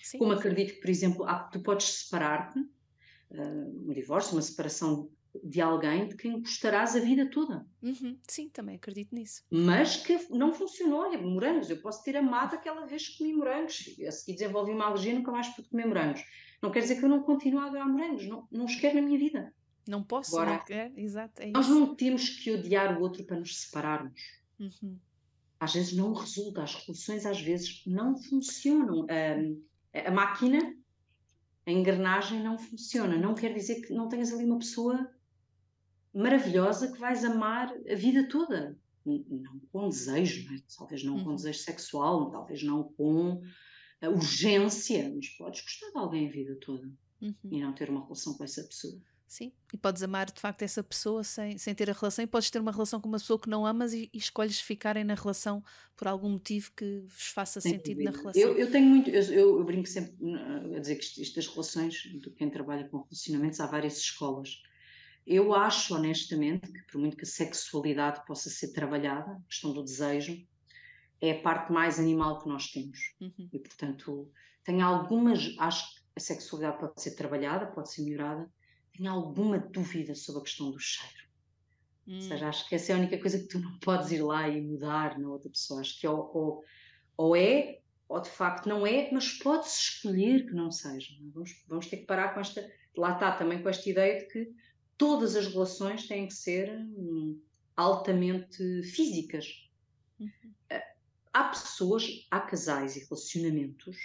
Sim. 0.00 0.18
Como 0.18 0.32
acredito 0.32 0.74
que, 0.74 0.80
por 0.80 0.88
exemplo, 0.88 1.24
há, 1.26 1.40
tu 1.40 1.60
podes 1.60 1.86
separar-te, 1.86 2.58
uh, 2.58 3.84
um 3.86 3.92
divórcio, 3.92 4.32
uma 4.32 4.42
separação 4.42 5.10
de 5.44 5.60
alguém 5.60 6.08
de 6.08 6.16
quem 6.16 6.40
gostarás 6.40 6.96
a 6.96 7.00
vida 7.00 7.28
toda. 7.30 7.66
Uhum, 7.82 8.18
sim, 8.26 8.48
também 8.48 8.76
acredito 8.76 9.14
nisso. 9.14 9.42
Mas 9.50 9.96
que 9.96 10.18
não 10.30 10.52
funcionou. 10.52 11.00
Olha, 11.00 11.18
morangos, 11.18 11.70
eu 11.70 11.80
posso 11.80 12.02
ter 12.04 12.16
amado 12.16 12.54
aquela 12.54 12.86
vez 12.86 13.08
que 13.08 13.18
comi 13.18 13.32
morangos, 13.32 13.96
a 14.06 14.10
seguir 14.10 14.38
desenvolvi 14.38 14.72
uma 14.72 14.86
alergia 14.86 15.14
nunca 15.14 15.32
mais 15.32 15.48
pude 15.48 15.68
comer 15.68 15.86
morangos. 15.86 16.24
Não 16.62 16.70
quer 16.70 16.80
dizer 16.80 16.96
que 16.98 17.04
eu 17.04 17.08
não 17.08 17.22
continue 17.22 17.60
a 17.60 17.66
adorar 17.66 17.88
morangos, 17.88 18.26
não, 18.26 18.46
não 18.50 18.64
os 18.64 18.74
quero 18.74 18.96
na 18.96 19.02
minha 19.02 19.18
vida. 19.18 19.54
Não 19.88 20.02
posso, 20.02 20.38
Agora, 20.38 20.62
não 20.68 20.98
exato. 20.98 21.42
É 21.42 21.50
nós 21.50 21.66
isso. 21.66 21.74
não 21.74 21.94
temos 21.94 22.28
que 22.28 22.50
odiar 22.52 22.98
o 22.98 23.02
outro 23.02 23.24
para 23.24 23.38
nos 23.38 23.62
separarmos. 23.62 24.20
Uhum. 24.58 24.98
Às 25.58 25.74
vezes 25.74 25.92
não 25.94 26.12
resulta, 26.12 26.62
as 26.62 26.74
relações 26.74 27.24
às 27.24 27.40
vezes 27.40 27.82
não 27.86 28.16
funcionam. 28.16 29.06
a 29.94 30.10
máquina, 30.10 30.58
a 31.66 31.70
engrenagem 31.70 32.42
não 32.42 32.58
funciona. 32.58 33.16
Não 33.16 33.34
quer 33.34 33.54
dizer 33.54 33.80
que 33.80 33.92
não 33.92 34.08
tenhas 34.08 34.32
ali 34.32 34.44
uma 34.44 34.58
pessoa 34.58 35.10
maravilhosa 36.14 36.92
que 36.92 36.98
vais 36.98 37.24
amar 37.24 37.72
a 37.90 37.94
vida 37.94 38.28
toda. 38.28 38.76
Não 39.04 39.60
com 39.72 39.88
desejo, 39.88 40.52
é? 40.54 40.58
talvez 40.76 41.02
não 41.02 41.16
uhum. 41.16 41.24
com 41.24 41.34
desejo 41.34 41.60
sexual, 41.60 42.30
talvez 42.30 42.62
não 42.62 42.84
com 42.84 43.40
urgência, 44.02 45.10
mas 45.14 45.28
podes 45.30 45.62
gostar 45.62 45.90
de 45.90 45.98
alguém 45.98 46.28
a 46.28 46.30
vida 46.30 46.56
toda 46.60 46.90
uhum. 47.20 47.34
e 47.50 47.60
não 47.60 47.72
ter 47.72 47.88
uma 47.90 48.02
relação 48.02 48.34
com 48.34 48.44
essa 48.44 48.62
pessoa. 48.62 49.00
Sim, 49.28 49.52
e 49.74 49.76
podes 49.76 50.02
amar 50.02 50.30
de 50.32 50.40
facto 50.40 50.62
essa 50.62 50.82
pessoa 50.82 51.22
sem, 51.22 51.58
sem 51.58 51.74
ter 51.74 51.90
a 51.90 51.92
relação, 51.92 52.24
e 52.24 52.26
podes 52.26 52.50
ter 52.50 52.60
uma 52.60 52.72
relação 52.72 52.98
com 52.98 53.08
uma 53.08 53.18
pessoa 53.18 53.38
que 53.38 53.50
não 53.50 53.66
amas 53.66 53.92
e, 53.92 54.08
e 54.10 54.16
escolhes 54.16 54.58
ficarem 54.58 55.04
na 55.04 55.14
relação 55.14 55.62
por 55.94 56.08
algum 56.08 56.30
motivo 56.30 56.72
que 56.74 57.00
vos 57.06 57.26
faça 57.26 57.60
sentido 57.60 58.02
na 58.02 58.10
relação. 58.10 58.40
Eu, 58.40 58.56
eu 58.56 58.70
tenho 58.70 58.86
muito, 58.86 59.10
eu, 59.10 59.58
eu, 59.58 59.64
brinco 59.64 59.86
sempre 59.86 60.14
a 60.74 60.80
dizer 60.80 60.96
que 60.96 61.04
isto, 61.04 61.20
isto 61.20 61.36
das 61.36 61.46
relações, 61.46 61.94
de 61.94 62.30
quem 62.30 62.48
trabalha 62.48 62.88
com 62.88 63.02
relacionamentos, 63.02 63.60
há 63.60 63.66
várias 63.66 63.98
escolas. 63.98 64.62
Eu 65.28 65.54
acho 65.54 65.94
honestamente 65.94 66.72
que, 66.72 66.82
por 66.90 66.98
muito 66.98 67.16
que 67.16 67.24
a 67.24 67.28
sexualidade 67.28 68.24
possa 68.26 68.48
ser 68.48 68.72
trabalhada, 68.72 69.32
a 69.32 69.48
questão 69.48 69.72
do 69.72 69.84
desejo, 69.84 70.44
é 71.20 71.32
a 71.32 71.40
parte 71.42 71.72
mais 71.72 71.98
animal 71.98 72.40
que 72.40 72.48
nós 72.48 72.68
temos. 72.70 72.98
Uhum. 73.20 73.48
E 73.52 73.58
portanto, 73.58 74.30
tem 74.64 74.80
algumas, 74.80 75.54
acho 75.58 75.94
que 75.94 76.00
a 76.16 76.20
sexualidade 76.20 76.78
pode 76.78 77.02
ser 77.02 77.14
trabalhada, 77.14 77.66
pode 77.66 77.92
ser 77.92 78.02
melhorada 78.02 78.50
tenho 78.98 79.12
alguma 79.12 79.58
dúvida 79.58 80.14
sobre 80.14 80.40
a 80.40 80.44
questão 80.44 80.70
do 80.70 80.78
cheiro. 80.78 81.28
Hum. 82.06 82.16
Ou 82.16 82.20
seja, 82.20 82.44
hum. 82.44 82.48
acho 82.48 82.68
que 82.68 82.74
essa 82.74 82.92
é 82.92 82.94
a 82.96 82.98
única 82.98 83.18
coisa 83.18 83.38
que 83.38 83.46
tu 83.46 83.60
não 83.60 83.78
podes 83.80 84.10
ir 84.10 84.22
lá 84.22 84.48
e 84.48 84.60
mudar 84.60 85.18
na 85.18 85.28
outra 85.28 85.48
pessoa. 85.48 85.80
Acho 85.80 85.98
que 85.98 86.06
ou, 86.06 86.30
ou, 86.34 86.64
ou 87.16 87.36
é, 87.36 87.78
ou 88.08 88.20
de 88.20 88.28
facto 88.28 88.68
não 88.68 88.86
é, 88.86 89.08
mas 89.12 89.32
pode-se 89.34 89.78
escolher 89.78 90.46
que 90.46 90.52
não 90.52 90.70
seja. 90.70 91.12
É? 91.14 91.30
Vamos, 91.32 91.64
vamos 91.68 91.86
ter 91.86 91.98
que 91.98 92.06
parar 92.06 92.34
com 92.34 92.40
esta. 92.40 92.68
Lá 92.96 93.14
está 93.14 93.30
também 93.32 93.62
com 93.62 93.68
esta 93.68 93.88
ideia 93.88 94.18
de 94.18 94.26
que 94.26 94.52
todas 94.98 95.36
as 95.36 95.46
relações 95.46 96.06
têm 96.06 96.26
que 96.26 96.34
ser 96.34 96.70
hum, 96.76 97.40
altamente 97.76 98.82
físicas. 98.82 99.68
Uhum. 100.18 100.30
Há 101.32 101.44
pessoas, 101.44 102.26
há 102.30 102.40
casais 102.40 102.96
e 102.96 103.04
relacionamentos, 103.04 103.96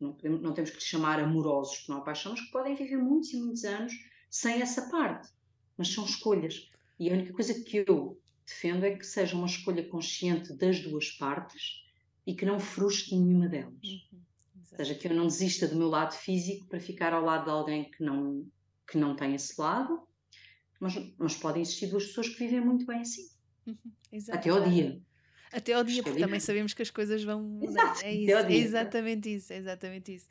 não, 0.00 0.12
podemos, 0.12 0.42
não 0.42 0.52
temos 0.52 0.70
que 0.70 0.76
lhe 0.76 0.82
chamar 0.82 1.20
amorosos, 1.20 1.76
porque 1.76 1.92
não 1.92 1.98
há 1.98 2.04
paixão, 2.04 2.32
mas 2.32 2.40
que 2.40 2.50
podem 2.50 2.74
viver 2.74 2.96
muitos 2.96 3.32
e 3.32 3.36
muitos 3.36 3.64
anos 3.64 3.92
sem 4.28 4.60
essa 4.60 4.90
parte. 4.90 5.28
Mas 5.76 5.88
são 5.88 6.04
escolhas. 6.04 6.70
E 6.98 7.08
a 7.08 7.12
única 7.12 7.32
coisa 7.32 7.54
que 7.54 7.84
eu 7.86 8.20
defendo 8.44 8.84
é 8.84 8.96
que 8.96 9.06
seja 9.06 9.36
uma 9.36 9.46
escolha 9.46 9.86
consciente 9.88 10.52
das 10.54 10.80
duas 10.80 11.10
partes 11.12 11.84
e 12.26 12.34
que 12.34 12.44
não 12.44 12.58
frustre 12.58 13.16
nenhuma 13.16 13.48
delas. 13.48 13.72
Uhum, 13.84 14.20
ou 14.58 14.76
seja, 14.76 14.94
que 14.94 15.06
eu 15.06 15.14
não 15.14 15.26
desista 15.26 15.68
do 15.68 15.76
meu 15.76 15.88
lado 15.88 16.14
físico 16.14 16.66
para 16.66 16.80
ficar 16.80 17.12
ao 17.12 17.24
lado 17.24 17.44
de 17.44 17.50
alguém 17.50 17.90
que 17.90 18.02
não, 18.02 18.46
que 18.90 18.98
não 18.98 19.14
tem 19.14 19.34
esse 19.34 19.60
lado, 19.60 20.02
mas, 20.80 20.94
mas 21.18 21.36
podem 21.36 21.62
existir 21.62 21.86
duas 21.88 22.06
pessoas 22.06 22.30
que 22.30 22.38
vivem 22.38 22.60
muito 22.60 22.86
bem 22.86 23.02
assim. 23.02 23.28
Uhum, 23.66 23.76
até 24.32 24.48
ao 24.48 24.68
dia. 24.68 25.00
Até 25.52 25.72
ao 25.74 25.84
dia, 25.84 26.02
porque 26.02 26.20
também 26.20 26.40
sabemos 26.40 26.72
que 26.72 26.82
as 26.82 26.90
coisas 26.90 27.22
vão 27.22 27.42
mudar. 27.42 27.92
Exato, 27.92 28.04
é, 28.04 28.12
isso, 28.14 28.32
é 28.32 28.52
exatamente 28.54 29.34
isso, 29.34 29.52
é 29.52 29.56
exatamente 29.56 30.14
isso. 30.14 30.26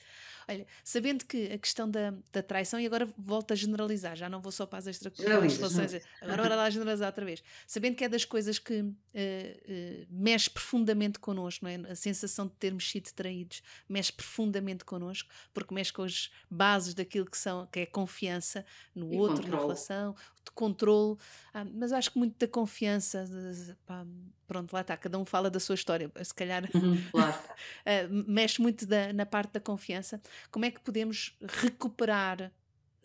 Olha, 0.50 0.66
sabendo 0.84 1.26
que 1.26 1.52
a 1.52 1.60
questão 1.60 1.88
da, 1.88 2.12
da 2.34 2.42
traição, 2.42 2.80
e 2.80 2.86
agora 2.88 3.08
volto 3.16 3.52
a 3.52 3.56
generalizar, 3.56 4.16
já 4.16 4.28
não 4.28 4.42
vou 4.42 4.52
só 4.52 4.66
para 4.66 4.80
as 4.80 4.88
extrarelações, 4.88 6.02
agora 6.20 6.42
bora 6.42 6.56
lá 6.56 6.70
generalizar 6.72 7.10
outra 7.10 7.24
vez. 7.24 7.44
Sabendo 7.68 7.96
que 7.96 8.04
é 8.04 8.10
das 8.10 8.26
coisas 8.26 8.58
que 8.58 8.82
uh, 8.82 8.88
uh, 8.88 10.08
mexe 10.10 10.50
profundamente 10.50 11.20
connosco, 11.20 11.64
não 11.64 11.70
é? 11.70 11.92
A 11.92 11.96
sensação 11.96 12.48
de 12.48 12.54
termos 12.54 12.90
sido 12.90 13.12
traídos 13.14 13.62
mexe 13.88 14.12
profundamente 14.12 14.84
connosco, 14.84 15.30
porque 15.54 15.72
mexe 15.72 15.94
com 15.94 16.02
as 16.02 16.32
bases 16.50 16.96
daquilo 16.96 17.30
que, 17.30 17.38
são, 17.38 17.68
que 17.68 17.82
é 17.82 17.86
confiança 17.86 18.66
no 18.96 19.14
e 19.14 19.18
outro, 19.18 19.36
controle. 19.36 19.56
na 19.56 19.62
relação, 19.62 20.16
de 20.44 20.52
controle, 20.56 21.18
ah, 21.54 21.66
mas 21.66 21.92
acho 21.92 22.12
que 22.12 22.18
muito 22.18 22.38
da 22.40 22.48
confiança, 22.48 23.26
de, 23.26 23.76
pá, 23.86 24.04
pronto, 24.48 24.74
lá 24.74 24.82
está, 24.82 24.98
cada 24.98 25.18
um 25.20 25.26
fala 25.26 25.50
da 25.50 25.60
sua 25.60 25.76
história, 25.76 26.12
se 26.24 26.34
calhar 26.34 26.68
uhum, 26.74 26.98
claro. 27.12 27.38
uh, 27.38 28.24
mexe 28.28 28.60
muito 28.60 28.86
da, 28.86 29.14
na 29.14 29.26
parte 29.26 29.54
da 29.54 29.60
confiança. 29.60 30.20
Como 30.52 30.66
é 30.66 30.72
que 30.72 30.80
podemos 30.80 31.38
recuperar 31.42 32.52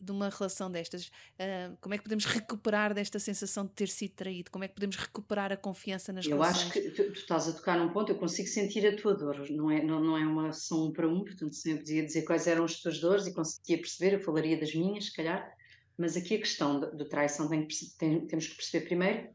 de 0.00 0.12
uma 0.12 0.28
relação 0.28 0.70
destas? 0.70 1.06
Uh, 1.06 1.76
como 1.80 1.94
é 1.94 1.98
que 1.98 2.04
podemos 2.04 2.24
recuperar 2.24 2.92
desta 2.94 3.18
sensação 3.18 3.64
de 3.64 3.72
ter 3.72 3.88
sido 3.88 4.12
traído? 4.12 4.50
Como 4.50 4.64
é 4.64 4.68
que 4.68 4.74
podemos 4.74 4.96
recuperar 4.96 5.52
a 5.52 5.56
confiança 5.56 6.12
nas 6.12 6.26
eu 6.26 6.32
relações? 6.32 6.62
Eu 6.62 6.68
acho 6.68 6.72
que 6.72 6.90
tu, 6.90 7.12
tu, 7.12 7.18
estás 7.18 7.48
a 7.48 7.52
tocar 7.52 7.78
num 7.78 7.90
ponto, 7.90 8.12
eu 8.12 8.16
consigo 8.16 8.48
sentir 8.48 8.86
a 8.86 8.96
tua 8.96 9.14
dor, 9.14 9.48
não 9.50 9.70
é, 9.70 9.82
não, 9.82 10.00
não 10.00 10.16
é 10.16 10.26
uma 10.26 10.48
ação 10.48 10.86
um 10.86 10.92
para 10.92 11.08
um, 11.08 11.24
portanto, 11.24 11.54
se 11.54 11.70
eu 11.70 11.78
podia 11.78 12.04
dizer 12.04 12.22
quais 12.22 12.46
eram 12.46 12.64
as 12.64 12.80
tuas 12.80 13.00
dores 13.00 13.26
e 13.26 13.34
conseguia 13.34 13.78
perceber, 13.78 14.16
eu 14.16 14.20
falaria 14.20 14.58
das 14.58 14.74
minhas, 14.74 15.06
se 15.06 15.14
calhar, 15.14 15.50
mas 15.96 16.16
aqui 16.16 16.34
a 16.34 16.38
questão 16.38 16.80
do 16.80 17.08
traição 17.08 17.48
tem, 17.48 17.66
tem, 17.98 18.26
temos 18.26 18.46
que 18.48 18.56
perceber 18.56 18.86
primeiro, 18.86 19.28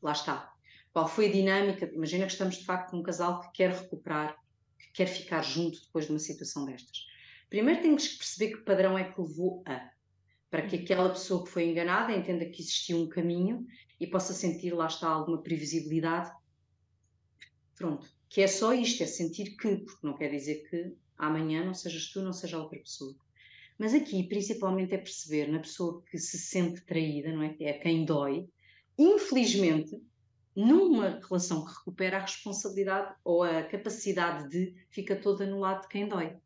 lá 0.00 0.12
está, 0.12 0.54
qual 0.92 1.08
foi 1.08 1.26
a 1.28 1.32
dinâmica? 1.32 1.90
Imagina 1.92 2.24
que 2.24 2.32
estamos 2.32 2.56
de 2.56 2.64
facto 2.64 2.94
num 2.94 3.02
casal 3.02 3.40
que 3.40 3.50
quer 3.52 3.72
recuperar, 3.72 4.36
que 4.78 4.92
quer 4.92 5.06
ficar 5.06 5.42
junto 5.42 5.80
depois 5.80 6.06
de 6.06 6.12
uma 6.12 6.20
situação 6.20 6.64
destas. 6.64 7.06
Primeiro 7.54 7.82
temos 7.82 8.08
que 8.08 8.18
perceber 8.18 8.56
que 8.56 8.64
padrão 8.64 8.98
é 8.98 9.04
que 9.04 9.20
levou 9.20 9.62
a, 9.64 9.88
para 10.50 10.66
que 10.66 10.74
aquela 10.74 11.08
pessoa 11.10 11.44
que 11.44 11.52
foi 11.52 11.66
enganada 11.66 12.10
entenda 12.10 12.44
que 12.46 12.60
existia 12.60 12.96
um 12.96 13.08
caminho 13.08 13.64
e 14.00 14.08
possa 14.08 14.32
sentir, 14.32 14.74
lá 14.74 14.88
está, 14.88 15.06
alguma 15.06 15.40
previsibilidade. 15.40 16.32
Pronto, 17.76 18.12
que 18.28 18.40
é 18.40 18.48
só 18.48 18.74
isto, 18.74 19.04
é 19.04 19.06
sentir 19.06 19.56
que, 19.56 19.76
porque 19.76 20.04
não 20.04 20.16
quer 20.16 20.32
dizer 20.32 20.68
que 20.68 20.96
amanhã 21.16 21.64
não 21.64 21.74
sejas 21.74 22.10
tu, 22.10 22.22
não 22.22 22.32
seja 22.32 22.58
outra 22.58 22.80
pessoa. 22.80 23.14
Mas 23.78 23.94
aqui, 23.94 24.24
principalmente, 24.24 24.92
é 24.92 24.98
perceber 24.98 25.46
na 25.46 25.60
pessoa 25.60 26.02
que 26.10 26.18
se 26.18 26.36
sente 26.36 26.84
traída, 26.84 27.32
não 27.32 27.44
é? 27.44 27.54
É 27.60 27.74
quem 27.74 28.04
dói. 28.04 28.48
Infelizmente, 28.98 30.02
numa 30.56 31.20
relação 31.20 31.64
que 31.64 31.72
recupera 31.72 32.16
a 32.16 32.22
responsabilidade 32.22 33.14
ou 33.22 33.44
a 33.44 33.62
capacidade 33.62 34.48
de 34.48 34.74
fica 34.90 35.14
toda 35.14 35.46
no 35.46 35.60
lado 35.60 35.82
de 35.82 35.88
quem 35.88 36.08
dói. 36.08 36.36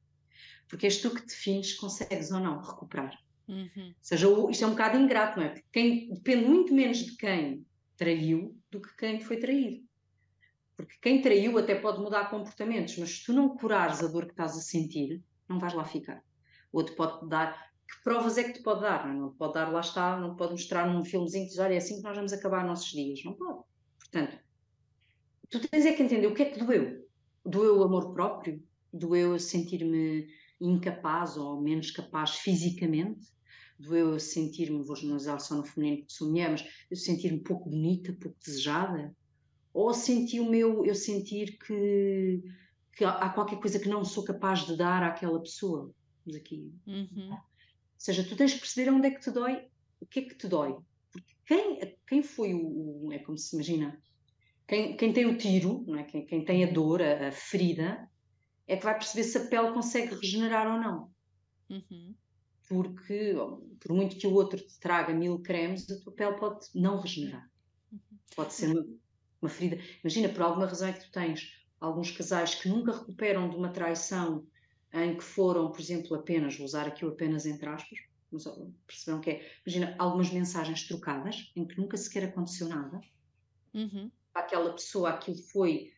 Porque 0.68 0.86
és 0.86 1.00
tu 1.00 1.10
que 1.10 1.24
defines 1.24 1.70
se 1.70 1.76
consegues 1.76 2.30
ou 2.30 2.40
não 2.40 2.60
recuperar. 2.60 3.18
Uhum. 3.48 3.68
Ou 3.76 3.94
seja, 4.02 4.28
isto 4.50 4.64
é 4.64 4.66
um 4.66 4.72
bocado 4.72 4.98
ingrato, 4.98 5.38
não 5.38 5.46
é? 5.46 5.48
Porque 5.48 5.68
quem, 5.72 6.12
depende 6.12 6.44
muito 6.44 6.74
menos 6.74 6.98
de 6.98 7.16
quem 7.16 7.66
traiu 7.96 8.56
do 8.70 8.80
que 8.80 8.94
quem 8.96 9.20
foi 9.20 9.38
traído. 9.38 9.88
Porque 10.76 10.94
quem 11.00 11.20
traiu 11.20 11.58
até 11.58 11.74
pode 11.74 12.00
mudar 12.00 12.30
comportamentos, 12.30 12.96
mas 12.98 13.10
se 13.10 13.24
tu 13.24 13.32
não 13.32 13.56
curares 13.56 14.02
a 14.02 14.06
dor 14.06 14.26
que 14.26 14.32
estás 14.32 14.56
a 14.56 14.60
sentir, 14.60 15.20
não 15.48 15.58
vais 15.58 15.74
lá 15.74 15.84
ficar. 15.84 16.22
O 16.70 16.78
outro 16.78 16.94
pode 16.94 17.28
dar. 17.28 17.68
Que 17.88 18.04
provas 18.04 18.36
é 18.36 18.44
que 18.44 18.52
te 18.52 18.62
pode 18.62 18.82
dar? 18.82 19.06
Não, 19.06 19.14
é? 19.14 19.18
não 19.18 19.32
pode 19.32 19.54
dar, 19.54 19.72
lá 19.72 19.80
está, 19.80 20.16
não 20.20 20.36
pode 20.36 20.52
mostrar 20.52 20.86
num 20.86 21.04
filmezinho 21.04 21.44
que 21.44 21.50
diz: 21.50 21.58
olha, 21.58 21.74
é 21.74 21.78
assim 21.78 21.96
que 21.96 22.02
nós 22.02 22.14
vamos 22.14 22.32
acabar 22.32 22.64
nossos 22.64 22.90
dias. 22.92 23.24
Não 23.24 23.32
pode. 23.32 23.64
Portanto, 23.98 24.38
tu 25.50 25.58
tens 25.68 25.86
é 25.86 25.92
que 25.92 26.02
entender 26.02 26.26
o 26.26 26.34
que 26.34 26.42
é 26.42 26.50
que 26.50 26.62
doeu. 26.62 27.08
Doeu 27.44 27.78
o 27.78 27.82
amor 27.82 28.12
próprio? 28.12 28.62
Doeu 28.92 29.32
eu 29.32 29.38
sentir-me 29.38 30.28
incapaz 30.60 31.36
ou 31.36 31.60
menos 31.60 31.90
capaz 31.90 32.36
fisicamente? 32.36 33.26
Doeu 33.78 34.12
eu 34.12 34.20
sentir-me, 34.20 34.82
vou 34.82 34.96
generalizar 34.96 35.40
só 35.40 35.54
no 35.54 35.64
feminino 35.64 35.98
porque 35.98 36.12
sou 36.12 36.28
mulher, 36.28 36.50
mas 36.50 36.64
eu 36.90 36.96
sentir-me 36.96 37.40
pouco 37.40 37.70
bonita, 37.70 38.12
pouco 38.20 38.36
desejada? 38.44 39.14
Ou 39.72 39.94
senti 39.94 40.40
o 40.40 40.50
meu, 40.50 40.84
eu 40.84 40.94
sentir 40.94 41.56
que, 41.58 42.42
que 42.96 43.04
há 43.04 43.28
qualquer 43.28 43.60
coisa 43.60 43.78
que 43.78 43.88
não 43.88 44.04
sou 44.04 44.24
capaz 44.24 44.66
de 44.66 44.76
dar 44.76 45.02
àquela 45.04 45.40
pessoa? 45.40 45.94
aqui. 46.36 46.72
Uhum. 46.86 47.30
Ou 47.30 47.38
seja, 47.96 48.24
tu 48.24 48.36
tens 48.36 48.54
que 48.54 48.60
perceber 48.60 48.90
onde 48.90 49.08
é 49.08 49.10
que 49.10 49.20
te 49.20 49.30
dói, 49.30 49.66
o 50.00 50.06
que 50.06 50.20
é 50.20 50.22
que 50.22 50.34
te 50.34 50.48
dói. 50.48 50.76
Porque 51.10 51.34
quem, 51.46 51.96
quem 52.06 52.22
foi 52.22 52.54
o, 52.54 53.06
o 53.06 53.12
É 53.12 53.18
como 53.18 53.38
se 53.38 53.54
imagina. 53.54 54.00
Quem, 54.66 54.96
quem 54.96 55.12
tem 55.12 55.24
o 55.26 55.38
tiro, 55.38 55.84
não 55.86 55.98
é? 55.98 56.04
quem, 56.04 56.26
quem 56.26 56.44
tem 56.44 56.64
a 56.64 56.70
dor, 56.70 57.00
a, 57.00 57.28
a, 57.28 57.32
ferida, 57.32 58.08
é 58.68 58.76
que 58.76 58.84
vai 58.84 58.94
perceber 58.94 59.24
se 59.24 59.38
a 59.38 59.46
pele 59.46 59.72
consegue 59.72 60.14
regenerar 60.14 60.70
ou 60.70 60.78
não. 60.78 61.10
Uhum. 61.70 62.14
Porque, 62.68 63.34
por 63.80 63.92
muito 63.92 64.16
que 64.16 64.26
o 64.26 64.34
outro 64.34 64.58
te 64.58 64.78
traga 64.78 65.14
mil 65.14 65.40
cremes, 65.40 65.90
a 65.90 65.98
tua 65.98 66.12
pele 66.12 66.36
pode 66.36 66.66
não 66.74 67.00
regenerar. 67.00 67.50
Uhum. 67.90 68.18
Pode 68.36 68.52
ser 68.52 68.70
uma, 68.70 68.86
uma 69.40 69.48
ferida. 69.48 69.82
Imagina, 70.04 70.28
por 70.28 70.42
alguma 70.42 70.66
razão 70.66 70.88
é 70.88 70.92
que 70.92 71.06
tu 71.06 71.10
tens 71.10 71.58
alguns 71.80 72.10
casais 72.10 72.54
que 72.54 72.68
nunca 72.68 72.92
recuperam 72.92 73.48
de 73.48 73.56
uma 73.56 73.70
traição 73.70 74.46
em 74.92 75.16
que 75.16 75.24
foram, 75.24 75.72
por 75.72 75.80
exemplo, 75.80 76.14
apenas, 76.14 76.56
vou 76.56 76.66
usar 76.66 76.86
aqui 76.86 77.04
o 77.06 77.08
apenas 77.08 77.46
entre 77.46 77.68
aspas, 77.68 77.98
mas 78.30 78.44
perceberam 78.86 79.20
que 79.22 79.30
é, 79.30 79.52
imagina, 79.66 79.96
algumas 79.98 80.30
mensagens 80.30 80.86
trocadas, 80.86 81.50
em 81.56 81.66
que 81.66 81.78
nunca 81.78 81.96
sequer 81.96 82.24
aconteceu 82.24 82.68
nada. 82.68 83.00
Uhum. 83.72 84.10
Aquela 84.34 84.72
pessoa, 84.72 85.10
aquilo 85.10 85.38
foi 85.38 85.92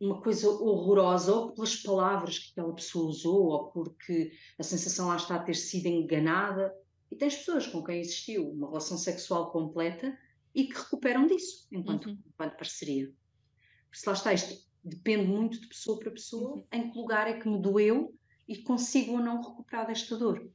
uma 0.00 0.20
coisa 0.22 0.48
horrorosa, 0.48 1.34
ou 1.34 1.52
pelas 1.52 1.76
palavras 1.76 2.38
que 2.38 2.52
aquela 2.52 2.74
pessoa 2.74 3.08
usou, 3.08 3.48
ou 3.48 3.64
porque 3.70 4.32
a 4.58 4.62
sensação 4.62 5.08
lá 5.08 5.16
está 5.16 5.36
a 5.36 5.42
ter 5.42 5.54
sido 5.54 5.86
enganada. 5.86 6.74
E 7.10 7.16
tens 7.16 7.36
pessoas 7.36 7.66
com 7.66 7.82
quem 7.84 8.00
existiu 8.00 8.50
uma 8.50 8.68
relação 8.68 8.96
sexual 8.96 9.50
completa 9.50 10.16
e 10.54 10.64
que 10.64 10.78
recuperam 10.78 11.26
disso 11.26 11.66
enquanto, 11.70 12.06
uhum. 12.06 12.18
enquanto 12.26 12.56
parceria. 12.56 13.06
Por 13.06 13.96
isso 13.96 14.08
lá 14.08 14.12
está, 14.14 14.32
isto 14.32 14.70
depende 14.82 15.26
muito 15.26 15.60
de 15.60 15.66
pessoa 15.66 15.98
para 15.98 16.10
pessoa, 16.10 16.54
uhum. 16.54 16.66
em 16.72 16.90
que 16.90 16.98
lugar 16.98 17.28
é 17.28 17.38
que 17.38 17.48
me 17.48 17.60
doeu 17.60 18.14
e 18.48 18.56
consigo 18.62 19.12
ou 19.12 19.20
não 19.20 19.42
recuperar 19.42 19.86
desta 19.86 20.16
dor. 20.16 20.50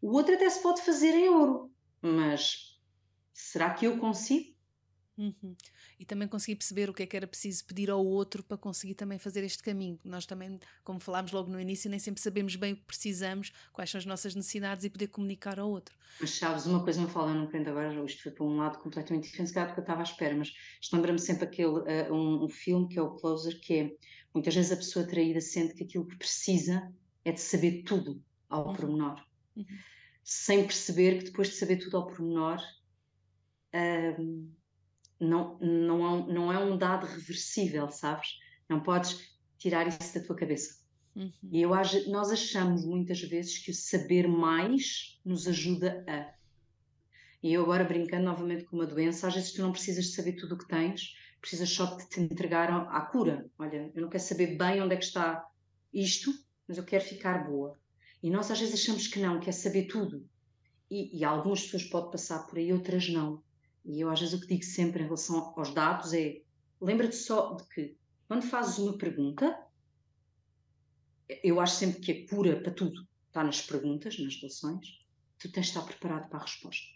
O 0.00 0.16
outro 0.16 0.34
até 0.34 0.48
se 0.50 0.62
pode 0.62 0.82
fazer 0.82 1.14
em 1.14 1.28
ouro, 1.28 1.70
mas 2.00 2.80
será 3.32 3.72
que 3.72 3.86
eu 3.86 3.98
consigo? 3.98 4.52
Uhum. 5.16 5.54
E 6.02 6.04
também 6.04 6.26
conseguir 6.26 6.56
perceber 6.56 6.90
o 6.90 6.92
que 6.92 7.04
é 7.04 7.06
que 7.06 7.16
era 7.16 7.28
preciso 7.28 7.64
pedir 7.64 7.88
ao 7.88 8.04
outro 8.04 8.42
para 8.42 8.58
conseguir 8.58 8.94
também 8.94 9.20
fazer 9.20 9.44
este 9.44 9.62
caminho. 9.62 10.00
Nós 10.04 10.26
também, 10.26 10.58
como 10.82 10.98
falámos 10.98 11.30
logo 11.30 11.48
no 11.48 11.60
início, 11.60 11.88
nem 11.88 12.00
sempre 12.00 12.20
sabemos 12.20 12.56
bem 12.56 12.72
o 12.72 12.76
que 12.76 12.82
precisamos, 12.82 13.52
quais 13.72 13.88
são 13.88 14.00
as 14.00 14.04
nossas 14.04 14.34
necessidades 14.34 14.84
e 14.84 14.90
poder 14.90 15.06
comunicar 15.06 15.60
ao 15.60 15.70
outro. 15.70 15.94
Mas 16.20 16.30
sabes, 16.30 16.66
uma 16.66 16.82
coisa 16.82 17.00
me 17.00 17.06
fala, 17.08 17.32
não 17.32 17.44
aprendo 17.44 17.70
agora, 17.70 18.04
isto 18.04 18.20
foi 18.20 18.32
para 18.32 18.44
um 18.44 18.56
lado 18.56 18.78
completamente 18.80 19.30
diferente 19.30 19.52
do 19.52 19.74
que 19.74 19.78
eu 19.78 19.82
estava 19.82 20.00
à 20.00 20.02
espera, 20.02 20.34
mas 20.34 20.52
lembra-me 20.92 21.20
sempre 21.20 21.44
aquele, 21.44 21.68
uh, 21.68 22.12
um, 22.12 22.46
um, 22.46 22.48
filme 22.48 22.88
que 22.88 22.98
é 22.98 23.02
o 23.02 23.10
Closer, 23.10 23.60
que 23.60 23.74
é, 23.74 23.96
muitas 24.34 24.52
vezes 24.56 24.72
a 24.72 24.76
pessoa 24.76 25.06
traída 25.06 25.40
sente 25.40 25.74
que 25.74 25.84
aquilo 25.84 26.04
que 26.04 26.16
precisa 26.16 26.92
é 27.24 27.30
de 27.30 27.40
saber 27.40 27.84
tudo 27.84 28.20
ao 28.48 28.66
uhum. 28.66 28.72
pormenor. 28.72 29.24
Uhum. 29.56 29.64
Sem 30.24 30.64
perceber 30.64 31.18
que 31.18 31.24
depois 31.26 31.48
de 31.48 31.54
saber 31.54 31.76
tudo 31.76 31.96
ao 31.96 32.08
pormenor, 32.08 32.60
uh, 33.72 34.52
não, 35.22 35.56
não, 35.60 36.04
é 36.04 36.10
um, 36.10 36.26
não 36.26 36.52
é 36.52 36.58
um 36.58 36.76
dado 36.76 37.06
reversível, 37.06 37.88
sabes? 37.90 38.38
Não 38.68 38.82
podes 38.82 39.32
tirar 39.56 39.86
isso 39.86 40.14
da 40.14 40.24
tua 40.24 40.34
cabeça. 40.34 40.82
Uhum. 41.14 41.32
E 41.50 41.62
eu 41.62 41.70
nós 42.08 42.30
achamos 42.30 42.84
muitas 42.84 43.20
vezes 43.22 43.58
que 43.58 43.70
o 43.70 43.74
saber 43.74 44.26
mais 44.26 45.20
nos 45.24 45.46
ajuda 45.46 46.04
a. 46.08 46.32
E 47.42 47.52
eu 47.52 47.62
agora 47.62 47.84
brincando 47.84 48.24
novamente 48.24 48.64
com 48.64 48.76
uma 48.76 48.86
doença, 48.86 49.28
às 49.28 49.34
vezes 49.34 49.52
tu 49.52 49.62
não 49.62 49.72
precisas 49.72 50.06
de 50.06 50.12
saber 50.12 50.32
tudo 50.32 50.54
o 50.54 50.58
que 50.58 50.68
tens, 50.68 51.14
precisas 51.40 51.70
só 51.70 51.96
de 51.96 52.08
te 52.08 52.20
entregar 52.20 52.70
à 52.70 53.00
cura. 53.02 53.48
Olha, 53.58 53.90
eu 53.94 54.02
não 54.02 54.08
quero 54.08 54.22
saber 54.22 54.56
bem 54.56 54.80
onde 54.80 54.94
é 54.94 54.96
que 54.96 55.04
está 55.04 55.44
isto, 55.92 56.32
mas 56.66 56.78
eu 56.78 56.84
quero 56.84 57.04
ficar 57.04 57.46
boa. 57.46 57.78
E 58.22 58.30
nós 58.30 58.50
às 58.50 58.58
vezes 58.58 58.74
achamos 58.74 59.06
que 59.06 59.20
não, 59.20 59.40
que 59.40 59.48
é 59.48 59.52
saber 59.52 59.86
tudo. 59.86 60.24
E, 60.90 61.18
e 61.18 61.24
algumas 61.24 61.62
pessoas 61.62 61.84
podem 61.84 62.10
passar 62.12 62.46
por 62.46 62.58
aí, 62.58 62.72
outras 62.72 63.08
não. 63.08 63.42
E 63.84 64.00
eu 64.00 64.10
às 64.10 64.20
vezes 64.20 64.34
o 64.34 64.40
que 64.40 64.46
digo 64.46 64.64
sempre 64.64 65.02
em 65.02 65.04
relação 65.04 65.52
aos 65.56 65.72
dados 65.74 66.12
é 66.12 66.40
lembra-te 66.80 67.16
só 67.16 67.54
de 67.54 67.64
que 67.68 67.96
quando 68.28 68.42
fazes 68.42 68.78
uma 68.78 68.96
pergunta, 68.96 69.58
eu 71.42 71.60
acho 71.60 71.76
sempre 71.76 72.00
que 72.00 72.12
a 72.12 72.28
cura 72.28 72.60
para 72.60 72.72
tudo 72.72 73.06
está 73.26 73.44
nas 73.44 73.60
perguntas, 73.60 74.18
nas 74.18 74.36
relações, 74.36 74.86
tu 75.38 75.50
tens 75.50 75.66
de 75.66 75.72
estar 75.72 75.82
preparado 75.82 76.28
para 76.28 76.38
a 76.38 76.42
resposta. 76.42 76.86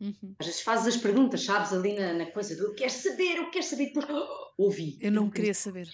Uhum. 0.00 0.34
Às 0.38 0.46
vezes 0.46 0.60
fazes 0.62 0.96
as 0.96 1.00
perguntas, 1.00 1.44
sabes, 1.44 1.72
ali 1.72 1.94
na, 1.94 2.12
na 2.12 2.26
coisa 2.26 2.56
do 2.56 2.64
eu 2.64 2.74
quero 2.74 2.90
saber, 2.90 3.36
eu 3.36 3.50
quero 3.50 3.64
saber, 3.64 3.86
depois 3.86 4.06
oh, 4.10 4.52
ouvi. 4.64 4.98
Eu 5.00 5.12
não 5.12 5.30
queria 5.30 5.54
saber. 5.54 5.88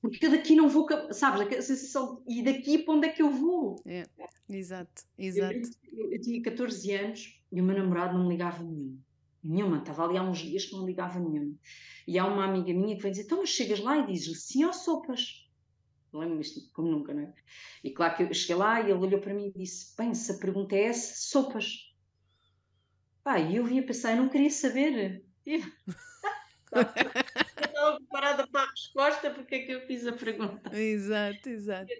Porque 0.00 0.26
eu 0.26 0.30
daqui 0.30 0.54
não 0.54 0.68
vou, 0.68 0.86
sabes, 1.12 1.40
a 1.40 1.62
sensação, 1.62 2.22
e 2.28 2.42
daqui 2.42 2.78
para 2.78 2.94
onde 2.94 3.08
é 3.08 3.12
que 3.12 3.22
eu 3.22 3.30
vou? 3.30 3.82
É, 3.86 4.04
exato, 4.48 5.02
exato. 5.18 5.54
Eu, 5.92 6.04
eu, 6.04 6.12
eu 6.12 6.20
tinha 6.20 6.40
14 6.42 6.92
anos 6.92 7.40
e 7.52 7.60
o 7.60 7.64
meu 7.64 7.76
namorado 7.76 8.16
não 8.16 8.24
me 8.24 8.30
ligava 8.30 8.62
nenhum. 8.62 9.00
Nenhuma, 9.42 9.78
estava 9.78 10.04
ali 10.04 10.18
há 10.18 10.22
uns 10.22 10.38
dias 10.38 10.64
que 10.64 10.72
não 10.72 10.86
ligava 10.86 11.20
nenhum. 11.20 11.56
E 12.06 12.18
há 12.18 12.26
uma 12.26 12.44
amiga 12.44 12.72
minha 12.72 12.96
que 12.96 13.02
vem 13.02 13.12
dizer: 13.12 13.24
então, 13.24 13.38
mas 13.38 13.50
chegas 13.50 13.80
lá 13.80 13.98
e 13.98 14.06
dizes-lhe 14.06 14.34
sim 14.34 14.64
ou 14.64 14.72
sopas? 14.72 15.48
Lembro-me 16.12 16.42
isto 16.42 16.70
como 16.72 16.90
nunca, 16.90 17.12
não 17.12 17.22
é? 17.22 17.34
E 17.84 17.90
claro 17.90 18.16
que 18.16 18.22
eu 18.24 18.34
cheguei 18.34 18.56
lá 18.56 18.80
e 18.80 18.84
ele 18.90 18.94
olhou 18.94 19.20
para 19.20 19.34
mim 19.34 19.52
e 19.54 19.58
disse: 19.58 19.94
bem, 19.96 20.14
se 20.14 20.32
a 20.32 20.38
pergunta 20.38 20.74
é 20.74 20.84
essa, 20.84 21.14
sopas. 21.28 21.94
Pá, 23.22 23.38
e 23.38 23.56
eu 23.56 23.64
vinha 23.64 23.86
pensar: 23.86 24.12
eu 24.12 24.22
não 24.22 24.28
queria 24.28 24.50
saber. 24.50 25.24
E... 25.44 25.62
estava 27.76 27.96
preparada 27.98 28.46
para 28.46 28.62
a 28.62 28.70
resposta, 28.70 29.30
porque 29.30 29.54
é 29.54 29.58
que 29.60 29.72
eu 29.72 29.86
fiz 29.86 30.06
a 30.06 30.12
pergunta? 30.12 30.76
Exato, 30.76 31.48
exato. 31.48 31.92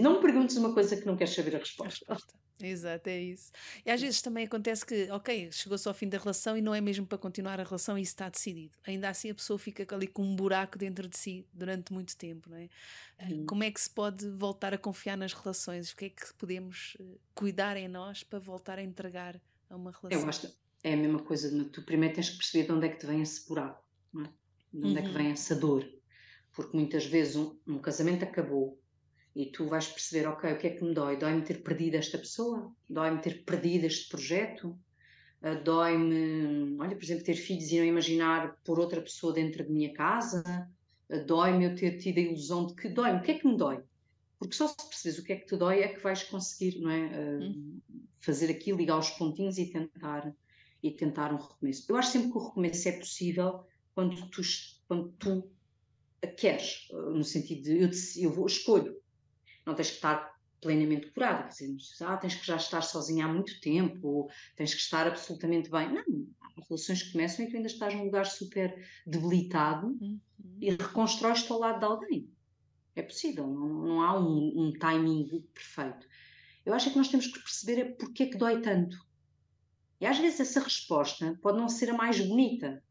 Não 0.00 0.14
me 0.14 0.20
perguntes 0.20 0.56
uma 0.56 0.74
coisa 0.74 0.96
que 0.96 1.06
não 1.06 1.16
queres 1.16 1.34
saber 1.34 1.56
a 1.56 1.58
resposta. 1.58 2.04
A 2.08 2.14
resposta. 2.14 2.38
Exato, 2.60 3.08
é 3.08 3.20
isso. 3.20 3.52
E 3.86 3.90
às 3.90 4.00
vezes 4.00 4.20
também 4.20 4.44
acontece 4.44 4.84
que, 4.84 5.08
ok, 5.10 5.50
chegou-se 5.52 5.86
ao 5.86 5.94
fim 5.94 6.08
da 6.08 6.18
relação 6.18 6.56
e 6.56 6.60
não 6.60 6.74
é 6.74 6.80
mesmo 6.80 7.06
para 7.06 7.16
continuar 7.16 7.60
a 7.60 7.64
relação 7.64 7.96
e 7.96 8.02
isso 8.02 8.12
está 8.12 8.28
decidido. 8.28 8.76
Ainda 8.86 9.08
assim 9.08 9.30
a 9.30 9.34
pessoa 9.34 9.58
fica 9.58 9.86
ali 9.94 10.06
com 10.08 10.22
um 10.22 10.34
buraco 10.34 10.76
dentro 10.76 11.06
de 11.08 11.16
si 11.16 11.46
durante 11.52 11.92
muito 11.92 12.16
tempo, 12.16 12.50
não 12.50 12.56
é? 12.56 12.68
Uhum. 13.22 13.46
Como 13.46 13.62
é 13.62 13.70
que 13.70 13.80
se 13.80 13.90
pode 13.90 14.28
voltar 14.30 14.74
a 14.74 14.78
confiar 14.78 15.16
nas 15.16 15.32
relações? 15.32 15.92
O 15.92 15.96
que 15.96 16.06
é 16.06 16.08
que 16.10 16.34
podemos 16.34 16.96
eh, 17.00 17.04
cuidar 17.34 17.76
em 17.76 17.88
nós 17.88 18.22
para 18.22 18.38
voltar 18.38 18.78
a 18.78 18.82
entregar 18.82 19.40
a 19.70 19.76
uma 19.76 19.92
relação? 19.92 20.20
Eu 20.22 20.28
acho 20.28 20.40
que 20.40 20.54
é 20.82 20.94
a 20.94 20.96
mesma 20.96 21.20
coisa, 21.20 21.64
tu 21.66 21.82
primeiro 21.82 22.14
tens 22.14 22.30
que 22.30 22.38
perceber 22.38 22.66
de 22.66 22.72
onde 22.72 22.86
é 22.86 22.88
que 22.90 22.98
te 22.98 23.06
vem 23.06 23.22
esse 23.22 23.46
buraco, 23.46 23.84
não 24.12 24.24
é? 24.24 24.28
De 24.72 24.78
onde 24.78 24.86
uhum. 24.86 24.98
é 24.98 25.02
que 25.02 25.08
uhum. 25.08 25.14
vem 25.14 25.30
essa 25.30 25.54
dor. 25.54 25.88
Porque 26.52 26.76
muitas 26.76 27.06
vezes 27.06 27.36
um, 27.36 27.56
um 27.66 27.78
casamento 27.78 28.24
acabou, 28.24 28.80
e 29.34 29.46
tu 29.46 29.66
vais 29.66 29.86
perceber, 29.86 30.26
ok, 30.26 30.52
o 30.52 30.58
que 30.58 30.66
é 30.66 30.70
que 30.70 30.84
me 30.84 30.94
dói? 30.94 31.16
Dói-me 31.16 31.42
ter 31.42 31.62
perdido 31.62 31.96
esta 31.96 32.18
pessoa? 32.18 32.72
Dói-me 32.88 33.20
ter 33.20 33.44
perdido 33.44 33.86
este 33.86 34.08
projeto? 34.08 34.78
Uh, 35.40 35.62
dói-me, 35.62 36.76
olha, 36.80 36.96
por 36.96 37.04
exemplo, 37.04 37.24
ter 37.24 37.34
filhos 37.34 37.70
e 37.70 37.78
não 37.78 37.84
imaginar 37.84 38.56
por 38.64 38.80
outra 38.80 39.00
pessoa 39.00 39.32
dentro 39.32 39.64
de 39.64 39.70
minha 39.70 39.92
casa? 39.92 40.68
Uh, 41.08 41.24
dói-me 41.24 41.66
eu 41.66 41.74
ter 41.76 41.98
tido 41.98 42.18
a 42.18 42.22
ilusão 42.22 42.66
de 42.66 42.74
que 42.74 42.88
dói-me. 42.88 43.18
O 43.18 43.22
que 43.22 43.30
é 43.30 43.38
que 43.38 43.46
me 43.46 43.56
dói? 43.56 43.80
Porque 44.38 44.54
só 44.54 44.66
se 44.66 44.76
percebes 44.76 45.18
o 45.18 45.24
que 45.24 45.32
é 45.32 45.36
que 45.36 45.46
te 45.46 45.56
dói 45.56 45.80
é 45.80 45.88
que 45.88 46.00
vais 46.00 46.24
conseguir, 46.24 46.80
não 46.80 46.90
é? 46.90 47.06
Uh, 47.06 47.42
hum. 47.42 47.80
Fazer 48.20 48.50
aqui, 48.50 48.72
ligar 48.72 48.98
os 48.98 49.10
pontinhos 49.10 49.58
e 49.58 49.66
tentar, 49.66 50.34
e 50.82 50.90
tentar 50.90 51.32
um 51.32 51.36
recomeço. 51.36 51.84
Eu 51.88 51.96
acho 51.96 52.10
sempre 52.10 52.32
que 52.32 52.38
o 52.38 52.48
recomeço 52.48 52.88
é 52.88 52.92
possível 52.92 53.64
quando 53.94 54.28
tu, 54.30 54.42
quando 54.88 55.12
tu 55.12 55.48
queres, 56.36 56.88
no 56.90 57.22
sentido 57.22 57.62
de 57.62 57.82
eu, 57.82 57.90
eu 58.16 58.32
vou, 58.32 58.46
escolho 58.46 58.96
não 59.68 59.74
tens 59.74 59.90
que 59.90 59.96
estar 59.96 60.36
plenamente 60.60 61.10
curada, 61.12 61.44
quer 61.44 61.50
dizer, 61.50 62.04
ah, 62.04 62.16
tens 62.16 62.34
que 62.34 62.46
já 62.46 62.56
estar 62.56 62.82
sozinha 62.82 63.26
há 63.26 63.28
muito 63.28 63.60
tempo, 63.60 64.08
ou 64.08 64.30
tens 64.56 64.74
que 64.74 64.80
estar 64.80 65.06
absolutamente 65.06 65.70
bem. 65.70 65.92
Não, 65.92 66.26
há 66.40 66.60
relações 66.68 67.02
que 67.02 67.12
começam 67.12 67.44
e 67.44 67.50
tu 67.50 67.56
ainda 67.56 67.68
estás 67.68 67.94
num 67.94 68.04
lugar 68.04 68.26
super 68.26 68.84
debilitado 69.06 69.86
uhum. 69.86 70.18
e 70.60 70.70
reconstróis-te 70.70 71.52
ao 71.52 71.60
lado 71.60 71.78
de 71.78 71.84
alguém. 71.84 72.30
É 72.96 73.02
possível, 73.02 73.46
não, 73.46 73.68
não 73.68 74.02
há 74.02 74.18
um, 74.18 74.52
um, 74.56 74.72
timing 74.72 75.46
perfeito. 75.54 76.08
Eu 76.66 76.74
acho 76.74 76.90
que 76.90 76.98
nós 76.98 77.08
temos 77.08 77.28
que 77.28 77.38
perceber 77.38 77.80
é 77.80 77.84
porque 77.92 78.24
é 78.24 78.26
que 78.26 78.36
dói 78.36 78.60
tanto. 78.60 78.98
E 80.00 80.06
às 80.06 80.18
vezes 80.18 80.40
essa 80.40 80.60
resposta 80.60 81.38
pode 81.40 81.58
não 81.58 81.68
ser 81.68 81.90
a 81.90 81.94
mais 81.94 82.18
bonita. 82.20 82.82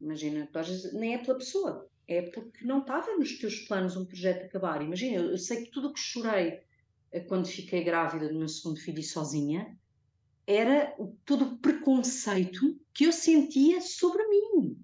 Imagina, 0.00 0.48
às 0.54 0.68
vezes 0.68 0.92
nem 0.92 1.14
é 1.14 1.18
pela 1.18 1.36
pessoa 1.36 1.89
é 2.10 2.22
porque 2.22 2.64
não 2.64 2.80
estava 2.80 3.16
nos 3.16 3.38
teus 3.38 3.60
planos 3.60 3.96
um 3.96 4.04
projeto 4.04 4.44
acabar. 4.44 4.82
Imagina, 4.82 5.18
eu, 5.18 5.30
eu 5.30 5.38
sei 5.38 5.64
que 5.64 5.70
tudo 5.70 5.88
o 5.88 5.92
que 5.92 6.00
chorei 6.00 6.60
eh, 7.12 7.20
quando 7.20 7.46
fiquei 7.46 7.84
grávida 7.84 8.28
do 8.28 8.36
meu 8.36 8.48
segundo 8.48 8.80
filho 8.80 8.98
e 8.98 9.04
sozinha 9.04 9.78
era 10.44 10.92
todo 11.24 11.44
o 11.44 11.58
preconceito 11.58 12.76
que 12.92 13.04
eu 13.04 13.12
sentia 13.12 13.80
sobre 13.80 14.26
mim. 14.26 14.76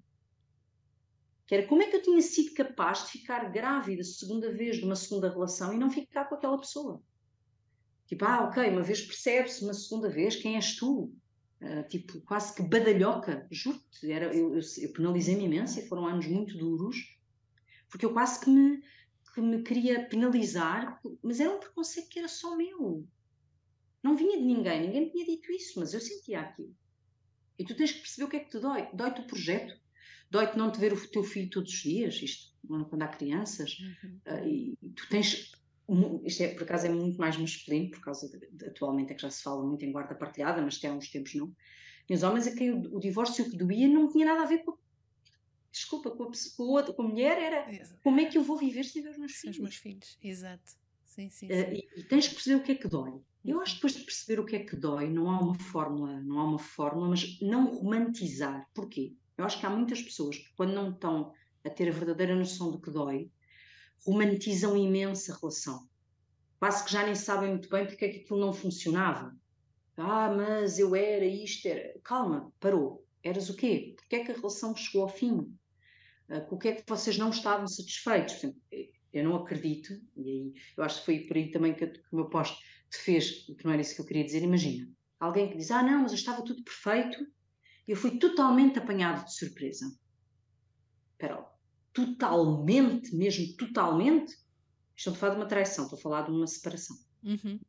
Que 1.45 1.55
era 1.55 1.67
como 1.67 1.83
é 1.83 1.87
que 1.87 1.97
eu 1.97 2.01
tinha 2.01 2.21
sido 2.21 2.53
capaz 2.53 3.03
de 3.03 3.11
ficar 3.11 3.51
grávida 3.51 4.03
segunda 4.05 4.49
vez 4.53 4.77
de 4.77 4.85
uma 4.85 4.95
segunda 4.95 5.29
relação 5.29 5.73
e 5.73 5.77
não 5.77 5.91
ficar 5.91 6.29
com 6.29 6.35
aquela 6.35 6.57
pessoa. 6.57 7.01
Tipo, 8.05 8.23
ah, 8.23 8.45
ok, 8.45 8.69
uma 8.69 8.83
vez 8.83 9.01
percebe-se, 9.01 9.65
uma 9.65 9.73
segunda 9.73 10.09
vez, 10.09 10.37
quem 10.37 10.55
és 10.55 10.77
tu? 10.77 11.13
Uh, 11.59 11.85
tipo, 11.89 12.21
quase 12.21 12.55
que 12.55 12.61
badalhoca, 12.61 13.45
juro-te. 13.51 14.09
Eu, 14.09 14.31
eu, 14.31 14.59
eu 14.77 14.93
penalizei-me 14.93 15.43
imenso 15.43 15.77
e 15.79 15.87
foram 15.87 16.07
anos 16.07 16.25
muito 16.27 16.57
duros 16.57 17.16
porque 17.89 18.05
eu 18.05 18.13
quase 18.13 18.39
que 18.39 18.49
me, 18.49 18.81
que 19.33 19.41
me 19.41 19.61
queria 19.63 20.07
penalizar, 20.07 20.99
mas 21.21 21.39
era 21.39 21.53
um 21.53 21.59
preconceito 21.59 22.09
que 22.09 22.19
era 22.19 22.27
só 22.27 22.55
meu. 22.55 23.07
Não 24.03 24.15
vinha 24.15 24.37
de 24.37 24.43
ninguém, 24.43 24.81
ninguém 24.81 25.01
me 25.05 25.11
tinha 25.11 25.25
dito 25.25 25.51
isso, 25.51 25.79
mas 25.79 25.93
eu 25.93 25.99
sentia 25.99 26.41
aquilo. 26.41 26.75
E 27.57 27.65
tu 27.65 27.75
tens 27.75 27.91
que 27.91 27.99
perceber 27.99 28.25
o 28.25 28.29
que 28.29 28.37
é 28.37 28.39
que 28.39 28.51
te 28.51 28.59
dói. 28.59 28.87
Dói-te 28.93 29.21
o 29.21 29.27
projeto, 29.27 29.75
dói-te 30.29 30.57
não 30.57 30.71
te 30.71 30.79
ver 30.79 30.93
o 30.93 31.07
teu 31.09 31.23
filho 31.23 31.49
todos 31.49 31.73
os 31.73 31.79
dias, 31.79 32.21
isto 32.21 32.55
quando 32.67 33.01
há 33.01 33.07
crianças, 33.07 33.77
uhum. 33.79 34.19
uh, 34.27 34.47
e 34.47 34.77
tu 34.95 35.07
tens. 35.09 35.51
Isto 36.25 36.43
é, 36.43 36.53
por 36.53 36.63
acaso 36.63 36.85
é 36.85 36.89
muito 36.89 37.17
mais 37.17 37.37
masculino, 37.37 37.91
por 37.91 38.01
causa 38.01 38.27
de, 38.29 38.45
de, 38.51 38.65
atualmente 38.65 39.13
é 39.13 39.15
que 39.15 39.21
já 39.21 39.29
se 39.29 39.41
fala 39.41 39.65
muito 39.65 39.85
em 39.85 39.91
guarda 39.91 40.13
partilhada, 40.15 40.61
mas 40.61 40.77
até 40.77 40.89
há 40.89 40.93
uns 40.93 41.09
tempos 41.09 41.33
não. 41.33 41.55
E 42.09 42.13
os 42.13 42.23
homens 42.23 42.45
a 42.45 42.53
quem 42.53 42.71
o, 42.71 42.97
o 42.97 42.99
divórcio 42.99 43.49
que 43.49 43.55
doía 43.55 43.87
não 43.87 44.11
tinha 44.11 44.25
nada 44.25 44.43
a 44.43 44.45
ver 44.45 44.65
com, 44.65 44.77
desculpa, 45.77 46.11
com 46.11 46.23
a, 46.23 46.31
com 46.55 46.63
a, 46.63 46.65
outra, 46.65 46.93
com 46.93 47.01
a 47.03 47.07
mulher, 47.07 47.37
era 47.37 47.73
Exato. 47.73 47.99
como 48.03 48.19
é 48.19 48.25
que 48.25 48.37
eu 48.37 48.43
vou 48.43 48.57
viver 48.57 48.83
sem 48.83 49.01
ver 49.01 49.11
os 49.11 49.17
meus 49.17 49.33
filhos? 49.33 49.55
Os 49.55 49.61
meus 49.61 49.75
filhos, 49.75 50.17
exato. 50.23 50.71
Sim, 51.05 51.29
sim, 51.29 51.47
sim. 51.47 51.53
Uh, 51.53 51.73
e, 51.73 51.87
e, 51.97 52.03
tens 52.03 52.27
que 52.27 52.35
perceber 52.35 52.55
o 52.55 52.63
que 52.63 52.71
é 52.73 52.75
que 52.75 52.87
dói. 52.87 53.21
Eu 53.43 53.61
acho 53.61 53.71
que 53.73 53.77
depois 53.77 53.93
de 53.93 54.03
perceber 54.03 54.39
o 54.41 54.45
que 54.45 54.55
é 54.55 54.59
que 54.59 54.75
dói, 54.75 55.09
não 55.09 55.31
há 55.31 55.39
uma 55.39 55.57
fórmula, 55.57 56.19
não 56.21 56.39
há 56.39 56.43
uma 56.43 56.59
fórmula, 56.59 57.09
mas 57.09 57.39
não 57.41 57.73
romantizar. 57.73 58.67
Porquê? 58.73 59.15
Eu 59.37 59.45
acho 59.45 59.59
que 59.59 59.65
há 59.65 59.69
muitas 59.69 60.01
pessoas 60.01 60.37
que, 60.37 60.53
quando 60.55 60.73
não 60.73 60.91
estão 60.91 61.31
a 61.63 61.69
ter 61.69 61.87
a 61.87 61.91
verdadeira 61.91 62.35
noção 62.35 62.71
do 62.71 62.79
que 62.79 62.91
dói, 62.91 63.31
romantizam 64.05 64.75
imenso 64.75 65.31
a 65.31 65.35
relação. 65.35 65.87
Quase 66.59 66.83
que 66.83 66.91
já 66.91 67.03
nem 67.03 67.15
sabem 67.15 67.51
muito 67.51 67.69
bem 67.69 67.85
porque 67.85 68.05
é 68.05 68.09
que 68.09 68.19
aquilo 68.19 68.39
não 68.39 68.51
funcionava. 68.51 69.35
Ah, 69.95 70.31
mas 70.35 70.77
eu 70.77 70.95
era 70.95 71.25
isto, 71.25 71.67
era. 71.67 71.99
Calma, 72.03 72.51
parou. 72.59 73.05
Eras 73.23 73.49
o 73.49 73.55
quê? 73.55 73.95
Porquê 73.97 74.17
é 74.17 74.23
que 74.23 74.31
a 74.31 74.35
relação 74.35 74.75
chegou 74.75 75.03
ao 75.03 75.09
fim? 75.09 75.56
Uh, 76.29 76.45
com 76.47 76.55
o 76.55 76.59
que 76.59 76.67
é 76.69 76.75
que 76.75 76.83
vocês 76.87 77.17
não 77.17 77.29
estavam 77.29 77.67
satisfeitos? 77.67 78.43
eu 79.13 79.23
não 79.23 79.35
acredito, 79.35 79.93
e 80.15 80.29
aí 80.29 80.53
eu 80.75 80.83
acho 80.83 80.99
que 80.99 81.05
foi 81.05 81.19
por 81.21 81.37
aí 81.37 81.49
também 81.49 81.73
que, 81.73 81.87
que 81.87 81.99
o 82.11 82.17
meu 82.17 82.29
post 82.29 82.57
te 82.89 82.97
fez, 82.97 83.45
que 83.45 83.65
não 83.65 83.71
era 83.71 83.81
isso 83.81 83.95
que 83.95 84.01
eu 84.01 84.05
queria 84.05 84.23
dizer. 84.23 84.43
Imagina, 84.43 84.87
alguém 85.19 85.49
que 85.49 85.57
diz: 85.57 85.71
Ah, 85.71 85.83
não, 85.83 86.01
mas 86.01 86.13
estava 86.13 86.43
tudo 86.43 86.63
perfeito 86.63 87.17
Eu 87.87 87.95
fui 87.95 88.19
totalmente 88.19 88.77
apanhado 88.77 89.25
de 89.25 89.33
surpresa. 89.33 89.85
Espera 91.11 91.45
totalmente, 91.93 93.15
mesmo 93.15 93.55
totalmente? 93.57 94.35
Estou 94.95 95.13
a 95.13 95.15
falar 95.15 95.33
de 95.33 95.39
uma 95.39 95.47
traição, 95.47 95.85
estou 95.85 95.97
a 95.97 96.01
falar 96.01 96.21
de 96.23 96.31
uma 96.31 96.45
separação. 96.45 96.95
Uhum. 97.23 97.59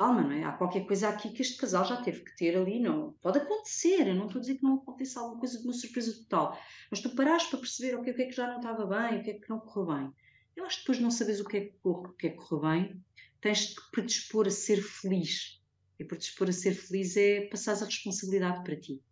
Calma, 0.00 0.22
não 0.22 0.32
é? 0.32 0.44
Há 0.44 0.52
qualquer 0.52 0.86
coisa 0.86 1.10
aqui 1.10 1.28
que 1.28 1.42
este 1.42 1.58
casal 1.58 1.84
já 1.84 2.00
teve 2.00 2.24
que 2.24 2.34
ter 2.34 2.56
ali, 2.56 2.80
não. 2.80 3.12
Pode 3.20 3.36
acontecer, 3.36 4.08
eu 4.08 4.14
não 4.14 4.24
estou 4.24 4.38
a 4.38 4.40
dizer 4.40 4.54
que 4.54 4.62
não 4.62 4.76
aconteça 4.76 5.20
alguma 5.20 5.38
coisa 5.38 5.58
de 5.58 5.64
uma 5.64 5.74
surpresa 5.74 6.14
total, 6.22 6.58
mas 6.90 7.00
tu 7.00 7.14
paraste 7.14 7.50
para 7.50 7.58
perceber 7.58 7.96
okay, 7.96 8.10
o 8.10 8.16
que 8.16 8.22
é 8.22 8.24
que 8.24 8.32
já 8.32 8.46
não 8.46 8.56
estava 8.56 8.86
bem, 8.86 9.20
o 9.20 9.22
que 9.22 9.30
é 9.32 9.34
que 9.34 9.50
não 9.50 9.60
correu 9.60 9.94
bem. 9.94 10.12
Eu 10.56 10.64
acho 10.64 10.76
que 10.76 10.82
depois 10.84 10.96
de 10.96 11.04
não 11.04 11.10
saberes 11.10 11.40
o 11.40 11.44
que 11.44 11.56
é 11.58 11.60
que, 11.66 11.74
o 11.84 12.08
que, 12.14 12.26
é 12.28 12.30
que 12.30 12.36
correu 12.36 12.62
bem, 12.62 13.04
tens 13.42 13.58
de 13.66 13.90
predispor 13.92 14.46
a 14.46 14.50
ser 14.50 14.80
feliz. 14.80 15.60
E 15.98 16.04
predispor 16.04 16.48
a 16.48 16.52
ser 16.52 16.72
feliz 16.72 17.14
é 17.18 17.42
passares 17.48 17.82
a 17.82 17.84
responsabilidade 17.84 18.64
para 18.64 18.80
ti 18.80 19.02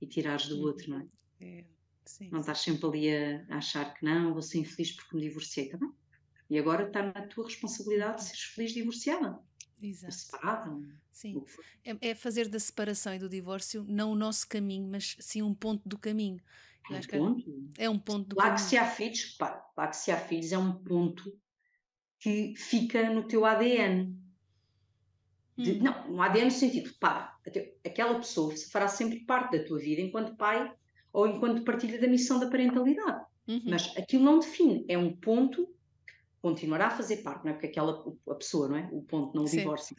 e 0.00 0.06
tirares 0.06 0.46
do 0.46 0.60
outro, 0.60 0.88
não 0.90 1.00
é? 1.00 1.06
é 1.40 1.64
sim, 2.04 2.30
não 2.30 2.38
estás 2.38 2.60
sempre 2.60 2.86
ali 2.86 3.10
a, 3.12 3.56
achar 3.56 3.92
que 3.94 4.04
não, 4.04 4.32
vou 4.32 4.42
ser 4.42 4.58
infeliz 4.58 4.92
porque 4.92 5.16
me 5.16 5.22
divorciei, 5.22 5.68
tá 5.70 5.76
bem? 5.76 5.90
E 6.48 6.58
agora 6.58 6.86
está 6.86 7.02
na 7.02 7.26
tua 7.26 7.44
responsabilidade 7.44 8.18
de 8.18 8.24
seres 8.24 8.42
feliz 8.42 8.72
divorciada. 8.72 9.38
Exato. 9.82 10.14
Separada. 10.14 10.78
Sim. 11.12 11.42
É, 11.84 12.10
é, 12.10 12.14
fazer 12.14 12.48
da 12.48 12.58
separação 12.58 13.14
e 13.14 13.18
do 13.18 13.28
divórcio 13.28 13.84
não 13.88 14.12
o 14.12 14.16
nosso 14.16 14.48
caminho, 14.48 14.88
mas 14.90 15.16
sim 15.18 15.42
um 15.42 15.54
ponto 15.54 15.86
do 15.88 15.98
caminho. 15.98 16.40
É 16.90 16.96
um 16.96 17.02
ponto. 17.02 17.70
É 17.78 17.90
um 17.90 17.98
ponto 17.98 18.28
do 18.28 18.36
lá 18.36 18.44
caminho. 18.44 18.56
Que 18.56 18.68
se 18.68 18.76
há 18.76 18.86
filhos, 18.86 19.36
lá 19.76 19.88
que 19.88 19.96
se 19.96 20.10
há 20.10 20.18
filhos 20.18 20.52
é 20.52 20.58
um 20.58 20.72
ponto 20.72 21.36
que 22.18 22.54
fica 22.56 23.10
no 23.10 23.26
teu 23.26 23.44
ADN. 23.44 24.16
De, 25.56 25.72
hum. 25.72 25.82
Não, 25.82 26.10
no 26.10 26.22
ADN 26.22 26.46
no 26.46 26.50
sentido, 26.50 26.94
pá, 27.00 27.38
aquela 27.84 28.14
pessoa 28.16 28.54
fará 28.70 28.88
sempre 28.88 29.20
parte 29.20 29.58
da 29.58 29.64
tua 29.64 29.78
vida 29.78 30.00
enquanto 30.00 30.36
pai 30.36 30.72
ou 31.12 31.26
enquanto 31.26 31.64
partilha 31.64 32.00
da 32.00 32.06
missão 32.06 32.38
da 32.38 32.48
parentalidade. 32.48 33.24
Uhum. 33.48 33.62
Mas 33.64 33.96
aquilo 33.96 34.24
não 34.24 34.38
define, 34.38 34.84
é 34.88 34.98
um 34.98 35.14
ponto 35.16 35.68
continuará 36.46 36.86
a 36.86 36.90
fazer 36.90 37.18
parte, 37.24 37.44
não 37.44 37.50
é? 37.50 37.54
Porque 37.54 37.66
aquela 37.66 38.04
a 38.30 38.34
pessoa, 38.36 38.68
não 38.68 38.76
é? 38.76 38.88
O 38.92 39.02
ponto 39.02 39.34
não 39.34 39.42
o 39.42 39.50
divórcio. 39.50 39.96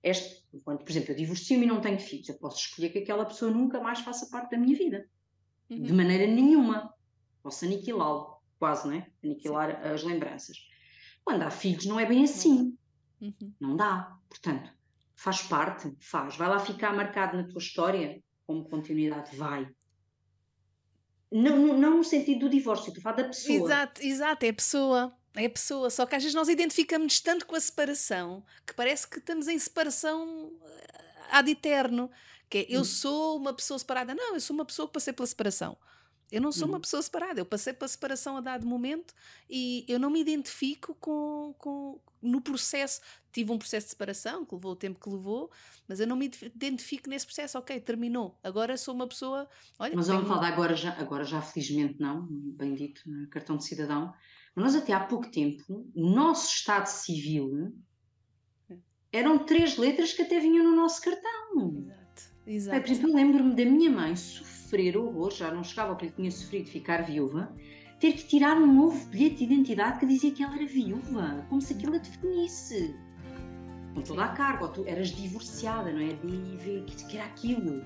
Este, 0.00 0.46
enquanto, 0.54 0.84
por 0.84 0.90
exemplo, 0.90 1.10
eu 1.10 1.16
divorcio-me 1.16 1.64
e 1.64 1.68
não 1.68 1.80
tenho 1.80 1.98
filhos, 1.98 2.28
eu 2.28 2.36
posso 2.36 2.58
escolher 2.58 2.90
que 2.90 3.00
aquela 3.00 3.24
pessoa 3.24 3.50
nunca 3.50 3.80
mais 3.80 3.98
faça 3.98 4.30
parte 4.30 4.52
da 4.52 4.58
minha 4.58 4.78
vida. 4.78 5.08
Uhum. 5.68 5.82
De 5.82 5.92
maneira 5.92 6.24
nenhuma. 6.24 6.94
Posso 7.42 7.64
aniquilá-lo, 7.64 8.40
quase, 8.60 8.86
não 8.86 8.94
é? 8.94 9.10
Aniquilar 9.24 9.70
Sim. 9.70 9.88
as 9.88 10.02
lembranças. 10.04 10.56
Quando 11.24 11.42
há 11.42 11.50
filhos, 11.50 11.84
não 11.84 11.98
é 11.98 12.06
bem 12.06 12.22
assim. 12.22 12.78
Uhum. 13.20 13.52
Não 13.58 13.76
dá. 13.76 14.16
Portanto, 14.28 14.70
faz 15.16 15.42
parte, 15.42 15.92
faz. 16.00 16.36
Vai 16.36 16.48
lá 16.48 16.60
ficar 16.60 16.94
marcado 16.94 17.36
na 17.36 17.42
tua 17.42 17.58
história 17.58 18.22
como 18.46 18.68
continuidade, 18.68 19.36
vai. 19.36 19.68
Não, 21.30 21.76
não 21.76 21.96
no 21.96 22.04
sentido 22.04 22.40
do 22.40 22.50
divórcio, 22.50 22.94
tu 22.94 23.00
fala 23.00 23.16
da 23.16 23.24
pessoa. 23.24 23.58
Exato, 23.58 24.00
exato, 24.00 24.46
é 24.46 24.48
a 24.48 24.54
pessoa. 24.54 25.17
É 25.34 25.46
a 25.46 25.50
pessoa, 25.50 25.90
só 25.90 26.04
que 26.06 26.16
às 26.16 26.22
vezes 26.22 26.34
nós 26.34 26.48
identificamos 26.48 27.20
tanto 27.20 27.46
com 27.46 27.54
a 27.54 27.60
separação 27.60 28.44
que 28.66 28.74
parece 28.74 29.06
que 29.06 29.18
estamos 29.18 29.46
em 29.46 29.58
separação 29.58 30.52
eh, 30.62 31.26
ad 31.30 31.50
eterno. 31.50 32.10
Que 32.50 32.58
é, 32.58 32.66
eu 32.68 32.80
hum. 32.80 32.84
sou 32.84 33.36
uma 33.36 33.52
pessoa 33.52 33.78
separada. 33.78 34.14
Não, 34.14 34.34
eu 34.34 34.40
sou 34.40 34.54
uma 34.54 34.64
pessoa 34.64 34.88
que 34.88 34.94
passei 34.94 35.12
pela 35.12 35.26
separação. 35.26 35.76
Eu 36.30 36.42
não 36.42 36.52
sou 36.52 36.68
uma 36.68 36.74
uhum. 36.74 36.82
pessoa 36.82 37.00
separada, 37.00 37.40
eu 37.40 37.46
passei 37.46 37.72
pela 37.72 37.88
separação 37.88 38.36
a 38.36 38.40
dado 38.40 38.66
momento 38.66 39.14
e 39.48 39.84
eu 39.88 39.98
não 39.98 40.10
me 40.10 40.20
identifico 40.20 40.94
com, 41.00 41.54
com, 41.56 41.98
no 42.20 42.42
processo. 42.42 43.00
Tive 43.32 43.50
um 43.50 43.58
processo 43.58 43.86
de 43.86 43.90
separação 43.90 44.44
que 44.44 44.54
levou 44.54 44.72
o 44.72 44.76
tempo 44.76 45.00
que 45.00 45.08
levou, 45.08 45.50
mas 45.86 46.00
eu 46.00 46.06
não 46.06 46.16
me 46.16 46.30
identifico 46.54 47.08
nesse 47.08 47.24
processo. 47.24 47.56
Ok, 47.58 47.80
terminou. 47.80 48.38
Agora 48.42 48.76
sou 48.76 48.94
uma 48.94 49.06
pessoa. 49.06 49.48
Olha, 49.78 49.96
mas 49.96 50.08
vamos 50.08 50.28
falar 50.28 50.48
agora 50.48 50.76
já, 50.76 50.92
agora 50.98 51.24
já 51.24 51.40
felizmente 51.40 51.98
não, 51.98 52.26
bem 52.30 52.74
dito, 52.74 53.00
né, 53.06 53.26
cartão 53.30 53.56
de 53.56 53.64
cidadão. 53.64 54.12
Nós 54.58 54.74
até 54.74 54.92
há 54.92 55.00
pouco 55.00 55.30
tempo, 55.30 55.86
o 55.94 56.10
nosso 56.10 56.54
estado 56.54 56.86
civil 56.86 57.72
eram 59.12 59.38
três 59.38 59.76
letras 59.76 60.12
que 60.12 60.22
até 60.22 60.40
vinham 60.40 60.64
no 60.64 60.76
nosso 60.76 61.00
cartão. 61.00 61.84
Exato. 61.86 62.38
Exato. 62.46 62.80
por 62.80 62.90
exemplo, 62.90 63.10
eu 63.10 63.14
lembro-me 63.14 63.54
da 63.54 63.64
minha 63.64 63.90
mãe 63.90 64.16
sofrer 64.16 64.96
horror, 64.96 65.30
já 65.30 65.52
não 65.52 65.62
chegava 65.62 65.90
ao 65.90 65.96
que 65.96 66.06
lhe 66.06 66.12
tinha 66.12 66.30
sofrido 66.30 66.68
ficar 66.68 67.02
viúva, 67.02 67.54
ter 68.00 68.12
que 68.12 68.26
tirar 68.26 68.56
um 68.56 68.66
novo 68.72 69.06
bilhete 69.06 69.36
de 69.36 69.44
identidade 69.44 70.00
que 70.00 70.06
dizia 70.06 70.30
que 70.30 70.42
ela 70.42 70.54
era 70.54 70.66
viúva, 70.66 71.46
como 71.48 71.60
se 71.60 71.74
aquilo 71.74 71.94
a 71.94 71.98
definisse. 71.98 72.96
Com 73.94 74.02
toda 74.02 74.24
a 74.24 74.28
carga, 74.28 74.64
ou 74.64 74.72
tu 74.72 74.84
eras 74.86 75.08
divorciada, 75.08 75.92
não 75.92 76.00
é? 76.00 76.14
DIV, 76.14 76.84
que 77.08 77.16
era 77.16 77.26
aquilo. 77.26 77.82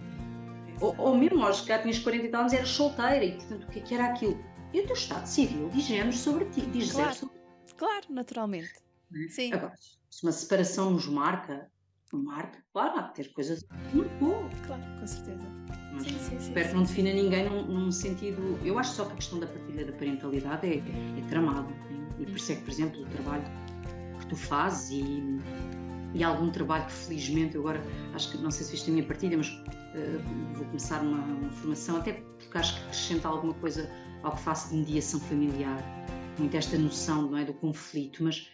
Ou, 0.80 0.94
ou 0.98 1.16
mesmo, 1.16 1.44
acho 1.44 1.62
que 1.62 1.68
já 1.68 1.78
tinhas 1.78 1.98
40 1.98 2.26
e 2.26 2.28
tal 2.28 2.40
anos, 2.42 2.52
eras 2.52 2.68
solteira, 2.68 3.24
e 3.24 3.32
portanto, 3.36 3.64
o 3.64 3.66
que, 3.68 3.78
é 3.78 3.82
que 3.82 3.94
era 3.94 4.06
aquilo? 4.06 4.51
E 4.72 4.80
o 4.80 4.86
teu 4.86 4.94
estado 4.94 5.26
civil 5.26 5.68
diz 5.70 6.16
sobre 6.16 6.46
ti, 6.46 6.62
diz 6.62 6.92
claro, 6.92 7.14
sobre 7.14 7.34
Claro, 7.76 8.06
naturalmente. 8.10 8.72
É? 9.14 9.28
Sim. 9.28 9.52
Agora, 9.52 9.74
se 10.10 10.22
uma 10.22 10.32
separação 10.32 10.92
nos 10.92 11.06
marca, 11.06 11.70
marca, 12.12 12.62
claro, 12.72 12.98
há 12.98 13.08
que 13.08 13.22
ter 13.22 13.32
coisas 13.32 13.66
muito 13.92 14.10
boas. 14.18 14.52
Claro, 14.66 14.82
com 14.98 15.06
certeza. 15.06 15.42
Mas 15.92 16.04
sim, 16.04 16.18
sim, 16.18 16.36
espero 16.36 16.64
sim, 16.64 16.70
que 16.70 16.76
não 16.76 16.82
defina 16.84 17.12
ninguém 17.12 17.48
num, 17.48 17.66
num, 17.66 17.92
sentido. 17.92 18.58
Eu 18.64 18.78
acho 18.78 18.92
só 18.94 19.04
que 19.04 19.12
a 19.12 19.16
questão 19.16 19.40
da 19.40 19.46
partilha 19.46 19.84
da 19.84 19.92
parentalidade 19.92 20.66
é, 20.66 20.76
é, 20.76 21.18
é 21.18 21.28
tramado. 21.28 21.72
E, 22.18 22.22
e 22.22 22.26
por 22.26 22.36
isso 22.36 22.52
é 22.52 22.56
que, 22.56 22.62
por 22.62 22.70
exemplo, 22.70 23.02
o 23.02 23.06
trabalho 23.06 23.44
que 24.20 24.26
tu 24.26 24.36
fazes 24.36 24.90
e, 24.90 25.22
e 26.14 26.22
algum 26.22 26.50
trabalho 26.50 26.86
que 26.86 26.92
felizmente 26.92 27.56
eu 27.56 27.62
agora 27.62 27.82
acho 28.14 28.30
que 28.30 28.38
não 28.38 28.50
sei 28.50 28.64
se 28.64 28.72
viste 28.72 28.90
a 28.90 28.92
minha 28.92 29.06
partilha, 29.06 29.36
mas 29.36 29.48
uh, 29.48 30.54
vou 30.54 30.66
começar 30.66 31.02
uma, 31.02 31.18
uma, 31.18 31.50
formação, 31.50 31.96
até 31.96 32.12
porque 32.12 32.58
acho 32.58 32.74
que 32.74 32.82
acrescenta 32.84 33.28
alguma 33.28 33.54
coisa 33.54 33.90
ao 34.22 34.32
que 34.32 34.40
faço 34.40 34.70
de 34.70 34.76
mediação 34.76 35.20
familiar, 35.20 35.82
muito 36.38 36.56
esta 36.56 36.78
noção 36.78 37.30
não 37.30 37.38
é, 37.38 37.44
do 37.44 37.54
conflito, 37.54 38.24
mas 38.24 38.50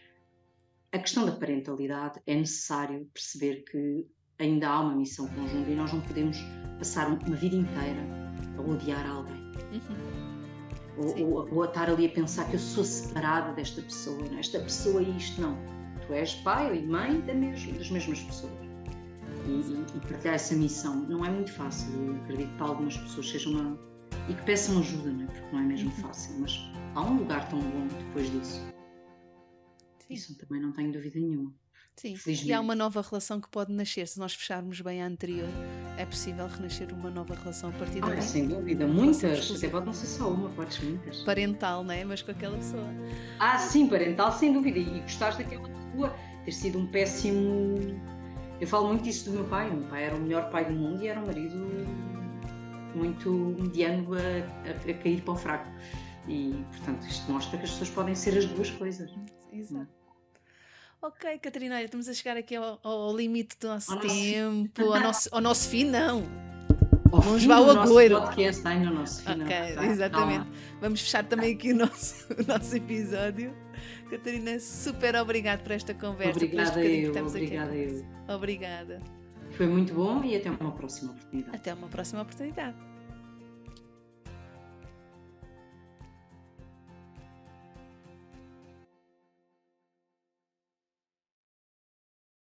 a 0.93 0.99
questão 0.99 1.27
da 1.27 1.33
parentalidade 1.33 2.21
é 2.27 2.35
necessário 2.35 3.09
perceber 3.13 3.65
que 3.71 4.07
ainda 4.39 4.69
há 4.69 4.81
uma 4.81 4.95
missão 4.95 5.29
conjunta 5.29 5.71
e 5.71 5.75
nós 5.75 5.93
não 5.93 6.01
podemos 6.01 6.39
passar 6.79 7.09
uma 7.09 7.37
vida 7.37 7.57
inteira 7.57 8.01
a 8.57 8.61
odiar 8.61 9.07
alguém. 9.09 9.37
Uhum. 9.73 10.39
Ou, 10.97 11.27
ou, 11.27 11.55
ou, 11.55 11.63
a 11.63 11.67
estar 11.67 11.89
ali 11.89 12.07
a 12.07 12.09
pensar 12.09 12.49
que 12.49 12.55
eu 12.55 12.61
sou 12.61 12.83
separada 12.83 13.53
desta 13.53 13.83
pessoa, 13.83 14.19
não? 14.19 14.37
É? 14.37 14.41
esta 14.41 14.59
pessoa 14.61 15.03
e 15.03 15.17
isto 15.17 15.41
não. 15.41 15.57
Tu 16.07 16.13
és 16.13 16.35
pai 16.37 16.79
e 16.79 16.87
mãe 16.87 17.21
da 17.21 17.35
mesma, 17.35 17.73
das 17.75 17.91
mesmas 17.91 18.21
pessoas. 18.21 18.53
E, 19.47 19.51
e, 19.51 19.87
e 19.97 20.01
partilhar 20.01 20.35
essa 20.35 20.55
missão 20.55 20.97
não 21.09 21.25
é 21.25 21.31
muito 21.31 21.53
fácil. 21.53 21.93
Eu 21.95 22.17
acredito 22.17 22.51
que 22.51 22.57
para 22.57 22.67
algumas 22.67 22.97
pessoas 22.97 23.31
seja 23.31 23.49
uma, 23.51 23.79
e 24.29 24.35
que 24.35 24.43
peçam 24.43 24.79
ajuda, 24.79 25.11
não 25.11 25.25
é? 25.25 25.27
porque 25.27 25.57
não 25.57 25.59
é 25.61 25.63
mesmo 25.63 25.91
uhum. 25.91 25.97
fácil, 25.97 26.39
mas 26.41 26.59
há 26.95 27.03
um 27.03 27.19
lugar 27.19 27.49
tão 27.49 27.61
bom 27.61 27.87
depois 27.87 28.31
disso. 28.31 28.61
Sim. 29.99 30.15
Isso 30.15 30.39
também 30.39 30.61
não 30.61 30.73
tenho 30.73 30.93
dúvida 30.93 31.19
nenhuma. 31.19 31.53
Sim, 31.97 32.17
e 32.45 32.53
há 32.53 32.61
uma 32.61 32.77
nova 32.77 33.03
relação 33.03 33.41
que 33.41 33.49
pode 33.49 33.73
nascer. 33.73 34.07
Se 34.07 34.21
nós 34.21 34.33
fecharmos 34.33 34.81
bem 34.81 35.03
a 35.03 35.07
anterior, 35.07 35.49
é 35.97 36.07
possível 36.07 36.47
renascer 36.47 36.95
uma 36.95 37.11
nova 37.11 37.35
relação 37.35 37.71
a 37.71 37.73
partir 37.73 38.01
daí. 38.01 38.19
Ah, 38.19 38.23
sem 38.23 38.47
dúvida, 38.47 38.87
muitas. 38.87 39.51
Até 39.51 39.69
pode 39.69 39.87
não 39.87 39.93
ser 39.93 40.07
só 40.07 40.31
uma, 40.31 40.49
podes 40.51 40.79
muitas. 40.79 41.23
Parental, 41.23 41.83
não 41.83 41.93
é? 41.93 42.05
Mas 42.05 42.23
com 42.23 42.31
aquela 42.31 42.57
pessoa. 42.57 42.87
Ah, 43.41 43.59
sim, 43.59 43.89
parental, 43.89 44.31
sem 44.31 44.53
dúvida. 44.53 44.79
E 44.79 45.01
gostaste 45.01 45.43
daquela 45.43 45.69
pessoa, 45.69 46.17
ter 46.45 46.53
sido 46.53 46.79
um 46.79 46.87
péssimo. 46.87 48.01
Eu 48.61 48.69
falo 48.69 48.87
muito 48.87 49.09
isso 49.09 49.29
do 49.29 49.33
meu 49.33 49.45
pai. 49.47 49.69
O 49.69 49.75
meu 49.75 49.89
pai 49.89 50.05
era 50.05 50.15
o 50.15 50.21
melhor 50.21 50.51
pai 50.51 50.67
do 50.67 50.73
mundo 50.73 51.03
e 51.03 51.09
era 51.09 51.19
um 51.19 51.27
marido 51.27 51.59
muito 52.95 53.31
mediano 53.31 54.15
a, 54.15 54.19
a, 54.19 54.91
a, 54.91 54.95
cair 54.95 55.23
para 55.23 55.35
o 55.35 55.37
fraco. 55.37 55.71
E, 56.27 56.65
portanto, 56.71 57.07
isto 57.07 57.31
mostra 57.31 57.59
que 57.59 57.65
as 57.65 57.71
pessoas 57.71 57.91
podem 57.91 58.15
ser 58.15 58.37
as 58.37 58.45
duas 58.47 58.71
coisas. 58.71 59.11
Exato. 59.53 59.89
Ok, 61.01 61.39
Catarina, 61.39 61.81
estamos 61.81 62.09
a 62.09 62.15
chegar 62.15 62.37
aqui 62.37 62.57
ao, 62.57 62.81
ao 62.83 63.17
limite 63.17 63.57
do 63.61 63.69
nosso 63.69 63.93
ao 63.93 64.01
tempo, 64.01 64.81
nosso... 64.81 64.93
Ao, 64.95 65.01
nosso, 65.01 65.29
ao 65.33 65.41
nosso 65.41 65.69
fim, 65.69 65.85
não. 65.85 66.25
Ao 67.13 67.21
Vamos 67.21 67.45
fim 67.45 67.53
ao 67.53 67.71
agouro. 67.71 68.21
Podcast, 68.21 68.67
ai, 68.67 68.81
no 68.81 68.93
nosso 68.93 69.23
fim, 69.23 69.43
ok, 69.43 69.75
tá? 69.75 69.87
exatamente. 69.87 70.47
Vamos 70.81 71.01
fechar 71.01 71.25
também 71.25 71.55
aqui 71.55 71.73
o 71.73 71.77
nosso, 71.77 72.27
o 72.35 72.47
nosso 72.47 72.77
episódio. 72.77 73.55
Catarina, 74.11 74.59
super 74.59 75.15
obrigado 75.17 75.63
por 75.63 75.73
esta 75.73 75.95
conversa. 75.95 76.33
Obrigada 76.33 76.85
eu, 76.85 77.27
obrigada 77.27 77.75
eu. 77.75 78.05
Obrigada. 78.29 79.18
Foi 79.59 79.67
muito 79.67 79.93
bom 79.93 80.23
e 80.23 80.37
até 80.37 80.49
uma 80.53 80.71
próxima 80.71 81.11
oportunidade. 81.11 81.57
Até 81.57 81.75
uma 81.75 81.89
próxima 81.89 82.23
oportunidade. 82.23 82.77